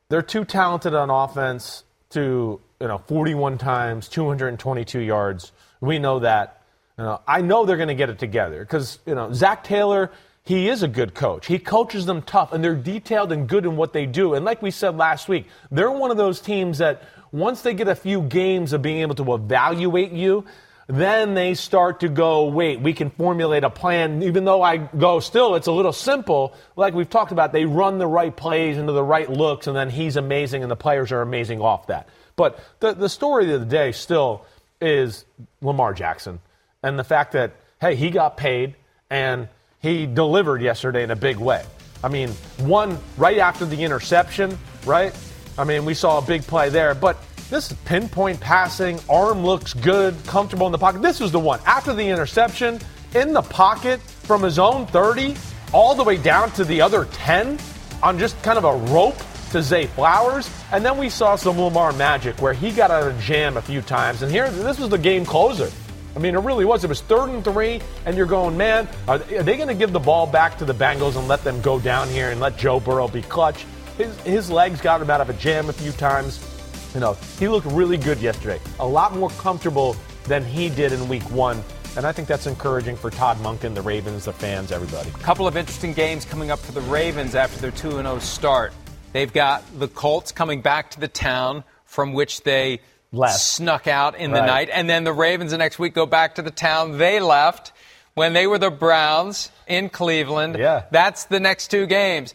They're 0.09 0.21
too 0.21 0.43
talented 0.43 0.93
on 0.93 1.09
offense 1.09 1.83
to, 2.09 2.59
you 2.79 2.87
know, 2.87 2.97
41 2.97 3.57
times, 3.57 4.09
222 4.09 4.99
yards. 4.99 5.51
We 5.79 5.99
know 5.99 6.19
that. 6.19 6.61
You 6.97 7.05
know, 7.05 7.21
I 7.27 7.41
know 7.41 7.65
they're 7.65 7.77
going 7.77 7.87
to 7.87 7.95
get 7.95 8.09
it 8.09 8.19
together 8.19 8.59
because, 8.59 8.99
you 9.05 9.15
know, 9.15 9.31
Zac 9.31 9.63
Taylor, 9.63 10.11
he 10.43 10.69
is 10.69 10.81
a 10.83 10.87
good 10.87 11.13
coach. 11.13 11.45
He 11.45 11.59
coaches 11.59 12.05
them 12.05 12.21
tough, 12.21 12.51
and 12.51 12.63
they're 12.63 12.75
detailed 12.75 13.31
and 13.31 13.47
good 13.47 13.65
in 13.65 13.75
what 13.75 13.93
they 13.93 14.05
do. 14.05 14.33
And 14.33 14.43
like 14.43 14.61
we 14.61 14.71
said 14.71 14.97
last 14.97 15.29
week, 15.29 15.47
they're 15.69 15.91
one 15.91 16.11
of 16.11 16.17
those 16.17 16.41
teams 16.41 16.79
that 16.79 17.03
once 17.31 17.61
they 17.61 17.73
get 17.73 17.87
a 17.87 17.95
few 17.95 18.21
games 18.21 18.73
of 18.73 18.81
being 18.81 18.99
able 18.99 19.15
to 19.15 19.33
evaluate 19.33 20.11
you, 20.11 20.45
then 20.87 21.35
they 21.35 21.53
start 21.53 22.01
to 22.01 22.09
go, 22.09 22.45
wait, 22.45 22.81
we 22.81 22.91
can 22.91 23.11
formulate 23.11 23.63
a 23.63 23.69
plan. 23.69 24.23
Even 24.23 24.43
though 24.43 24.61
I 24.61 24.77
go, 24.77 25.19
still, 25.19 25.55
it's 25.55 25.67
a 25.67 25.71
little 25.71 25.93
simple. 25.93 26.55
Like 26.75 26.93
we've 26.93 27.09
talked 27.09 27.31
about, 27.31 27.53
they 27.53 27.65
run 27.65 27.99
the 27.99 28.07
right 28.07 28.35
plays 28.35 28.77
into 28.77 28.91
the 28.91 29.03
right 29.03 29.29
looks, 29.29 29.67
and 29.67 29.75
then 29.75 29.89
he's 29.89 30.17
amazing, 30.17 30.63
and 30.63 30.71
the 30.71 30.75
players 30.75 31.11
are 31.11 31.21
amazing 31.21 31.61
off 31.61 31.87
that. 31.87 32.09
But 32.35 32.59
the, 32.79 32.93
the 32.93 33.09
story 33.09 33.53
of 33.53 33.59
the 33.59 33.65
day 33.65 33.91
still 33.91 34.45
is 34.81 35.25
Lamar 35.61 35.93
Jackson 35.93 36.39
and 36.83 36.97
the 36.97 37.03
fact 37.03 37.33
that, 37.33 37.53
hey, 37.79 37.95
he 37.95 38.09
got 38.09 38.35
paid 38.35 38.75
and 39.09 39.47
he 39.81 40.05
delivered 40.05 40.61
yesterday 40.61 41.03
in 41.03 41.11
a 41.11 41.15
big 41.15 41.37
way. 41.37 41.63
I 42.03 42.09
mean, 42.09 42.29
one 42.59 42.97
right 43.17 43.37
after 43.37 43.65
the 43.65 43.83
interception, 43.83 44.57
right? 44.85 45.17
I 45.57 45.63
mean, 45.63 45.85
we 45.85 45.93
saw 45.93 46.19
a 46.19 46.21
big 46.21 46.43
play 46.43 46.69
there, 46.69 46.93
but 46.93 47.17
this 47.49 47.71
is 47.71 47.77
pinpoint 47.85 48.39
passing, 48.39 48.99
arm 49.09 49.43
looks 49.43 49.73
good, 49.73 50.15
comfortable 50.25 50.65
in 50.67 50.71
the 50.71 50.77
pocket. 50.77 51.01
This 51.01 51.19
was 51.19 51.31
the 51.31 51.39
one 51.39 51.59
after 51.65 51.93
the 51.93 52.07
interception 52.07 52.79
in 53.13 53.33
the 53.33 53.41
pocket 53.41 53.99
from 53.99 54.41
his 54.41 54.57
own 54.57 54.85
30 54.87 55.35
all 55.73 55.95
the 55.95 56.03
way 56.03 56.17
down 56.17 56.51
to 56.51 56.63
the 56.63 56.81
other 56.81 57.05
10 57.05 57.59
on 58.01 58.17
just 58.17 58.41
kind 58.41 58.57
of 58.57 58.63
a 58.63 58.75
rope 58.91 59.17
to 59.51 59.61
Zay 59.61 59.87
Flowers. 59.87 60.49
And 60.71 60.85
then 60.85 60.97
we 60.97 61.09
saw 61.09 61.35
some 61.35 61.59
Lamar 61.59 61.91
magic 61.93 62.41
where 62.41 62.53
he 62.53 62.71
got 62.71 62.89
out 62.89 63.07
of 63.07 63.19
jam 63.19 63.57
a 63.57 63.61
few 63.61 63.81
times. 63.81 64.21
And 64.21 64.31
here, 64.31 64.49
this 64.49 64.79
was 64.79 64.89
the 64.89 64.97
game 64.97 65.25
closer. 65.25 65.69
I 66.15 66.19
mean, 66.19 66.35
it 66.35 66.39
really 66.39 66.65
was. 66.65 66.83
It 66.83 66.87
was 66.87 67.01
third 67.01 67.29
and 67.29 67.43
three, 67.43 67.81
and 68.05 68.17
you're 68.17 68.25
going, 68.25 68.57
man, 68.57 68.87
are 69.07 69.17
they, 69.17 69.41
they 69.41 69.55
going 69.55 69.69
to 69.69 69.73
give 69.73 69.93
the 69.93 69.99
ball 69.99 70.27
back 70.27 70.57
to 70.57 70.65
the 70.65 70.73
Bengals 70.73 71.15
and 71.15 71.27
let 71.27 71.43
them 71.43 71.61
go 71.61 71.79
down 71.79 72.09
here 72.09 72.31
and 72.31 72.39
let 72.39 72.57
Joe 72.57 72.79
Burrow 72.79 73.07
be 73.07 73.21
clutch? 73.21 73.65
His, 73.97 74.19
his 74.21 74.51
legs 74.51 74.81
got 74.81 75.01
him 75.01 75.09
out 75.09 75.21
of 75.21 75.29
a 75.29 75.33
jam 75.33 75.69
a 75.69 75.73
few 75.73 75.91
times. 75.93 76.45
You 76.93 76.99
know, 76.99 77.13
he 77.39 77.47
looked 77.47 77.67
really 77.67 77.97
good 77.97 78.19
yesterday. 78.19 78.59
A 78.79 78.87
lot 78.87 79.15
more 79.15 79.29
comfortable 79.31 79.95
than 80.25 80.43
he 80.43 80.69
did 80.69 80.91
in 80.91 81.07
week 81.07 81.23
one. 81.31 81.63
And 81.95 82.05
I 82.05 82.11
think 82.11 82.27
that's 82.27 82.47
encouraging 82.47 82.95
for 82.95 83.09
Todd 83.09 83.37
Monken, 83.37 83.75
the 83.75 83.81
Ravens, 83.81 84.25
the 84.25 84.33
fans, 84.33 84.71
everybody. 84.71 85.09
A 85.09 85.23
couple 85.23 85.47
of 85.47 85.57
interesting 85.57 85.93
games 85.93 86.23
coming 86.23 86.49
up 86.49 86.59
for 86.59 86.71
the 86.71 86.81
Ravens 86.81 87.35
after 87.35 87.59
their 87.59 87.71
2 87.71 87.91
0 87.91 88.19
start. 88.19 88.73
They've 89.11 89.31
got 89.31 89.63
the 89.77 89.89
Colts 89.89 90.31
coming 90.31 90.61
back 90.61 90.91
to 90.91 90.99
the 91.01 91.09
town 91.09 91.65
from 91.83 92.13
which 92.13 92.43
they 92.43 92.79
Left. 93.11 93.39
snuck 93.39 93.87
out 93.87 94.15
in 94.15 94.31
the 94.31 94.45
night. 94.45 94.69
And 94.71 94.89
then 94.89 95.03
the 95.03 95.13
Ravens 95.13 95.51
the 95.51 95.57
next 95.57 95.79
week 95.79 95.93
go 95.93 96.05
back 96.05 96.35
to 96.35 96.41
the 96.41 96.51
town 96.51 96.97
they 96.97 97.19
left 97.19 97.73
when 98.13 98.33
they 98.33 98.47
were 98.47 98.57
the 98.57 98.71
Browns 98.71 99.51
in 99.67 99.89
Cleveland. 99.89 100.55
Yeah. 100.57 100.85
That's 100.91 101.25
the 101.25 101.39
next 101.39 101.69
two 101.69 101.85
games. 101.87 102.33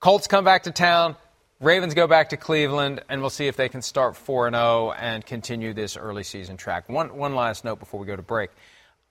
Colts 0.00 0.26
come 0.26 0.44
back 0.44 0.64
to 0.64 0.70
town. 0.70 1.16
Ravens 1.60 1.94
go 1.94 2.06
back 2.06 2.30
to 2.30 2.36
Cleveland, 2.36 3.02
and 3.08 3.20
we'll 3.20 3.30
see 3.30 3.46
if 3.46 3.56
they 3.56 3.68
can 3.68 3.80
start 3.80 4.16
4 4.16 4.50
0 4.50 4.92
and 4.92 5.24
continue 5.24 5.72
this 5.72 5.96
early 5.96 6.24
season 6.24 6.56
track. 6.56 6.88
One, 6.88 7.16
one 7.16 7.34
last 7.34 7.64
note 7.64 7.78
before 7.78 8.00
we 8.00 8.06
go 8.06 8.16
to 8.16 8.22
break. 8.22 8.50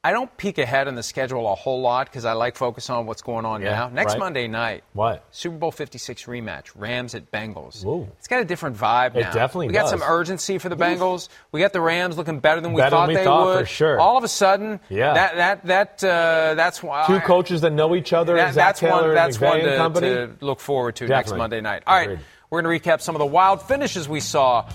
I 0.06 0.12
don't 0.12 0.36
peek 0.36 0.58
ahead 0.58 0.90
in 0.90 0.96
the 0.96 1.04
schedule 1.04 1.50
a 1.50 1.56
whole 1.56 1.80
lot 1.80 2.08
because 2.08 2.26
I 2.26 2.34
like 2.34 2.58
focus 2.58 2.90
on 2.90 3.06
what's 3.06 3.22
going 3.22 3.46
on 3.46 3.62
Yeah, 3.62 3.72
now. 3.72 3.88
Next 3.88 4.14
right. 4.14 4.20
Monday 4.20 4.48
night, 4.50 4.84
What? 4.92 5.24
Super 5.32 5.56
Bowl 5.56 5.72
56 5.72 6.26
rematch, 6.26 6.72
Rams 6.76 7.16
at 7.16 7.32
Bengals. 7.32 7.86
Ooh. 7.86 8.10
It's 8.18 8.28
got 8.28 8.42
a 8.42 8.46
different 8.46 8.76
vibe 8.76 9.16
It 9.16 9.22
now. 9.22 9.32
definitely 9.32 9.68
We 9.68 9.74
got 9.74 9.84
does. 9.84 9.92
some 9.92 10.04
urgency 10.04 10.58
for 10.58 10.68
the 10.68 10.76
Bengals. 10.76 11.30
We 11.54 11.62
got 11.62 11.72
the 11.72 11.80
Rams 11.80 12.18
looking 12.18 12.40
better 12.40 12.60
than 12.60 12.74
we 12.74 12.82
Better 12.82 12.90
than 12.90 13.00
thought 13.00 13.08
we 13.08 13.16
they 13.16 13.24
thought, 13.24 13.46
would. 13.46 13.60
for 13.60 13.66
sure. 13.66 13.98
All 13.98 14.18
of 14.18 14.26
a 14.26 14.28
sudden, 14.28 14.82
Yeah. 14.90 15.14
that 15.14 15.64
that 15.64 15.66
that 16.02 16.04
uh, 16.04 16.56
that's 16.56 16.84
why 16.84 17.08
Two 17.08 17.22
coaches 17.22 17.62
that 17.62 17.72
know 17.72 17.96
each 17.96 18.12
other. 18.12 18.36
that- 18.36 18.56
that's 18.56 18.82
Taylor 18.82 19.04
one. 19.08 19.16
That's 19.16 19.40
one 19.40 19.60
to, 19.62 19.78
company. 19.78 20.10
to 20.10 20.32
look 20.42 20.60
forward 20.60 20.98
to 20.98 21.08
next 21.08 21.34
Monday 21.34 21.62
night. 21.62 21.84
All 21.88 21.96
right, 21.96 22.20
we're 22.50 22.62
going 22.62 22.78
to 22.82 22.90
recap 22.90 23.00
some 23.00 23.16
of 23.16 23.20
the 23.20 23.26
wild 23.26 23.62
finishes 23.62 24.10
we 24.10 24.20
saw 24.20 24.68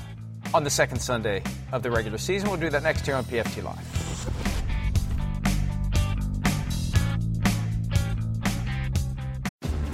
on 0.54 0.64
the 0.64 0.70
second 0.70 1.00
Sunday 1.00 1.42
of 1.70 1.82
the 1.82 1.90
regular 1.90 2.16
season. 2.16 2.48
We'll 2.48 2.58
do 2.58 2.70
that 2.70 2.82
next 2.82 3.06
year 3.06 3.16
on 3.16 3.24
PFT 3.24 3.62
Live. 3.62 4.47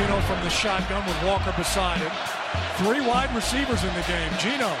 Geno 0.00 0.18
from 0.22 0.42
the 0.42 0.48
shotgun 0.48 1.04
with 1.04 1.22
Walker 1.24 1.52
beside 1.58 1.98
him. 1.98 2.10
Three 2.80 3.02
wide 3.04 3.28
receivers 3.36 3.84
in 3.84 3.92
the 3.92 4.00
game. 4.08 4.32
Geno 4.40 4.72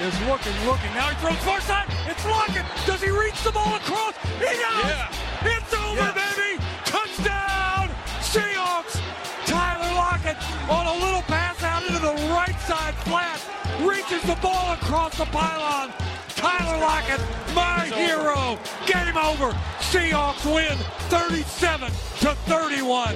is 0.00 0.16
looking, 0.24 0.56
looking. 0.64 0.88
Now 0.96 1.12
he 1.12 1.16
throws 1.20 1.36
first 1.44 1.68
time. 1.68 1.86
It's 2.08 2.24
Lockett. 2.24 2.64
Does 2.86 3.02
he 3.02 3.10
reach 3.10 3.36
the 3.42 3.52
ball 3.52 3.76
across? 3.76 4.16
He 4.40 4.56
does. 4.56 5.12
It's 5.44 5.74
over, 5.74 6.08
baby. 6.16 6.56
Touchdown, 6.86 7.92
Seahawks. 8.24 8.96
Tyler 9.44 9.92
Lockett 9.92 10.40
on 10.70 10.86
a 10.86 11.04
little 11.04 11.22
pass 11.28 11.62
out 11.62 11.82
into 11.84 12.00
the 12.00 12.16
right 12.32 12.58
side 12.60 12.94
flat. 13.04 13.38
Reaches 13.82 14.22
the 14.22 14.38
ball 14.40 14.72
across 14.72 15.18
the 15.18 15.26
pylon. 15.26 15.92
Tyler 16.36 16.80
Lockett, 16.80 17.20
my 17.54 17.84
hero. 17.92 18.58
Game 18.86 19.18
over. 19.18 19.52
Seahawks 19.92 20.42
win 20.46 20.78
37 21.12 21.90
to 22.20 22.34
31. 22.48 23.14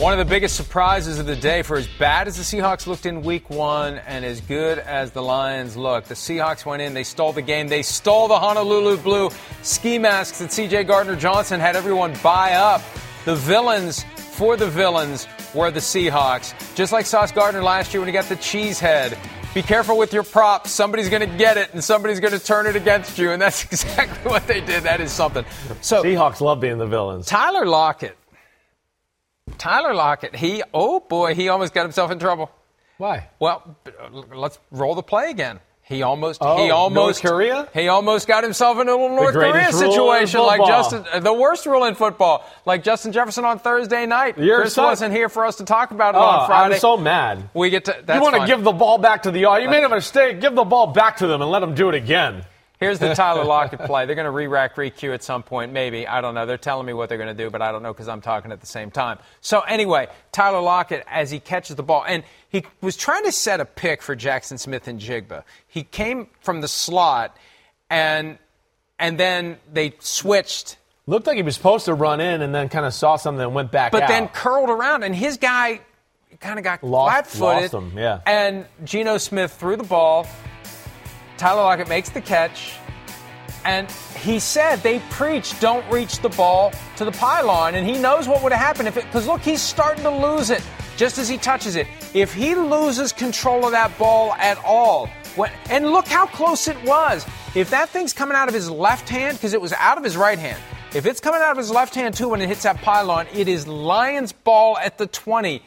One 0.00 0.14
of 0.14 0.18
the 0.18 0.24
biggest 0.24 0.56
surprises 0.56 1.18
of 1.18 1.26
the 1.26 1.36
day 1.36 1.60
for 1.60 1.76
as 1.76 1.86
bad 1.86 2.26
as 2.26 2.38
the 2.38 2.42
Seahawks 2.42 2.86
looked 2.86 3.04
in 3.04 3.20
week 3.20 3.50
one 3.50 3.98
and 4.06 4.24
as 4.24 4.40
good 4.40 4.78
as 4.78 5.10
the 5.10 5.20
Lions 5.20 5.76
looked. 5.76 6.08
The 6.08 6.14
Seahawks 6.14 6.64
went 6.64 6.80
in, 6.80 6.94
they 6.94 7.04
stole 7.04 7.34
the 7.34 7.42
game, 7.42 7.68
they 7.68 7.82
stole 7.82 8.26
the 8.26 8.38
Honolulu 8.38 8.96
Blue 8.96 9.28
ski 9.60 9.98
masks 9.98 10.38
that 10.38 10.48
CJ 10.48 10.86
Gardner 10.86 11.16
Johnson 11.16 11.60
had 11.60 11.76
everyone 11.76 12.14
buy 12.22 12.54
up. 12.54 12.80
The 13.26 13.36
villains 13.36 14.04
for 14.14 14.56
the 14.56 14.66
villains 14.66 15.28
were 15.54 15.70
the 15.70 15.80
Seahawks. 15.80 16.54
Just 16.74 16.94
like 16.94 17.04
Sauce 17.04 17.30
Gardner 17.30 17.62
last 17.62 17.92
year 17.92 18.00
when 18.00 18.08
he 18.08 18.12
got 18.14 18.24
the 18.24 18.36
cheese 18.36 18.80
head. 18.80 19.18
Be 19.52 19.60
careful 19.60 19.98
with 19.98 20.14
your 20.14 20.22
props. 20.22 20.70
Somebody's 20.70 21.10
going 21.10 21.28
to 21.28 21.36
get 21.36 21.58
it 21.58 21.74
and 21.74 21.84
somebody's 21.84 22.20
going 22.20 22.32
to 22.32 22.42
turn 22.42 22.66
it 22.66 22.74
against 22.74 23.18
you. 23.18 23.32
And 23.32 23.42
that's 23.42 23.64
exactly 23.70 24.30
what 24.30 24.46
they 24.46 24.62
did. 24.62 24.84
That 24.84 25.02
is 25.02 25.12
something. 25.12 25.44
So 25.82 26.02
Seahawks 26.02 26.40
love 26.40 26.58
being 26.58 26.78
the 26.78 26.86
villains. 26.86 27.26
Tyler 27.26 27.66
Lockett. 27.66 28.16
Tyler 29.60 29.94
Lockett, 29.94 30.34
he, 30.34 30.62
oh 30.72 31.00
boy, 31.00 31.34
he 31.34 31.48
almost 31.50 31.74
got 31.74 31.82
himself 31.82 32.10
in 32.10 32.18
trouble. 32.18 32.50
Why? 32.96 33.28
Well, 33.38 33.76
let's 34.32 34.58
roll 34.70 34.94
the 34.94 35.02
play 35.02 35.30
again. 35.30 35.60
He 35.82 36.02
almost, 36.02 36.38
Oh, 36.40 36.56
he 36.64 36.70
almost, 36.70 37.22
North 37.24 37.32
Korea? 37.34 37.68
he 37.74 37.88
almost 37.88 38.28
got 38.28 38.44
himself 38.44 38.78
in 38.78 38.88
a 38.88 38.92
little 38.92 39.08
North 39.08 39.34
Korea 39.34 39.50
greatest 39.52 39.74
rule 39.82 40.12
in 40.12 40.26
situation, 40.26 40.40
like. 40.40 40.64
Justin, 40.64 41.04
uh, 41.12 41.18
the 41.20 41.32
worst 41.32 41.66
rule 41.66 41.84
in 41.84 41.94
football, 41.96 42.44
like 42.64 42.84
Justin 42.84 43.10
Jefferson 43.12 43.44
on 43.44 43.58
Thursday 43.58 44.06
night. 44.06 44.38
You're 44.38 44.60
Chris 44.60 44.74
so- 44.74 44.84
wasn't 44.84 45.12
here 45.12 45.28
for 45.28 45.44
us 45.44 45.56
to 45.56 45.64
talk 45.64 45.90
about 45.90 46.14
it 46.14 46.18
Oh, 46.18 46.22
on 46.22 46.46
Friday. 46.46 46.74
I'm 46.76 46.80
so 46.80 46.96
mad. 46.96 47.50
we 47.54 47.70
get 47.70 47.86
to. 47.86 47.96
That's 48.04 48.16
you 48.16 48.22
want 48.22 48.36
to 48.40 48.46
give 48.46 48.62
the 48.62 48.72
ball 48.72 48.98
back 48.98 49.24
to 49.24 49.30
the 49.32 49.40
you 49.40 49.68
made 49.68 49.82
a 49.82 49.88
mistake. 49.88 50.40
Give 50.40 50.54
the 50.54 50.64
ball 50.64 50.86
back 50.88 51.16
to 51.18 51.26
them 51.26 51.42
and 51.42 51.50
let 51.50 51.58
them 51.60 51.74
do 51.74 51.88
it 51.88 51.96
again. 51.96 52.44
Here's 52.80 52.98
the 52.98 53.14
Tyler 53.14 53.44
Lockett 53.44 53.80
play. 53.80 54.06
They're 54.06 54.14
going 54.14 54.24
to 54.24 54.30
re-rack, 54.30 54.76
re-cue 54.78 55.12
at 55.12 55.22
some 55.22 55.42
point, 55.42 55.70
maybe. 55.70 56.06
I 56.08 56.22
don't 56.22 56.34
know. 56.34 56.46
They're 56.46 56.56
telling 56.56 56.86
me 56.86 56.94
what 56.94 57.10
they're 57.10 57.18
going 57.18 57.34
to 57.36 57.44
do, 57.44 57.50
but 57.50 57.60
I 57.60 57.72
don't 57.72 57.82
know 57.82 57.92
because 57.92 58.08
I'm 58.08 58.22
talking 58.22 58.52
at 58.52 58.60
the 58.62 58.66
same 58.66 58.90
time. 58.90 59.18
So 59.42 59.60
anyway, 59.60 60.08
Tyler 60.32 60.60
Lockett, 60.62 61.04
as 61.06 61.30
he 61.30 61.40
catches 61.40 61.76
the 61.76 61.82
ball, 61.82 62.04
and 62.08 62.24
he 62.48 62.64
was 62.80 62.96
trying 62.96 63.24
to 63.24 63.32
set 63.32 63.60
a 63.60 63.66
pick 63.66 64.00
for 64.00 64.16
Jaxon 64.16 64.58
Smith-Njigba. 64.58 65.44
He 65.68 65.82
came 65.84 66.28
from 66.40 66.62
the 66.62 66.68
slot, 66.68 67.36
and 67.90 68.38
and 68.98 69.18
then 69.20 69.58
they 69.72 69.92
switched. 70.00 70.78
Looked 71.06 71.26
like 71.26 71.36
he 71.36 71.42
was 71.42 71.56
supposed 71.56 71.84
to 71.84 71.92
run 71.94 72.20
in 72.20 72.40
and 72.40 72.54
then 72.54 72.68
kind 72.70 72.86
of 72.86 72.94
saw 72.94 73.16
something 73.16 73.42
and 73.42 73.54
went 73.54 73.70
back 73.70 73.92
But 73.92 74.04
out. 74.04 74.08
then 74.08 74.28
curled 74.28 74.70
around, 74.70 75.02
and 75.02 75.14
his 75.14 75.36
guy 75.36 75.80
kind 76.40 76.58
of 76.58 76.64
got 76.64 76.82
Lost- 76.82 77.30
flat-footed. 77.36 77.72
lost 77.74 77.92
him, 77.92 77.98
yeah. 77.98 78.20
And 78.24 78.64
Geno 78.84 79.18
Smith 79.18 79.52
threw 79.52 79.76
the 79.76 79.84
ball. 79.84 80.26
Tyler 81.40 81.62
Lockett 81.62 81.88
makes 81.88 82.10
the 82.10 82.20
catch. 82.20 82.74
And 83.64 83.90
he 84.18 84.38
said 84.38 84.76
they 84.76 84.98
preach 85.08 85.58
don't 85.58 85.90
reach 85.90 86.18
the 86.18 86.28
ball 86.28 86.70
to 86.96 87.04
the 87.06 87.12
pylon, 87.12 87.74
and 87.74 87.88
he 87.88 87.98
knows 87.98 88.28
what 88.28 88.42
would 88.42 88.52
have 88.52 88.60
happened 88.60 88.88
if 88.88 88.98
it. 88.98 89.06
Because 89.06 89.26
look, 89.26 89.40
he's 89.40 89.62
starting 89.62 90.04
to 90.04 90.10
lose 90.10 90.50
it 90.50 90.62
just 90.98 91.16
as 91.16 91.30
he 91.30 91.38
touches 91.38 91.76
it. 91.76 91.86
If 92.12 92.34
he 92.34 92.54
loses 92.54 93.10
control 93.10 93.64
of 93.64 93.72
that 93.72 93.96
ball 93.98 94.34
at 94.34 94.58
all, 94.64 95.06
when, 95.34 95.50
and 95.70 95.86
look 95.92 96.06
how 96.06 96.26
close 96.26 96.68
it 96.68 96.76
was. 96.84 97.24
If 97.54 97.70
that 97.70 97.88
thing's 97.88 98.12
coming 98.12 98.36
out 98.36 98.48
of 98.48 98.54
his 98.54 98.70
left 98.70 99.08
hand, 99.08 99.38
because 99.38 99.54
it 99.54 99.60
was 99.62 99.72
out 99.72 99.96
of 99.96 100.04
his 100.04 100.18
right 100.18 100.38
hand, 100.38 100.60
if 100.94 101.06
it's 101.06 101.20
coming 101.20 101.40
out 101.40 101.52
of 101.52 101.56
his 101.56 101.70
left 101.70 101.94
hand 101.94 102.14
too 102.14 102.28
when 102.28 102.42
it 102.42 102.48
hits 102.48 102.64
that 102.64 102.76
pylon, 102.82 103.26
it 103.32 103.48
is 103.48 103.66
Lions 103.66 104.32
ball 104.32 104.76
at 104.76 104.98
the 104.98 105.06
20. 105.06 105.62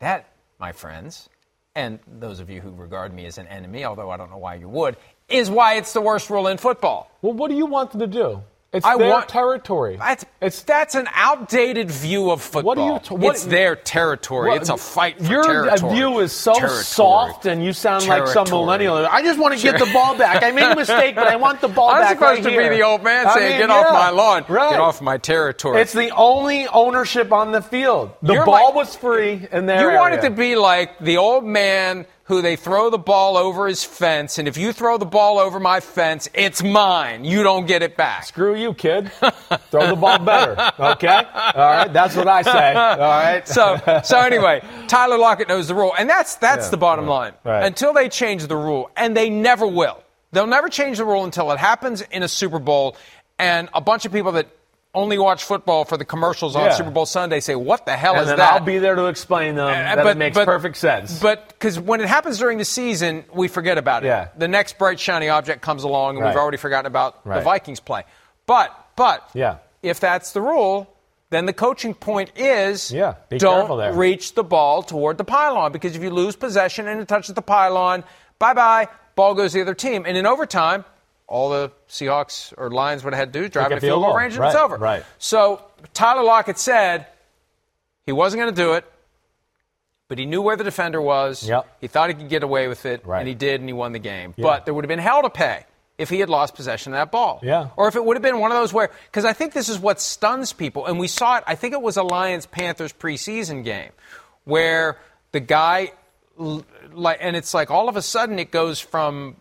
That, 0.00 0.28
my 0.58 0.72
friends, 0.72 1.28
and 1.74 1.98
those 2.06 2.40
of 2.40 2.50
you 2.50 2.60
who 2.60 2.70
regard 2.70 3.12
me 3.12 3.26
as 3.26 3.38
an 3.38 3.46
enemy, 3.48 3.84
although 3.84 4.10
I 4.10 4.16
don't 4.16 4.30
know 4.30 4.38
why 4.38 4.54
you 4.54 4.68
would, 4.68 4.96
is 5.28 5.50
why 5.50 5.74
it's 5.74 5.92
the 5.92 6.00
worst 6.00 6.30
rule 6.30 6.46
in 6.46 6.58
football. 6.58 7.10
Well, 7.22 7.32
what 7.32 7.50
do 7.50 7.56
you 7.56 7.66
want 7.66 7.90
them 7.90 8.00
to 8.00 8.06
do? 8.06 8.42
It's 8.74 8.84
I 8.84 8.96
their 8.98 9.08
want 9.10 9.28
territory. 9.28 9.96
That's 9.96 10.24
it's 10.42 10.62
that's 10.64 10.94
an 10.96 11.06
outdated 11.14 11.90
view 11.90 12.30
of 12.30 12.42
football. 12.42 12.62
What 12.74 12.78
are 12.78 12.92
you 12.94 12.98
t- 12.98 13.14
what- 13.14 13.34
it's 13.36 13.44
their 13.44 13.76
territory. 13.76 14.48
What- 14.50 14.60
it's 14.60 14.68
a 14.68 14.76
fight 14.76 15.18
for 15.18 15.30
Your 15.30 15.44
territory. 15.44 15.94
view 15.94 16.18
is 16.18 16.32
so 16.32 16.54
Territory. 16.54 16.82
soft, 16.82 17.46
and 17.46 17.64
you 17.64 17.72
sound 17.72 18.06
like 18.08 18.26
some 18.26 18.48
millennial. 18.50 18.96
I 18.96 19.22
just 19.22 19.38
want 19.38 19.56
to 19.56 19.62
get 19.62 19.78
the 19.78 19.88
ball 19.92 20.16
back. 20.16 20.42
I 20.42 20.50
made 20.50 20.64
a 20.70 20.74
mistake, 20.76 21.14
but 21.14 21.28
I 21.28 21.36
want 21.36 21.60
the 21.60 21.68
ball 21.68 21.90
back. 21.92 22.10
I'm 22.10 22.16
supposed 22.16 22.38
right 22.38 22.44
to 22.44 22.50
here. 22.50 22.70
be 22.70 22.76
the 22.76 22.82
old 22.82 23.02
man 23.04 23.26
I 23.28 23.34
saying, 23.34 23.50
mean, 23.52 23.60
"Get 23.60 23.70
off 23.70 23.92
my 23.92 24.10
lawn, 24.10 24.44
right. 24.48 24.70
get 24.70 24.80
off 24.80 25.00
my 25.00 25.18
territory." 25.18 25.80
It's 25.80 25.92
the 25.92 26.10
only 26.10 26.66
ownership 26.66 27.32
on 27.32 27.52
the 27.52 27.62
field. 27.62 28.10
The 28.22 28.34
You're 28.34 28.44
ball 28.44 28.66
like- 28.66 28.74
was 28.74 28.96
free 28.96 29.46
in 29.52 29.66
their 29.66 29.90
you 29.92 29.96
want 29.96 30.14
it 30.14 30.22
to 30.22 30.30
be 30.30 30.56
like 30.56 30.98
the 30.98 31.18
old 31.18 31.44
man 31.44 32.06
who 32.26 32.40
they 32.40 32.56
throw 32.56 32.88
the 32.88 32.98
ball 32.98 33.36
over 33.36 33.66
his 33.68 33.84
fence, 33.84 34.38
and 34.38 34.48
if 34.48 34.56
you 34.56 34.72
throw 34.72 34.96
the 34.96 35.04
ball 35.04 35.38
over 35.38 35.60
my 35.60 35.80
fence, 35.80 36.28
it's 36.32 36.62
mine. 36.62 37.24
You 37.24 37.42
don't 37.42 37.66
get 37.66 37.82
it 37.82 37.96
back. 37.98 38.24
Screw 38.24 38.54
you, 38.54 38.72
kid. 38.72 39.12
Throw 39.70 39.88
the 39.88 39.96
ball 39.96 40.18
better. 40.18 40.56
Okay? 40.78 41.08
All 41.08 41.52
right. 41.54 41.92
That's 41.92 42.16
what 42.16 42.26
I 42.26 42.40
say. 42.42 42.72
All 42.74 42.96
right. 42.98 43.46
so 43.46 43.76
so 44.04 44.18
anyway, 44.20 44.62
Tyler 44.88 45.18
Lockett 45.18 45.48
knows 45.48 45.68
the 45.68 45.74
rule, 45.74 45.92
and 45.98 46.08
that's 46.08 46.36
that's 46.36 46.66
Yeah, 46.66 46.70
the 46.70 46.76
bottom 46.78 47.04
right, 47.04 47.10
line. 47.10 47.32
right. 47.44 47.64
Until 47.66 47.92
they 47.92 48.08
change 48.08 48.46
the 48.46 48.56
rule, 48.56 48.90
and 48.96 49.14
they 49.16 49.28
never 49.28 49.66
will. 49.66 50.02
They'll 50.32 50.46
never 50.46 50.68
change 50.68 50.98
the 50.98 51.04
rule 51.04 51.24
until 51.24 51.50
it 51.52 51.58
happens 51.58 52.00
in 52.00 52.22
a 52.22 52.28
Super 52.28 52.58
Bowl, 52.58 52.96
and 53.38 53.68
a 53.74 53.80
bunch 53.80 54.04
of 54.06 54.12
people 54.12 54.32
that 54.32 54.46
only 54.94 55.18
watch 55.18 55.44
football 55.44 55.84
for 55.84 55.96
the 55.96 56.04
commercials 56.04 56.54
on 56.56 56.64
Yeah. 56.66 56.72
Super 56.72 56.90
Bowl 56.90 57.06
Sunday 57.06 57.40
say, 57.40 57.54
"What 57.54 57.84
the 57.86 57.96
hell 57.96 58.12
and 58.14 58.22
is 58.22 58.28
then 58.28 58.38
that?" 58.38 58.52
I'll 58.52 58.60
be 58.60 58.78
there 58.78 58.94
to 58.94 59.06
explain 59.06 59.54
them. 59.56 59.66
Uh, 59.68 59.96
that 59.96 60.06
it 60.06 60.16
makes 60.16 60.36
perfect 60.38 60.76
sense. 60.76 61.18
But 61.20 61.48
because 61.48 61.78
when 61.78 62.00
it 62.00 62.06
happens 62.08 62.38
during 62.38 62.58
the 62.58 62.64
season, 62.64 63.24
we 63.32 63.48
forget 63.48 63.78
about 63.78 64.04
it. 64.04 64.08
Yeah. 64.08 64.28
The 64.36 64.48
next 64.48 64.78
bright 64.78 65.00
shiny 65.00 65.28
object 65.28 65.62
comes 65.62 65.82
along, 65.84 66.16
and 66.16 66.24
we've 66.26 66.36
already 66.36 66.56
forgotten 66.58 66.86
about 66.86 67.24
the 67.24 67.40
Vikings 67.40 67.80
play. 67.80 68.04
But 68.46 68.70
but 68.96 69.28
Yeah. 69.34 69.56
if 69.82 69.98
that's 70.00 70.32
the 70.32 70.40
rule, 70.40 70.86
then 71.30 71.46
the 71.46 71.52
coaching 71.52 71.94
point 71.94 72.30
is 72.36 72.92
Yeah, 72.92 73.14
don't 73.38 73.96
reach 73.96 74.34
the 74.34 74.44
ball 74.44 74.82
toward 74.84 75.18
the 75.18 75.24
pylon 75.24 75.72
because 75.72 75.96
if 75.96 76.02
you 76.02 76.10
lose 76.10 76.36
possession 76.36 76.86
and 76.86 77.00
it 77.00 77.08
touches 77.08 77.34
the 77.34 77.42
pylon, 77.42 78.04
bye 78.38 78.52
bye, 78.54 78.86
ball 79.16 79.34
goes 79.34 79.50
to 79.52 79.58
the 79.58 79.62
other 79.62 79.74
team. 79.74 80.04
And 80.06 80.16
in 80.16 80.26
overtime, 80.26 80.84
all 81.26 81.48
the 81.50 81.72
Seahawks 81.88 82.52
or 82.56 82.70
Lions 82.70 83.02
would 83.04 83.14
have 83.14 83.18
had 83.18 83.32
to 83.32 83.38
do 83.38 83.44
is 83.46 83.50
drive 83.50 83.68
a 83.70 83.72
in 83.72 83.78
a 83.78 83.80
field 83.80 84.02
goal. 84.02 84.14
range 84.16 84.34
and 84.34 84.40
Right, 84.40 84.48
it's 84.52 84.56
over. 84.56 84.76
right. 84.76 85.04
So 85.18 85.62
Tyler 85.94 86.22
Lockett 86.22 86.58
said 86.58 87.06
he 88.06 88.12
wasn't 88.12 88.42
going 88.42 88.54
to 88.54 88.62
do 88.62 88.74
it, 88.74 88.84
but 90.08 90.18
he 90.18 90.26
knew 90.26 90.42
where 90.42 90.56
the 90.56 90.64
defender 90.64 91.00
was. 91.00 91.48
Yep. 91.48 91.66
He 91.80 91.86
thought 91.86 92.10
he 92.10 92.14
could 92.14 92.28
get 92.28 92.42
away 92.42 92.68
with 92.68 92.84
it, 92.86 93.06
Right. 93.06 93.20
and 93.20 93.28
he 93.28 93.34
did, 93.34 93.60
and 93.60 93.68
he 93.68 93.72
won 93.72 93.92
the 93.92 93.98
game. 93.98 94.34
Yeah. 94.36 94.42
But 94.42 94.64
there 94.66 94.74
would 94.74 94.84
have 94.84 94.88
been 94.90 94.98
hell 94.98 95.22
to 95.22 95.30
pay 95.30 95.64
if 95.96 96.10
he 96.10 96.20
had 96.20 96.28
lost 96.28 96.54
possession 96.54 96.92
of 96.92 96.98
that 96.98 97.10
ball. 97.10 97.40
Yeah. 97.42 97.68
Or 97.76 97.88
if 97.88 97.96
it 97.96 98.04
would 98.04 98.16
have 98.16 98.22
been 98.22 98.38
one 98.38 98.50
of 98.52 98.58
those 98.58 98.72
where, 98.72 98.90
because 99.06 99.24
I 99.24 99.32
think 99.32 99.54
this 99.54 99.68
is 99.70 99.78
what 99.78 100.00
stuns 100.00 100.52
people, 100.52 100.84
and 100.86 100.98
we 100.98 101.08
saw 101.08 101.38
it, 101.38 101.44
I 101.46 101.54
think 101.54 101.72
it 101.72 101.80
was 101.80 101.96
a 101.96 102.02
Lions 102.02 102.44
Panthers 102.46 102.92
preseason 102.92 103.64
game, 103.64 103.92
where 104.44 104.98
the 105.32 105.40
guy, 105.40 105.92
like, 106.36 107.18
and 107.20 107.34
it's 107.36 107.54
like 107.54 107.70
all 107.70 107.88
of 107.88 107.96
a 107.96 108.02
sudden 108.02 108.38
it 108.38 108.50
goes 108.50 108.78
from 108.80 109.36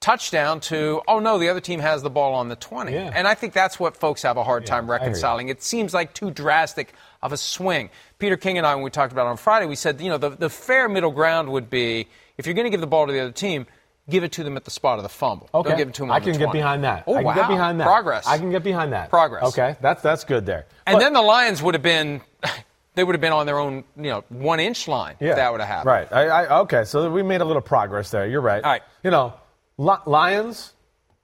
touchdown 0.00 0.60
to, 0.60 1.02
oh 1.06 1.18
no, 1.18 1.38
the 1.38 1.48
other 1.48 1.60
team 1.60 1.78
has 1.80 2.02
the 2.02 2.10
ball 2.10 2.34
on 2.34 2.48
the 2.48 2.56
20. 2.56 2.92
Yeah. 2.92 3.10
And 3.14 3.28
I 3.28 3.34
think 3.34 3.52
that's 3.52 3.78
what 3.78 3.96
folks 3.96 4.22
have 4.22 4.36
a 4.36 4.42
hard 4.42 4.64
time 4.66 4.86
I 4.86 4.94
reconciling. 4.94 5.48
It 5.48 5.62
seems 5.62 5.92
like 5.92 6.14
too 6.14 6.30
drastic 6.30 6.94
of 7.22 7.32
a 7.32 7.36
swing. 7.36 7.90
Peter 8.18 8.36
King 8.36 8.58
and 8.58 8.66
I, 8.66 8.74
when 8.74 8.82
we 8.82 8.90
talked 8.90 9.12
about 9.12 9.26
it 9.26 9.30
on 9.30 9.36
Friday, 9.36 9.66
we 9.66 9.76
said, 9.76 10.00
you 10.00 10.08
know, 10.08 10.18
the, 10.18 10.30
the 10.30 10.50
fair 10.50 10.88
middle 10.88 11.10
ground 11.10 11.50
would 11.50 11.68
be 11.68 12.08
if 12.38 12.46
you're 12.46 12.54
going 12.54 12.64
to 12.64 12.70
give 12.70 12.80
the 12.80 12.86
ball 12.86 13.06
to 13.06 13.12
the 13.12 13.20
other 13.20 13.32
team, 13.32 13.66
give 14.08 14.24
it 14.24 14.32
to 14.32 14.42
them 14.42 14.56
at 14.56 14.64
the 14.64 14.70
spot 14.70 14.98
of 14.98 15.02
the 15.02 15.10
fumble. 15.10 15.50
Okay. 15.52 15.68
Don't 15.68 15.78
give 15.78 15.88
it 15.88 15.94
to 15.94 16.02
them 16.02 16.10
on 16.10 16.16
I 16.16 16.20
can 16.20 16.32
20. 16.32 16.38
get 16.38 16.52
behind 16.52 16.84
that. 16.84 17.04
Oh, 17.06 17.14
I 17.14 17.16
can 17.18 17.24
wow. 17.24 17.34
get 17.34 17.48
behind 17.48 17.80
that. 17.80 17.84
Progress. 17.84 18.26
I 18.26 18.38
can 18.38 18.50
get 18.50 18.64
behind 18.64 18.92
that. 18.94 19.10
Progress. 19.10 19.44
Okay. 19.44 19.76
That's 19.82 20.02
that's 20.02 20.24
good 20.24 20.46
there. 20.46 20.66
And 20.86 20.94
But- 20.94 21.00
then 21.00 21.12
the 21.12 21.22
Lions 21.22 21.62
would 21.62 21.74
have 21.74 21.82
been, 21.82 22.22
they 22.94 23.04
would 23.04 23.14
have 23.14 23.20
been 23.20 23.32
on 23.32 23.44
their 23.44 23.58
own, 23.58 23.84
you 23.96 24.10
know, 24.10 24.24
one 24.30 24.60
inch 24.60 24.88
line 24.88 25.16
if 25.20 25.36
that 25.36 25.52
would 25.52 25.60
have 25.60 25.68
happened. 25.68 25.86
Right. 25.86 26.12
I, 26.12 26.22
I, 26.28 26.58
okay, 26.60 26.84
so 26.84 27.10
we 27.10 27.22
made 27.22 27.42
a 27.42 27.44
little 27.44 27.62
progress 27.62 28.10
there. 28.10 28.26
You're 28.26 28.40
right. 28.40 28.64
All 28.64 28.70
right. 28.70 28.82
You 29.04 29.10
know, 29.10 29.34
Lions, 29.80 30.72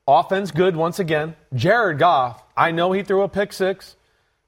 offense 0.09 0.51
good 0.51 0.77
once 0.77 0.99
again. 0.99 1.37
Jared 1.55 1.99
Goff, 1.99 2.43
I 2.57 2.71
know 2.71 2.93
he 2.93 3.03
threw 3.03 3.23
a 3.23 3.29
pick 3.29 3.53
six. 3.53 3.97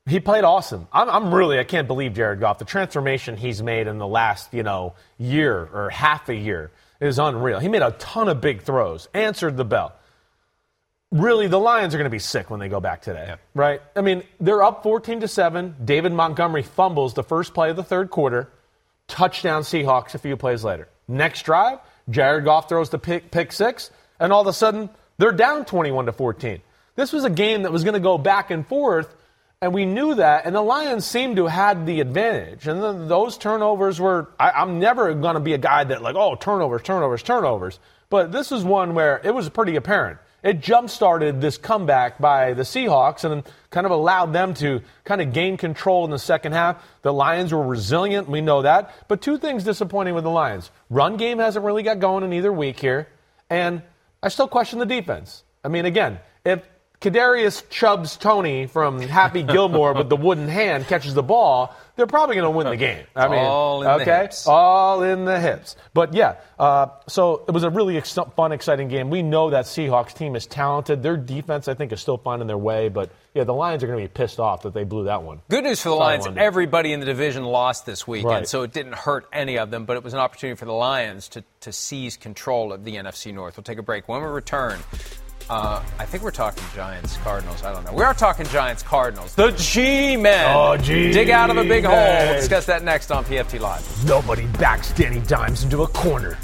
He 0.07 0.21
played 0.21 0.45
awesome. 0.45 0.89
I'm, 0.91 1.11
I'm 1.11 1.35
really, 1.35 1.59
I 1.59 1.65
can't 1.65 1.87
believe 1.87 2.15
Jared 2.15 2.41
Goff. 2.41 2.59
The 2.59 2.65
transformation 2.65 3.37
he's 3.37 3.63
made 3.63 3.87
in 3.87 3.99
the 3.99 4.07
last, 4.07 4.55
you 4.55 4.63
know, 4.63 4.95
year 5.19 5.69
or 5.73 5.91
half 5.91 6.31
a 6.31 6.35
year 6.35 6.71
is 7.01 7.19
unreal. 7.19 7.59
He 7.59 7.69
made 7.69 7.83
a 7.83 7.91
ton 7.93 8.29
of 8.29 8.41
big 8.41 8.63
throws, 8.63 9.09
answered 9.13 9.59
the 9.59 9.67
bell. 9.67 9.93
Really, 11.11 11.47
the 11.47 11.61
Lions 11.61 11.95
are 11.95 11.99
going 11.99 12.05
to 12.05 12.11
be 12.11 12.19
sick 12.19 12.49
when 12.49 12.61
they 12.61 12.69
go 12.69 12.81
back 12.81 13.03
today, 13.03 13.35
right? 13.55 13.83
I 13.95 14.01
mean, 14.01 14.23
they're 14.41 14.63
up 14.63 14.83
14 14.83 15.21
to 15.21 15.29
7. 15.29 15.77
David 15.85 16.13
Montgomery 16.13 16.63
fumbles 16.63 17.13
the 17.13 17.23
first 17.23 17.53
play 17.53 17.71
of 17.71 17.77
the 17.77 17.85
third 17.85 18.11
quarter 18.11 18.51
touchdown 19.07 19.63
Seahawks 19.63 20.15
a 20.15 20.19
few 20.19 20.37
plays 20.37 20.65
later. 20.65 20.89
Next 21.09 21.43
drive, 21.43 21.79
Jared 22.11 22.45
Goff 22.45 22.69
throws 22.69 22.91
the 22.91 22.99
pick, 22.99 23.31
pick 23.31 23.53
six, 23.53 23.91
and 24.19 24.33
all 24.33 24.41
of 24.41 24.47
a 24.47 24.53
sudden 24.53 24.91
they're 25.19 25.33
down 25.33 25.65
21 25.65 26.07
to 26.07 26.13
14. 26.13 26.61
This 26.97 27.13
was 27.13 27.25
a 27.25 27.31
game 27.31 27.63
that 27.63 27.73
was 27.73 27.85
going 27.85 27.95
to 27.95 28.01
go 28.01 28.19
back 28.19 28.51
and 28.51 28.67
forth, 28.67 29.15
and 29.61 29.73
we 29.75 29.85
knew 29.85 30.15
that. 30.15 30.47
And 30.47 30.55
the 30.55 30.61
Lions 30.61 31.05
seemed 31.05 31.37
to 31.37 31.47
have 31.47 31.77
had 31.77 31.87
the 31.87 32.01
advantage. 32.01 32.67
And 32.67 32.83
then 32.83 33.09
those 33.09 33.39
turnovers 33.39 34.01
were. 34.01 34.31
I, 34.39 34.51
I'm 34.51 34.79
never 34.79 35.13
going 35.15 35.35
to 35.35 35.41
be 35.41 35.53
a 35.53 35.59
guy 35.59 35.85
that 35.85 36.03
like, 36.03 36.17
oh, 36.17 36.35
turnovers, 36.35 36.83
turnovers, 36.83 37.23
turnovers. 37.23 37.79
But 38.11 38.33
this 38.33 38.53
is 38.53 38.65
one 38.65 38.95
where 38.95 39.21
it 39.23 39.35
was 39.35 39.49
pretty 39.49 39.77
apparent. 39.77 40.19
It 40.43 40.61
jump 40.61 40.89
started 40.89 41.41
this 41.41 41.59
comeback 41.59 42.19
by 42.19 42.53
the 42.53 42.63
Seahawks 42.63 43.25
and 43.25 43.43
kind 43.71 43.85
of 43.87 43.91
allowed 43.91 44.33
them 44.33 44.55
to 44.55 44.83
kind 45.05 45.21
of 45.21 45.33
gain 45.33 45.57
control 45.57 46.05
in 46.05 46.11
the 46.11 46.19
second 46.19 46.53
half. 46.53 46.83
The 47.03 47.13
Lions 47.13 47.53
were 47.53 47.67
resilient, 47.67 48.29
we 48.29 48.41
know 48.41 48.63
that. 48.63 48.95
But 49.09 49.21
two 49.21 49.39
things 49.39 49.65
disappointing 49.65 50.15
with 50.15 50.25
the 50.25 50.31
Lions. 50.31 50.71
Run 50.91 51.17
game 51.17 51.39
hasn't 51.39 51.65
really 51.65 51.83
got 51.83 51.99
going 51.99 52.23
in 52.23 52.33
either 52.33 52.53
week 52.53 52.79
here. 52.79 53.09
And 53.51 53.83
I 54.23 54.29
still 54.29 54.49
question 54.49 54.79
the 54.79 54.87
defense. 54.87 55.43
I 55.65 55.69
mean, 55.69 55.87
again, 55.87 56.21
if 56.45 56.63
Kadarius 57.01 57.63
Chubbs 57.71 58.17
Toney 58.17 58.67
from 58.67 59.01
Happy 59.01 59.43
Gilmore 59.45 59.93
with 59.95 60.09
the 60.09 60.17
wooden 60.17 60.49
hand 60.49 60.87
catches 60.89 61.15
the 61.15 61.23
ball, 61.23 61.75
they're 61.95 62.07
probably 62.09 62.35
going 62.35 62.45
to 62.45 62.57
win 62.57 62.67
the 62.69 62.77
game. 62.77 63.05
I 63.15 63.29
mean, 63.29 63.39
All 63.39 63.83
in 63.83 63.87
the 63.89 64.03
okay, 64.03 64.23
hips. 64.23 64.47
all 64.49 65.03
in 65.05 65.25
the 65.25 65.39
hips. 65.41 65.77
But 65.95 66.13
yeah, 66.15 66.37
uh, 66.59 66.89
so 67.09 67.45
it 67.47 67.53
was 67.53 67.63
a 67.63 67.71
really 67.71 67.97
ex- 67.97 68.17
fun, 68.37 68.51
exciting 68.53 68.89
game. 68.89 69.11
We 69.11 69.23
know 69.23 69.51
that 69.51 69.67
Seahawks 69.67 70.13
team 70.15 70.35
is 70.35 70.47
talented. 70.47 71.03
Their 71.03 71.17
defense, 71.17 71.69
I 71.69 71.75
think, 71.75 71.93
is 71.93 72.01
still 72.01 72.19
finding 72.19 72.49
their 72.49 72.59
way. 72.59 72.89
But 72.89 73.11
yeah, 73.35 73.45
the 73.45 73.55
Lions 73.55 73.85
are 73.85 73.87
going 73.87 74.01
to 74.01 74.05
be 74.05 74.13
pissed 74.13 74.41
off 74.41 74.63
that 74.63 74.75
they 74.75 74.85
blew 74.85 75.05
that 75.05 75.23
one. 75.23 75.41
Good 75.49 75.65
news 75.65 75.81
for 75.81 75.91
the 75.91 75.95
That's 75.99 76.01
all 76.03 76.09
I 76.09 76.17
Lions. 76.19 76.37
Everybody 76.39 76.93
in 76.93 76.99
the 77.01 77.07
division 77.07 77.45
lost 77.45 77.87
this 77.87 78.07
weekend, 78.09 78.31
Right. 78.33 78.49
so 78.49 78.63
it 78.63 78.73
didn't 78.73 78.95
hurt 78.97 79.27
any 79.33 79.59
of 79.59 79.71
them, 79.71 79.85
but 79.85 79.97
it 79.97 80.03
was 80.03 80.15
an 80.15 80.21
opportunity 80.21 80.57
for 80.57 80.65
the 80.67 80.73
Lions 80.73 81.29
to, 81.31 81.45
to 81.61 81.73
seize 81.73 82.17
control 82.17 82.73
of 82.73 82.85
the 82.85 82.97
NFC 82.97 83.33
North. 83.35 83.57
We'll 83.57 83.65
take 83.65 83.79
a 83.79 83.83
break. 83.83 84.09
When 84.09 84.21
we 84.21 84.27
return, 84.29 84.79
uh, 85.51 85.83
I 85.99 86.05
think 86.05 86.23
we're 86.23 86.31
talking 86.31 86.63
Giants, 86.75 87.17
Cardinals. 87.19 87.63
I 87.63 87.73
don't 87.73 87.85
know. 87.85 87.93
We 87.95 88.03
are 88.03 88.15
talking 88.15 88.47
Giants, 88.47 88.83
Cardinals. 88.83 89.35
The 89.35 89.51
G 89.53 90.17
Men. 90.17 90.55
Oh, 90.55 90.77
G 90.77 91.11
Dig 91.11 91.31
out 91.31 91.51
of 91.51 91.57
a 91.57 91.65
big 91.65 91.85
hole. 91.85 91.97
We'll 91.97 92.35
discuss 92.35 92.67
that 92.67 92.85
next 92.85 93.11
on 93.11 93.25
PFT 93.25 93.59
Live. 93.59 94.05
Nobody 94.07 94.47
backs 94.59 94.93
Danny 94.93 95.21
Dimes 95.21 95.65
into 95.65 95.83
a 95.83 95.89
corner. 95.89 96.39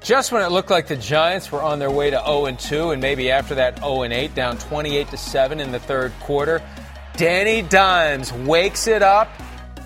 Just 0.00 0.32
when 0.32 0.40
it 0.40 0.50
looked 0.50 0.70
like 0.70 0.86
the 0.86 0.96
Giants 0.96 1.52
were 1.52 1.60
on 1.60 1.78
their 1.78 1.90
way 1.90 2.08
to 2.10 2.22
0 2.24 2.50
2, 2.58 2.92
and 2.92 3.02
maybe 3.02 3.30
after 3.30 3.54
that 3.56 3.78
0 3.80 4.04
8, 4.04 4.34
down 4.34 4.56
28 4.56 5.08
7 5.18 5.60
in 5.60 5.70
the 5.70 5.80
third 5.80 6.12
quarter, 6.20 6.62
Danny 7.16 7.60
Dimes 7.60 8.32
wakes 8.32 8.86
it 8.86 9.02
up, 9.02 9.28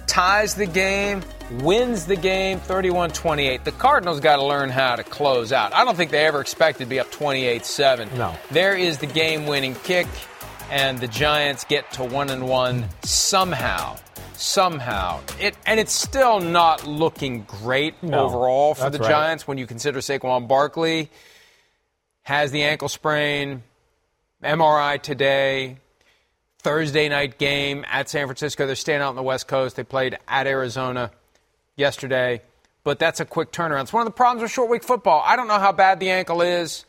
ties 0.06 0.54
the 0.54 0.66
game, 0.66 1.22
wins 1.60 2.06
the 2.06 2.16
game 2.16 2.58
31 2.60 3.10
28. 3.10 3.64
The 3.64 3.72
Cardinals 3.72 4.20
got 4.20 4.36
to 4.36 4.44
learn 4.44 4.70
how 4.70 4.96
to 4.96 5.04
close 5.04 5.52
out. 5.52 5.74
I 5.74 5.84
don't 5.84 5.96
think 5.96 6.10
they 6.10 6.24
ever 6.26 6.40
expected 6.40 6.84
to 6.84 6.90
be 6.90 6.98
up 7.00 7.10
28 7.10 7.64
7. 7.64 8.08
No. 8.16 8.34
There 8.50 8.76
is 8.76 8.98
the 8.98 9.06
game 9.06 9.46
winning 9.46 9.74
kick, 9.74 10.06
and 10.70 10.98
the 10.98 11.08
Giants 11.08 11.64
get 11.64 11.90
to 11.92 12.04
1 12.04 12.30
and 12.30 12.48
1 12.48 12.88
somehow. 13.02 13.96
Somehow. 14.34 15.20
It 15.38 15.56
and 15.66 15.78
it's 15.78 15.92
still 15.92 16.40
not 16.40 16.86
looking 16.86 17.42
great 17.42 18.02
No, 18.02 18.26
overall 18.26 18.74
for 18.74 18.90
the 18.90 18.98
right. 18.98 19.08
Giants 19.08 19.46
when 19.46 19.58
you 19.58 19.66
consider 19.66 20.00
Saquon 20.00 20.48
Barkley 20.48 21.10
has 22.22 22.50
the 22.50 22.62
ankle 22.62 22.88
sprain, 22.88 23.62
MRI 24.42 25.00
today, 25.00 25.76
Thursday 26.58 27.08
night 27.08 27.38
game 27.38 27.84
at 27.88 28.08
San 28.08 28.26
Francisco. 28.26 28.66
They're 28.66 28.74
staying 28.74 29.00
out 29.00 29.10
on 29.10 29.16
the 29.16 29.22
West 29.22 29.46
Coast. 29.48 29.76
They 29.76 29.84
played 29.84 30.18
at 30.26 30.46
Arizona 30.46 31.12
yesterday, 31.76 32.42
but 32.84 32.98
that's 32.98 33.20
a 33.20 33.24
quick 33.24 33.52
turnaround. 33.52 33.82
It's 33.82 33.92
one 33.92 34.02
of 34.02 34.06
the 34.06 34.16
problems 34.16 34.42
with 34.42 34.50
short 34.50 34.70
week 34.70 34.82
football. 34.84 35.22
I 35.24 35.36
don't 35.36 35.48
know 35.48 35.58
how 35.58 35.72
bad 35.72 36.00
the 36.00 36.10
ankle 36.10 36.42
is, 36.42 36.84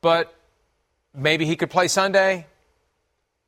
but 0.00 0.34
maybe 1.14 1.46
he 1.46 1.56
could 1.56 1.70
play 1.70 1.88
Sunday. 1.88 2.46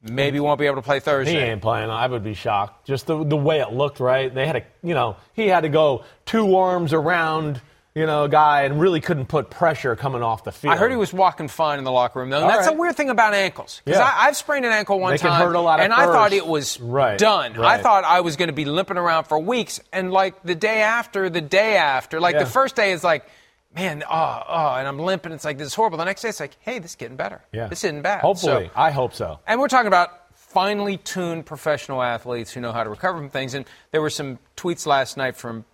Maybe 0.01 0.39
won't 0.39 0.61
be 0.61 0.67
able 0.67 0.77
to 0.77 0.83
play 0.83 1.01
Thursday. 1.01 1.33
He 1.33 1.39
ain't 1.39 1.61
playing. 1.61 1.91
I 1.91 2.07
would 2.07 2.23
be 2.23 2.35
shocked. 2.35 2.87
Just 2.87 3.09
the, 3.09 3.25
the 3.25 3.37
way 3.37 3.61
it 3.61 3.73
looked, 3.73 3.99
right? 3.99 4.33
They 4.33 4.47
had 4.47 4.57
a, 4.57 4.63
you 4.83 4.95
know, 4.95 5.17
he 5.35 5.49
had 5.49 5.63
to 5.63 5.69
go 5.69 6.05
two 6.25 6.55
arms 6.55 6.93
around, 6.93 7.61
you 7.99 8.07
know, 8.07 8.29
guy 8.29 8.63
and 8.63 8.81
really 8.81 9.01
couldn't 9.01 9.27
put 9.27 9.51
pressure 9.51 9.97
coming 9.97 10.23
off 10.23 10.45
the 10.45 10.53
field. 10.53 10.73
I 10.75 10.77
heard 10.77 10.91
he 10.91 10.97
was 10.97 11.13
walking 11.13 11.49
fine 11.49 11.79
in 11.79 11.85
the 11.85 11.91
locker 11.91 12.21
room, 12.21 12.31
though. 12.31 12.37
And 12.37 12.45
All 12.45 12.51
that's 12.51 12.67
right. 12.67 12.75
the 12.75 12.81
weird 12.81 12.97
thing 12.97 13.11
about 13.11 13.35
ankles. 13.35 13.83
Because 13.85 13.99
Yeah. 14.01 14.15
I've 14.17 14.37
sprained 14.37 14.65
an 14.65 14.73
ankle 14.73 15.01
one 15.01 15.13
They 15.13 15.19
can 15.19 15.31
time, 15.31 15.43
hurt 15.47 15.57
a 15.57 15.61
lot 15.61 15.81
and 15.81 15.93
I 15.93 16.07
thought 16.07 16.33
it 16.33 16.47
was 16.47 16.81
Right, 16.81 17.19
done. 17.19 17.59
I 17.59 17.79
thought 17.79 18.05
I 18.05 18.21
was 18.21 18.37
going 18.37 18.49
to 18.49 18.55
be 18.55 18.65
limping 18.65 18.97
around 18.97 19.25
for 19.25 19.39
weeks, 19.39 19.81
and 19.93 20.13
like 20.13 20.43
the 20.45 20.55
day 20.55 20.83
after, 20.83 21.29
the 21.29 21.41
day 21.41 21.77
after, 21.77 22.21
like 22.21 22.35
Yeah. 22.35 22.45
the 22.45 22.51
first 22.51 22.77
day 22.77 22.93
is 22.93 23.03
like, 23.03 23.27
man, 23.75 24.03
oh, 24.09 24.43
oh, 24.49 24.75
and 24.77 24.87
I'm 24.89 24.99
limping. 24.99 25.33
It's 25.33 25.45
like 25.45 25.59
this 25.59 25.67
is 25.69 25.75
horrible. 25.75 25.99
The 25.99 26.05
next 26.05 26.23
day, 26.23 26.29
it's 26.31 26.41
like, 26.41 26.57
hey, 26.61 26.79
this 26.79 26.93
is 26.93 26.97
getting 26.97 27.17
better. 27.17 27.43
Yeah. 27.53 27.67
This 27.67 27.85
isn't 27.85 28.03
bad. 28.03 28.21
Hopefully, 28.23 28.67
So- 28.67 28.81
I 28.81 28.91
hope 28.91 29.13
so. 29.15 29.41
and 29.47 29.61
we're 29.61 29.69
talking 29.69 29.89
about 29.89 30.11
finely 30.35 30.97
tuned 30.97 31.45
professional 31.47 32.03
athletes 32.03 32.53
who 32.53 32.61
know 32.61 32.73
how 32.73 32.83
to 32.85 32.91
recover 32.91 33.19
from 33.19 33.29
things. 33.29 33.55
And 33.55 33.67
there 33.91 34.01
were 34.01 34.09
some 34.11 34.39
tweets 34.57 34.87
last 34.87 35.17
night 35.17 35.37
from 35.37 35.65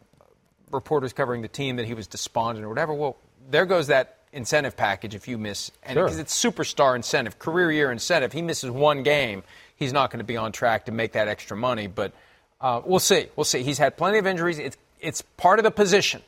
reporters 0.75 1.12
covering 1.12 1.41
the 1.43 1.49
team 1.49 1.77
that 1.77 1.87
he 1.87 1.95
was 1.95 2.07
despondent 2.07 2.64
or 2.64 2.68
whatever. 2.68 2.93
Well, 2.93 3.16
there 3.51 3.64
goes 3.66 3.87
that 3.87 4.18
incentive 4.33 4.77
package 4.77 5.14
if 5.14 5.29
you 5.29 5.39
miss, 5.39 5.70
and 5.85 5.95
Sure. 5.95 6.05
because 6.05 6.18
it's 6.18 6.35
superstar 6.45 6.97
incentive, 6.97 7.39
career 7.39 7.70
year 7.70 7.91
incentive. 7.93 8.33
He 8.33 8.43
misses 8.43 8.70
one 8.70 9.03
game, 9.03 9.43
he's 9.77 9.93
not 9.93 10.11
going 10.11 10.18
to 10.18 10.25
be 10.25 10.37
on 10.37 10.53
track 10.53 10.87
to 10.87 10.93
make 10.93 11.12
that 11.12 11.29
extra 11.29 11.57
money. 11.57 11.87
But 11.87 12.12
uh, 12.61 12.81
we'll 12.85 12.99
see. 12.99 13.27
We'll 13.37 13.45
see. 13.45 13.62
He's 13.62 13.79
had 13.79 13.97
plenty 13.97 14.18
of 14.18 14.27
injuries. 14.27 14.59
It's 14.59 14.77
it's 15.01 15.22
part 15.37 15.59
of 15.59 15.64
the 15.64 15.70
position. 15.70 16.22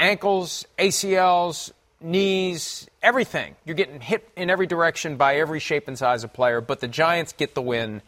Ankles, 0.00 0.64
ACLs, 0.78 1.72
knees, 2.00 2.88
everything. 3.02 3.56
You're 3.64 3.74
getting 3.76 4.00
hit 4.00 4.28
in 4.36 4.50
every 4.50 4.66
direction 4.66 5.16
by 5.16 5.36
every 5.36 5.60
shape 5.60 5.88
and 5.88 5.98
size 5.98 6.24
of 6.24 6.32
player. 6.32 6.60
But 6.60 6.80
the 6.80 6.88
Giants 6.88 7.32
get 7.32 7.54
the 7.54 7.62
win, 7.62 8.02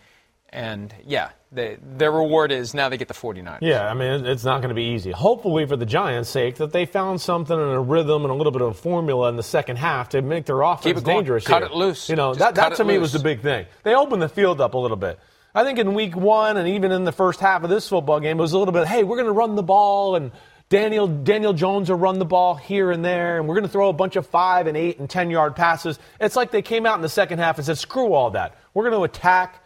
and 0.51 0.95
yeah, 1.07 1.31
they, 1.53 1.79
their 1.83 2.13
reward 2.13 2.53
is 2.53 2.75
now 2.75 2.89
they 2.89 2.97
get 2.97 3.09
the 3.09 3.15
49ers. 3.15 3.59
Yeah, 3.61 3.89
I 3.91 3.95
mean, 3.95 4.25
it's 4.25 4.45
not 4.45 4.59
going 4.59 4.69
to 4.69 4.75
be 4.75 4.85
easy. 4.85 5.11
Hopefully, 5.11 5.67
for 5.67 5.77
the 5.77 5.87
Giants' 5.87 6.29
sake, 6.29 6.57
that 6.57 6.73
they 6.73 6.87
found 6.87 7.21
something 7.21 7.57
in 7.57 7.69
a 7.69 7.81
rhythm 7.81 8.23
and 8.23 8.31
a 8.31 8.35
little 8.35 8.53
bit 8.53 8.63
of 8.63 8.69
a 8.69 8.75
formula 8.75 9.29
in 9.29 9.37
the 9.37 9.43
second 9.43 9.77
half 9.77 10.11
to 10.11 10.23
make 10.23 10.47
their 10.47 10.63
offense 10.63 11.03
dangerous. 11.03 11.45
Cut 11.45 11.63
here. 11.63 11.73
it 11.73 11.75
loose. 11.75 12.09
You 12.09 12.17
know, 12.17 12.35
Just 12.35 12.39
that, 12.39 12.55
that 12.55 12.77
to 12.77 12.85
me 12.85 12.95
loose. 12.95 13.03
was 13.03 13.13
the 13.15 13.19
big 13.19 13.41
thing. 13.41 13.67
They 13.83 13.95
opened 13.95 14.23
the 14.23 14.29
field 14.29 14.61
up 14.61 14.75
a 14.75 14.79
little 14.79 14.97
bit. 14.97 15.19
I 15.53 15.65
think 15.65 15.81
in 15.81 15.95
week 15.95 16.15
one 16.15 16.57
and 16.57 16.69
even 16.69 16.93
in 16.93 17.03
the 17.03 17.11
first 17.11 17.41
half 17.41 17.65
of 17.65 17.71
this 17.71 17.89
football 17.89 18.21
game, 18.21 18.39
it 18.39 18.43
was 18.43 18.53
a 18.53 18.59
little 18.59 18.73
bit, 18.73 18.87
hey, 18.87 19.03
we're 19.03 19.17
going 19.17 19.27
to 19.27 19.33
run 19.33 19.57
the 19.57 19.65
ball 19.65 20.15
and 20.15 20.31
Daniel 20.69 21.09
Daniel 21.09 21.53
Jones 21.53 21.91
will 21.91 21.99
run 21.99 22.21
the 22.21 22.25
ball 22.25 22.55
here 22.55 22.93
and 22.93 23.05
there, 23.05 23.39
and 23.39 23.49
we're 23.49 23.57
going 23.57 23.67
to 23.67 23.69
throw 23.73 23.89
a 23.89 23.93
bunch 23.93 24.15
of 24.15 24.25
five 24.29 24.69
and 24.69 24.77
eight 24.77 25.01
and 25.01 25.11
ten 25.11 25.29
yard 25.29 25.57
passes. 25.57 25.99
It's 26.21 26.37
like 26.37 26.53
they 26.53 26.63
came 26.63 26.87
out 26.87 26.95
in 26.95 27.03
the 27.03 27.09
second 27.09 27.41
half 27.41 27.57
and 27.59 27.67
said, 27.67 27.77
screw 27.77 28.13
all 28.13 28.31
that. 28.31 28.57
We're 28.73 28.89
going 28.89 28.97
to 28.97 29.03
attack. 29.03 29.60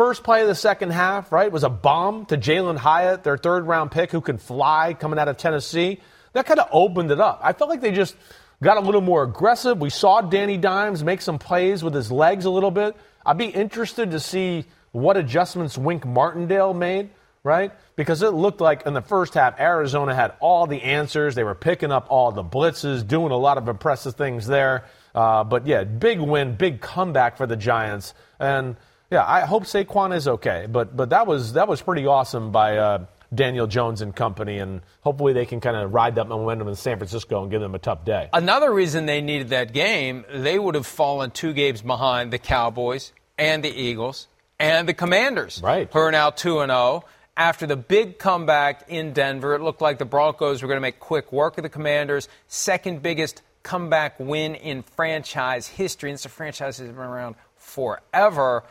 First 0.00 0.24
play 0.24 0.40
of 0.40 0.48
the 0.48 0.54
second 0.54 0.92
half, 0.92 1.30
right, 1.30 1.52
was 1.52 1.62
a 1.62 1.68
bomb 1.68 2.24
to 2.24 2.38
Jalin 2.38 2.78
Hyatt, 2.78 3.22
their 3.22 3.36
third 3.36 3.66
round 3.66 3.90
pick 3.90 4.10
who 4.10 4.22
can 4.22 4.38
fly 4.38 4.96
coming 4.98 5.18
out 5.18 5.28
of 5.28 5.36
Tennessee. 5.36 6.00
That 6.32 6.46
kind 6.46 6.58
of 6.58 6.70
opened 6.72 7.10
it 7.10 7.20
up. 7.20 7.38
I 7.42 7.52
felt 7.52 7.68
like 7.68 7.82
they 7.82 7.92
just 7.92 8.16
got 8.62 8.78
a 8.78 8.80
little 8.80 9.02
more 9.02 9.24
aggressive. 9.24 9.78
We 9.78 9.90
saw 9.90 10.22
Danny 10.22 10.56
Dimes 10.56 11.04
make 11.04 11.20
some 11.20 11.38
plays 11.38 11.84
with 11.84 11.92
his 11.92 12.10
legs 12.10 12.46
a 12.46 12.50
little 12.50 12.70
bit. 12.70 12.96
I'd 13.26 13.36
be 13.36 13.48
interested 13.48 14.12
to 14.12 14.20
see 14.20 14.64
what 14.92 15.18
adjustments 15.18 15.76
Wink 15.76 16.06
Martindale 16.06 16.72
made, 16.72 17.10
right? 17.44 17.70
Because 17.94 18.22
it 18.22 18.30
looked 18.30 18.62
like 18.62 18.86
in 18.86 18.94
the 18.94 19.02
first 19.02 19.34
half, 19.34 19.60
Arizona 19.60 20.14
had 20.14 20.32
all 20.40 20.66
the 20.66 20.80
answers. 20.80 21.34
They 21.34 21.44
were 21.44 21.54
picking 21.54 21.92
up 21.92 22.06
all 22.08 22.32
the 22.32 22.42
blitzes, 22.42 23.06
doing 23.06 23.32
a 23.32 23.36
lot 23.36 23.58
of 23.58 23.68
impressive 23.68 24.14
things 24.14 24.46
there. 24.46 24.86
Uh, 25.14 25.44
but 25.44 25.66
yeah, 25.66 25.84
big 25.84 26.20
win, 26.20 26.56
big 26.56 26.80
comeback 26.80 27.36
for 27.36 27.46
the 27.46 27.56
Giants. 27.56 28.14
And 28.38 28.76
yeah, 29.10 29.24
I 29.26 29.40
hope 29.40 29.64
Saquon 29.64 30.14
is 30.14 30.28
okay. 30.28 30.66
But 30.70 30.96
but 30.96 31.10
that 31.10 31.26
was 31.26 31.54
that 31.54 31.68
was 31.68 31.82
pretty 31.82 32.06
awesome 32.06 32.52
by 32.52 32.78
uh, 32.78 33.06
Daniel 33.34 33.66
Jones 33.66 34.02
and 34.02 34.14
company, 34.14 34.58
and 34.58 34.82
hopefully 35.02 35.32
they 35.32 35.46
can 35.46 35.60
kind 35.60 35.76
of 35.76 35.92
ride 35.92 36.16
that 36.16 36.28
momentum 36.28 36.68
in 36.68 36.76
San 36.76 36.96
Francisco 36.96 37.42
and 37.42 37.50
give 37.50 37.60
them 37.60 37.74
a 37.74 37.78
tough 37.78 38.04
day. 38.04 38.28
Another 38.32 38.72
reason 38.72 39.06
they 39.06 39.20
needed 39.20 39.50
that 39.50 39.72
game, 39.72 40.24
they 40.32 40.58
would 40.58 40.74
have 40.74 40.86
fallen 40.86 41.30
two 41.30 41.52
games 41.52 41.82
behind 41.82 42.32
the 42.32 42.38
Cowboys 42.38 43.12
and 43.38 43.64
the 43.64 43.70
Eagles 43.70 44.28
and 44.58 44.88
the 44.88 44.94
Commanders, 44.94 45.60
right. 45.62 45.88
who 45.92 45.98
are 45.98 46.12
now 46.12 46.30
2 46.30 46.60
and 46.60 46.70
0. 46.70 47.04
After 47.36 47.66
the 47.66 47.76
big 47.76 48.18
comeback 48.18 48.84
in 48.88 49.14
Denver, 49.14 49.54
it 49.54 49.62
looked 49.62 49.80
like 49.80 49.98
the 49.98 50.04
Broncos 50.04 50.60
were 50.60 50.68
going 50.68 50.76
to 50.76 50.82
make 50.82 51.00
quick 51.00 51.32
work 51.32 51.56
of 51.56 51.62
the 51.62 51.70
Commanders. 51.70 52.28
Second 52.48 53.02
biggest 53.02 53.42
comeback 53.62 54.20
win 54.20 54.54
in 54.56 54.82
franchise 54.82 55.66
history. 55.66 56.10
And 56.10 56.16
it's 56.16 56.26
a 56.26 56.28
franchise 56.28 56.76
that's 56.76 56.90
been 56.90 56.98
around 56.98 57.36
forever. 57.56 58.64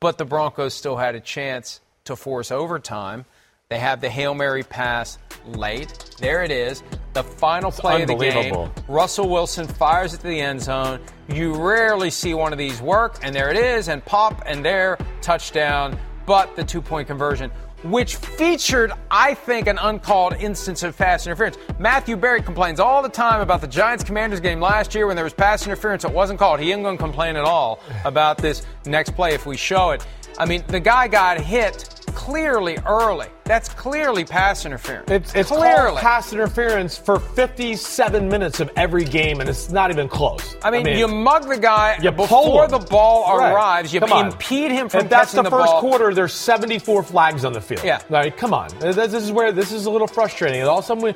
But 0.00 0.16
the 0.16 0.24
Broncos 0.24 0.72
still 0.72 0.96
had 0.96 1.14
a 1.14 1.20
chance 1.20 1.80
to 2.04 2.16
force 2.16 2.50
overtime. 2.50 3.26
They 3.68 3.78
have 3.78 4.00
the 4.00 4.08
Hail 4.08 4.34
Mary 4.34 4.62
pass 4.62 5.18
late. 5.46 6.16
There 6.18 6.42
it 6.42 6.50
is. 6.50 6.82
The 7.12 7.22
final 7.22 7.70
play 7.70 8.00
of 8.02 8.08
the 8.08 8.14
game. 8.14 8.70
Russell 8.88 9.28
Wilson 9.28 9.68
fires 9.68 10.14
it 10.14 10.18
to 10.18 10.26
the 10.26 10.40
end 10.40 10.62
zone. 10.62 11.00
You 11.28 11.54
rarely 11.54 12.10
see 12.10 12.32
one 12.32 12.52
of 12.52 12.58
these 12.58 12.80
work, 12.80 13.18
and 13.22 13.34
there 13.34 13.50
it 13.50 13.58
is, 13.58 13.88
and 13.88 14.02
pop, 14.04 14.42
and 14.46 14.64
there, 14.64 14.96
touchdown. 15.20 15.98
But 16.24 16.56
the 16.56 16.64
two 16.64 16.80
point 16.80 17.06
conversion, 17.06 17.50
which 17.82 18.16
featured, 18.16 18.92
I 19.10 19.34
think, 19.34 19.66
an 19.66 19.78
uncalled 19.78 20.34
instance 20.34 20.82
of 20.82 20.96
pass 20.96 21.26
interference. 21.26 21.56
Matthew 21.78 22.16
Berry 22.16 22.42
complains 22.42 22.80
all 22.80 23.02
the 23.02 23.08
time 23.08 23.40
about 23.40 23.60
the 23.60 23.66
Giants 23.66 24.04
Commanders 24.04 24.40
game 24.40 24.60
last 24.60 24.94
year 24.94 25.06
when 25.06 25.16
there 25.16 25.24
was 25.24 25.32
pass 25.32 25.66
interference. 25.66 26.04
It 26.04 26.12
wasn't 26.12 26.38
called. 26.38 26.60
He 26.60 26.72
ain't 26.72 26.82
going 26.82 26.96
to 26.96 27.02
complain 27.02 27.36
at 27.36 27.44
all 27.44 27.80
about 28.04 28.38
this 28.38 28.62
next 28.86 29.10
play 29.10 29.34
if 29.34 29.46
we 29.46 29.56
show 29.56 29.90
it. 29.90 30.06
I 30.38 30.46
mean, 30.46 30.62
the 30.68 30.80
guy 30.80 31.08
got 31.08 31.40
hit 31.40 31.99
clearly 32.10 32.78
early. 32.86 33.26
That's 33.44 33.68
clearly 33.68 34.24
pass 34.24 34.64
interference. 34.64 35.10
It's, 35.10 35.34
it's 35.34 35.48
clearly. 35.48 35.88
called 35.90 35.98
pass 35.98 36.32
interference 36.32 36.96
for 36.96 37.18
57 37.18 38.28
minutes 38.28 38.60
of 38.60 38.70
every 38.76 39.04
game, 39.04 39.40
and 39.40 39.48
it's 39.48 39.70
not 39.70 39.90
even 39.90 40.08
close. 40.08 40.54
I 40.62 40.70
mean, 40.70 40.86
you 40.86 41.08
mug 41.08 41.48
the 41.48 41.58
guy 41.58 41.98
before 42.10 42.68
the 42.68 42.78
ball 42.78 43.38
Right. 43.38 43.52
arrives. 43.52 43.92
You 43.92 44.00
Come 44.00 44.12
on. 44.12 44.26
impede 44.26 44.70
him 44.70 44.88
from 44.88 45.00
If 45.04 45.10
that's 45.10 45.32
the, 45.32 45.42
the 45.42 45.50
first 45.50 45.66
ball. 45.66 45.80
quarter. 45.80 46.14
There's 46.14 46.32
74 46.32 47.02
flags 47.02 47.44
on 47.44 47.52
the 47.52 47.60
field. 47.60 47.82
Yeah. 47.84 48.00
Like, 48.08 48.36
come 48.36 48.54
on. 48.54 48.68
This 48.78 49.14
is 49.14 49.32
where 49.32 49.50
this 49.52 49.72
is 49.72 49.86
a 49.86 49.90
little 49.90 50.06
frustrating. 50.06 50.62
All 50.62 50.78
of 50.78 50.84
a 50.84 50.86
sudden, 50.86 51.02
we, 51.02 51.12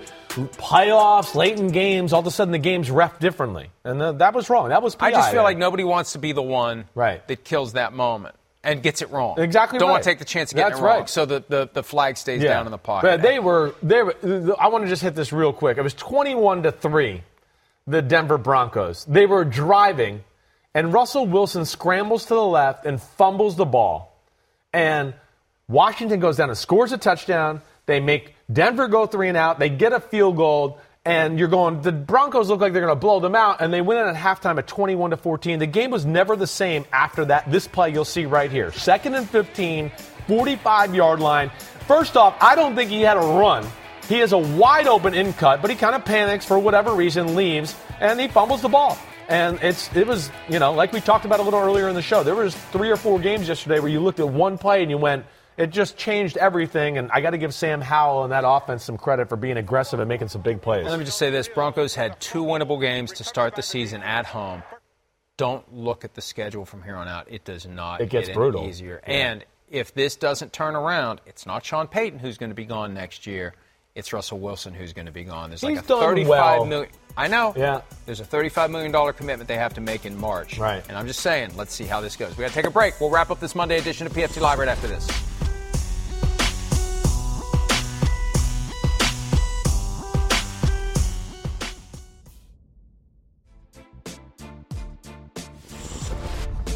playoffs, 0.56 1.34
late 1.34 1.58
in 1.58 1.68
games, 1.68 2.12
all 2.12 2.20
of 2.20 2.26
a 2.26 2.30
sudden 2.30 2.50
the 2.52 2.58
game's 2.58 2.90
ref 2.90 3.18
differently, 3.20 3.70
and 3.84 4.00
uh, 4.02 4.12
that 4.12 4.34
was 4.34 4.50
wrong. 4.50 4.70
That 4.70 4.82
was. 4.82 4.96
I 4.98 5.10
just 5.10 5.28
feel 5.28 5.34
there. 5.36 5.42
like 5.44 5.58
nobody 5.58 5.84
wants 5.84 6.12
to 6.12 6.18
be 6.18 6.32
the 6.32 6.42
one 6.42 6.86
Right. 6.94 7.26
that 7.28 7.44
kills 7.44 7.74
that 7.74 7.92
moment 7.92 8.34
and 8.64 8.82
gets 8.82 9.02
it 9.02 9.10
wrong. 9.10 9.38
Exactly 9.38 9.78
Don't 9.78 9.88
right. 9.88 9.92
want 9.94 10.04
to 10.04 10.10
take 10.10 10.18
the 10.18 10.24
chance 10.24 10.50
of 10.52 10.56
getting 10.56 10.70
That's 10.70 10.80
it 10.80 10.84
wrong. 10.84 10.98
right. 11.00 11.08
So 11.08 11.26
the, 11.26 11.44
the, 11.48 11.70
the 11.72 11.82
flag 11.82 12.16
stays 12.16 12.42
down 12.42 12.66
in 12.66 12.72
the 12.72 12.78
pocket. 12.78 13.06
But 13.06 13.22
they 13.22 13.38
were 13.38 13.74
they 13.82 14.02
were, 14.02 14.14
I 14.58 14.68
want 14.68 14.84
to 14.84 14.88
just 14.88 15.02
hit 15.02 15.14
this 15.14 15.32
real 15.32 15.52
quick. 15.52 15.78
It 15.78 15.82
was 15.82 15.94
21 15.94 16.64
to 16.64 16.72
3 16.72 17.22
the 17.86 18.00
Denver 18.02 18.38
Broncos. 18.38 19.04
They 19.04 19.26
were 19.26 19.44
driving 19.44 20.24
and 20.74 20.92
Russell 20.92 21.26
Wilson 21.26 21.64
scrambles 21.64 22.26
to 22.26 22.34
the 22.34 22.44
left 22.44 22.84
and 22.84 23.00
fumbles 23.00 23.56
the 23.56 23.64
ball. 23.66 24.18
And 24.72 25.14
Washington 25.68 26.18
goes 26.18 26.36
down 26.38 26.48
and 26.48 26.58
scores 26.58 26.92
a 26.92 26.98
touchdown. 26.98 27.62
They 27.86 28.00
make 28.00 28.34
Denver 28.52 28.88
go 28.88 29.06
3 29.06 29.28
and 29.28 29.36
out. 29.36 29.58
They 29.58 29.68
get 29.68 29.92
a 29.92 30.00
field 30.00 30.36
goal 30.36 30.80
and 31.04 31.38
you're 31.38 31.48
going 31.48 31.82
the 31.82 31.92
Broncos 31.92 32.48
look 32.48 32.60
like 32.60 32.72
they're 32.72 32.82
going 32.82 32.94
to 32.94 33.00
blow 33.00 33.20
them 33.20 33.34
out 33.34 33.60
and 33.60 33.72
they 33.72 33.80
win 33.80 33.98
it 33.98 34.02
at 34.02 34.16
halftime 34.16 34.58
at 34.58 34.66
21 34.66 35.10
to 35.10 35.16
14. 35.16 35.58
The 35.58 35.66
game 35.66 35.90
was 35.90 36.06
never 36.06 36.36
the 36.36 36.46
same 36.46 36.84
after 36.92 37.26
that. 37.26 37.50
This 37.50 37.68
play 37.68 37.90
you'll 37.90 38.04
see 38.04 38.24
right 38.26 38.50
here. 38.50 38.72
Second 38.72 39.14
and 39.14 39.28
15, 39.28 39.90
45 40.26 40.94
yard 40.94 41.20
line. 41.20 41.50
First 41.86 42.16
off, 42.16 42.36
I 42.40 42.54
don't 42.54 42.74
think 42.74 42.90
he 42.90 43.02
had 43.02 43.16
a 43.16 43.20
run. 43.20 43.66
He 44.08 44.18
has 44.18 44.32
a 44.32 44.38
wide 44.38 44.86
open 44.86 45.14
in 45.14 45.32
cut, 45.34 45.62
but 45.62 45.70
he 45.70 45.76
kind 45.76 45.94
of 45.94 46.04
panics 46.04 46.44
for 46.44 46.58
whatever 46.58 46.94
reason, 46.94 47.34
leaves, 47.34 47.74
and 48.00 48.20
he 48.20 48.28
fumbles 48.28 48.60
the 48.60 48.68
ball. 48.68 48.98
And 49.28 49.58
it's 49.62 49.94
it 49.96 50.06
was, 50.06 50.30
you 50.50 50.58
know, 50.58 50.72
like 50.72 50.92
we 50.92 51.00
talked 51.00 51.24
about 51.24 51.40
a 51.40 51.42
little 51.42 51.60
earlier 51.60 51.88
in 51.88 51.94
the 51.94 52.02
show. 52.02 52.22
There 52.22 52.34
was 52.34 52.54
three 52.54 52.90
or 52.90 52.96
four 52.96 53.18
games 53.18 53.48
yesterday 53.48 53.80
where 53.80 53.90
you 53.90 54.00
looked 54.00 54.20
at 54.20 54.28
one 54.28 54.58
play 54.58 54.82
and 54.82 54.90
you 54.90 54.98
went, 54.98 55.24
it 55.56 55.68
just 55.70 55.96
changed 55.96 56.36
everything. 56.36 56.98
And 56.98 57.10
I 57.12 57.20
got 57.20 57.30
to 57.30 57.38
give 57.38 57.54
Sam 57.54 57.80
Howell 57.80 58.24
and 58.24 58.32
that 58.32 58.44
offense 58.46 58.84
some 58.84 58.96
credit 58.98 59.28
for 59.28 59.36
being 59.36 59.56
aggressive 59.56 60.00
and 60.00 60.08
making 60.08 60.28
some 60.28 60.42
big 60.42 60.60
plays. 60.62 60.84
Let 60.86 60.98
me 60.98 61.04
just 61.04 61.18
say 61.18 61.30
this 61.30 61.48
Broncos 61.48 61.94
had 61.94 62.20
two 62.20 62.44
winnable 62.44 62.80
games 62.80 63.12
to 63.14 63.24
start 63.24 63.54
the 63.56 63.62
season 63.62 64.02
at 64.02 64.26
home. 64.26 64.62
Don't 65.36 65.74
look 65.74 66.04
at 66.04 66.14
the 66.14 66.22
schedule 66.22 66.64
from 66.64 66.82
here 66.82 66.96
on 66.96 67.08
out. 67.08 67.26
It 67.30 67.44
does 67.44 67.66
not 67.66 68.00
It 68.00 68.08
gets 68.08 68.28
get 68.28 68.36
any 68.36 68.40
brutal. 68.40 68.66
easier. 68.68 69.00
Yeah. 69.06 69.14
And 69.14 69.44
if 69.68 69.92
this 69.92 70.14
doesn't 70.16 70.52
turn 70.52 70.76
around, 70.76 71.20
it's 71.26 71.44
not 71.46 71.64
Sean 71.64 71.88
Payton 71.88 72.20
who's 72.20 72.38
going 72.38 72.50
to 72.50 72.54
be 72.54 72.64
gone 72.66 72.94
next 72.94 73.26
year. 73.26 73.54
It's 73.96 74.12
Russell 74.12 74.38
Wilson 74.40 74.74
who's 74.74 74.92
going 74.92 75.06
to 75.06 75.12
be 75.12 75.24
gone. 75.24 75.50
There's 75.50 75.62
like 75.62 75.78
a 75.78 75.82
done 75.82 76.00
thirty-five 76.00 76.28
well. 76.60 76.64
million. 76.64 76.90
I 77.16 77.28
know. 77.28 77.52
Yeah. 77.56 77.82
There's 78.06 78.18
a 78.18 78.24
$35 78.24 78.70
million 78.70 79.12
commitment 79.12 79.46
they 79.46 79.56
have 79.56 79.74
to 79.74 79.80
make 79.80 80.04
in 80.04 80.18
March. 80.18 80.58
Right. 80.58 80.82
And 80.88 80.98
I'm 80.98 81.06
just 81.06 81.20
saying, 81.20 81.52
let's 81.56 81.72
see 81.72 81.84
how 81.84 82.00
this 82.00 82.16
goes. 82.16 82.36
We 82.36 82.42
got 82.42 82.48
to 82.48 82.54
take 82.54 82.64
a 82.66 82.70
break. 82.70 83.00
We'll 83.00 83.10
wrap 83.10 83.30
up 83.30 83.38
this 83.38 83.54
Monday 83.54 83.78
edition 83.78 84.06
of 84.08 84.12
PFT 84.12 84.40
Live 84.40 84.58
right 84.58 84.66
after 84.68 84.88
this. 84.88 85.06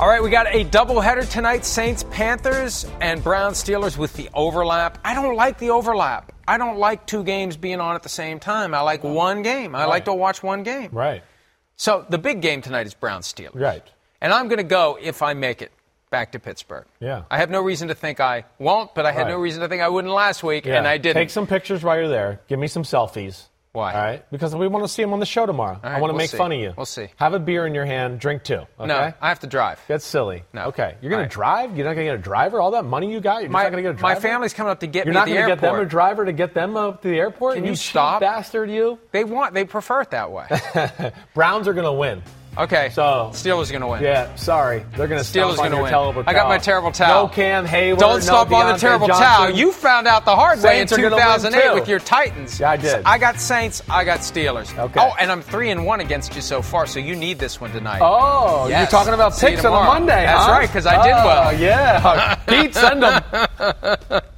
All 0.00 0.06
right, 0.08 0.22
we 0.22 0.30
got 0.30 0.46
a 0.54 0.64
doubleheader 0.64 1.28
tonight 1.28 1.64
Saints, 1.64 2.04
Panthers, 2.04 2.86
and 3.00 3.22
Browns, 3.22 3.62
Steelers 3.62 3.98
with 3.98 4.12
the 4.14 4.28
overlap. 4.32 4.98
I 5.04 5.12
don't 5.12 5.34
like 5.34 5.58
the 5.58 5.70
overlap. 5.70 6.30
I 6.46 6.56
don't 6.56 6.78
like 6.78 7.04
two 7.04 7.24
games 7.24 7.56
being 7.56 7.80
on 7.80 7.96
at 7.96 8.04
the 8.04 8.08
same 8.08 8.38
time. 8.38 8.74
I 8.74 8.80
like 8.82 9.02
one 9.02 9.42
game. 9.42 9.74
I 9.74 9.86
like 9.86 10.04
to 10.04 10.14
watch 10.14 10.40
one 10.40 10.62
game. 10.62 10.90
Right. 10.92 11.24
So 11.74 12.06
the 12.08 12.18
big 12.18 12.40
game 12.42 12.62
tonight 12.62 12.86
is 12.86 12.94
Brown 12.94 13.22
Steelers. 13.22 13.60
Right. 13.60 13.82
And 14.20 14.32
I'm 14.32 14.46
going 14.46 14.58
to 14.58 14.62
go 14.64 14.96
if 15.00 15.20
I 15.20 15.34
make 15.34 15.62
it 15.62 15.72
back 16.10 16.30
to 16.32 16.38
Pittsburgh. 16.38 16.86
Yeah. 17.00 17.24
I 17.28 17.38
have 17.38 17.50
no 17.50 17.60
reason 17.60 17.88
to 17.88 17.94
think 17.96 18.20
I 18.20 18.44
won't, 18.60 18.94
but 18.94 19.04
I 19.04 19.10
had 19.10 19.22
Right. 19.22 19.30
no 19.32 19.38
reason 19.38 19.62
to 19.62 19.68
think 19.68 19.82
I 19.82 19.88
wouldn't 19.88 20.14
last 20.14 20.44
week, 20.44 20.64
Yeah. 20.64 20.78
and 20.78 20.86
I 20.86 20.98
didn't. 20.98 21.16
Take 21.20 21.30
some 21.30 21.46
pictures 21.48 21.82
while 21.82 21.96
you're 21.98 22.08
there. 22.08 22.40
Give 22.48 22.60
me 22.60 22.68
some 22.68 22.84
selfies. 22.84 23.46
Why? 23.78 23.92
All 23.94 24.00
right. 24.00 24.30
Because 24.30 24.54
we 24.56 24.66
want 24.66 24.84
to 24.84 24.88
see 24.88 25.02
him 25.02 25.12
on 25.12 25.20
the 25.20 25.26
show 25.26 25.46
tomorrow. 25.46 25.78
All 25.82 25.88
I 25.90 26.00
want 26.00 26.10
to 26.10 26.14
we'll 26.14 26.18
make 26.18 26.30
see. 26.30 26.36
fun 26.36 26.50
of 26.52 26.58
you. 26.58 26.74
We'll 26.76 26.84
see. 26.86 27.08
Have 27.16 27.32
a 27.32 27.38
beer 27.38 27.66
in 27.66 27.74
your 27.74 27.84
hand. 27.84 28.18
Drink 28.18 28.42
two. 28.42 28.54
Okay. 28.56 28.86
No, 28.86 29.12
I 29.20 29.28
have 29.28 29.38
to 29.40 29.46
drive. 29.46 29.80
That's 29.86 30.04
silly. 30.04 30.42
No. 30.52 30.64
Okay. 30.66 30.96
You're 31.00 31.10
going 31.10 31.22
All 31.22 31.28
to 31.30 31.38
right. 31.38 31.66
drive? 31.68 31.76
You're 31.76 31.86
not 31.86 31.94
going 31.94 32.06
to 32.08 32.12
get 32.12 32.18
a 32.18 32.22
driver? 32.22 32.60
All 32.60 32.72
that 32.72 32.84
money 32.84 33.12
you 33.12 33.20
got? 33.20 33.42
You're 33.42 33.50
My- 33.50 33.62
not 33.62 33.70
going 33.70 33.84
to 33.84 33.88
get 33.90 33.94
a 33.96 33.98
driver? 33.98 34.14
my 34.16 34.20
family's 34.20 34.52
coming 34.52 34.70
up 34.72 34.80
to 34.80 34.86
get 34.88 35.04
You're 35.06 35.12
me 35.14 35.18
not 35.20 35.26
the 35.28 35.34
gonna 35.34 35.46
get 35.46 35.60
them 35.60 35.76
a 35.78 35.84
driver 35.86 36.24
to 36.24 36.32
get 36.32 36.54
them 36.54 36.76
up 36.76 37.02
to 37.02 37.08
the 37.08 37.18
airport? 37.18 37.54
Can 37.54 37.64
you 37.64 37.70
you 37.70 37.76
stop? 37.76 38.20
bastard, 38.20 38.68
you. 38.70 38.98
They 39.12 39.22
want. 39.24 39.54
They 39.54 39.64
prefer 39.64 40.00
it 40.00 40.10
that 40.10 40.32
way. 40.32 40.46
Browns 41.34 41.68
are 41.68 41.72
going 41.74 41.84
to 41.86 41.92
win. 41.92 42.22
Okay. 42.56 42.90
So 42.92 43.30
Steelers 43.32 43.70
going 43.70 43.82
to 43.82 43.86
win. 43.86 44.02
Yeah, 44.02 44.34
sorry. 44.36 44.84
They're 44.96 45.06
going 45.06 45.22
to 45.22 45.28
Steelers 45.28 45.54
stomp 45.54 45.70
gonna 45.70 45.82
win. 45.82 45.90
terrible 45.92 46.24
I 46.26 46.32
got 46.32 46.48
my 46.48 46.58
terrible 46.58 46.90
towel. 46.90 47.26
No 47.28 47.32
Cam 47.32 47.66
Heyward. 47.66 47.98
Don't 47.98 48.14
no 48.14 48.20
stop 48.20 48.50
on 48.50 48.72
the 48.72 48.78
terrible 48.78 49.06
Johnson. 49.06 49.24
towel. 49.26 49.50
You 49.50 49.70
found 49.72 50.06
out 50.08 50.24
the 50.24 50.34
hard 50.34 50.60
way 50.62 50.80
in 50.80 50.88
Saints 50.88 50.92
gonna 51.02 51.14
win 51.16 51.22
2008 51.24 51.74
with 51.74 51.88
your 51.88 51.98
Titans. 52.00 52.58
Yeah, 52.58 52.70
I 52.70 52.76
did. 52.76 52.90
So 52.90 53.02
I 53.04 53.18
got 53.18 53.40
Saints. 53.40 53.82
I 53.88 54.04
got 54.04 54.20
Steelers. 54.20 54.76
Okay. 54.76 55.00
Oh, 55.00 55.14
and 55.20 55.30
I'm 55.30 55.42
three 55.42 55.70
and 55.70 55.84
one 55.86 56.00
against 56.00 56.34
you 56.34 56.40
so 56.40 56.62
far. 56.62 56.86
So 56.86 56.98
you 56.98 57.14
need 57.14 57.38
this 57.38 57.60
one 57.60 57.70
tonight. 57.70 58.00
Oh, 58.02 58.66
Yes. 58.68 58.80
you're 58.80 58.98
talking 59.00 59.14
about 59.14 59.38
picks 59.38 59.64
on. 59.64 59.86
Monday, 59.86 60.24
That's 60.24 60.44
huh? 60.46 60.50
right, 60.52 60.66
because 60.68 60.86
I 60.86 61.02
did 61.04 61.12
Oh, 61.12 61.26
well. 61.26 61.54
yeah. 61.58 62.34
Pete, 62.46 62.74
send 62.74 63.02
them. 63.02 63.22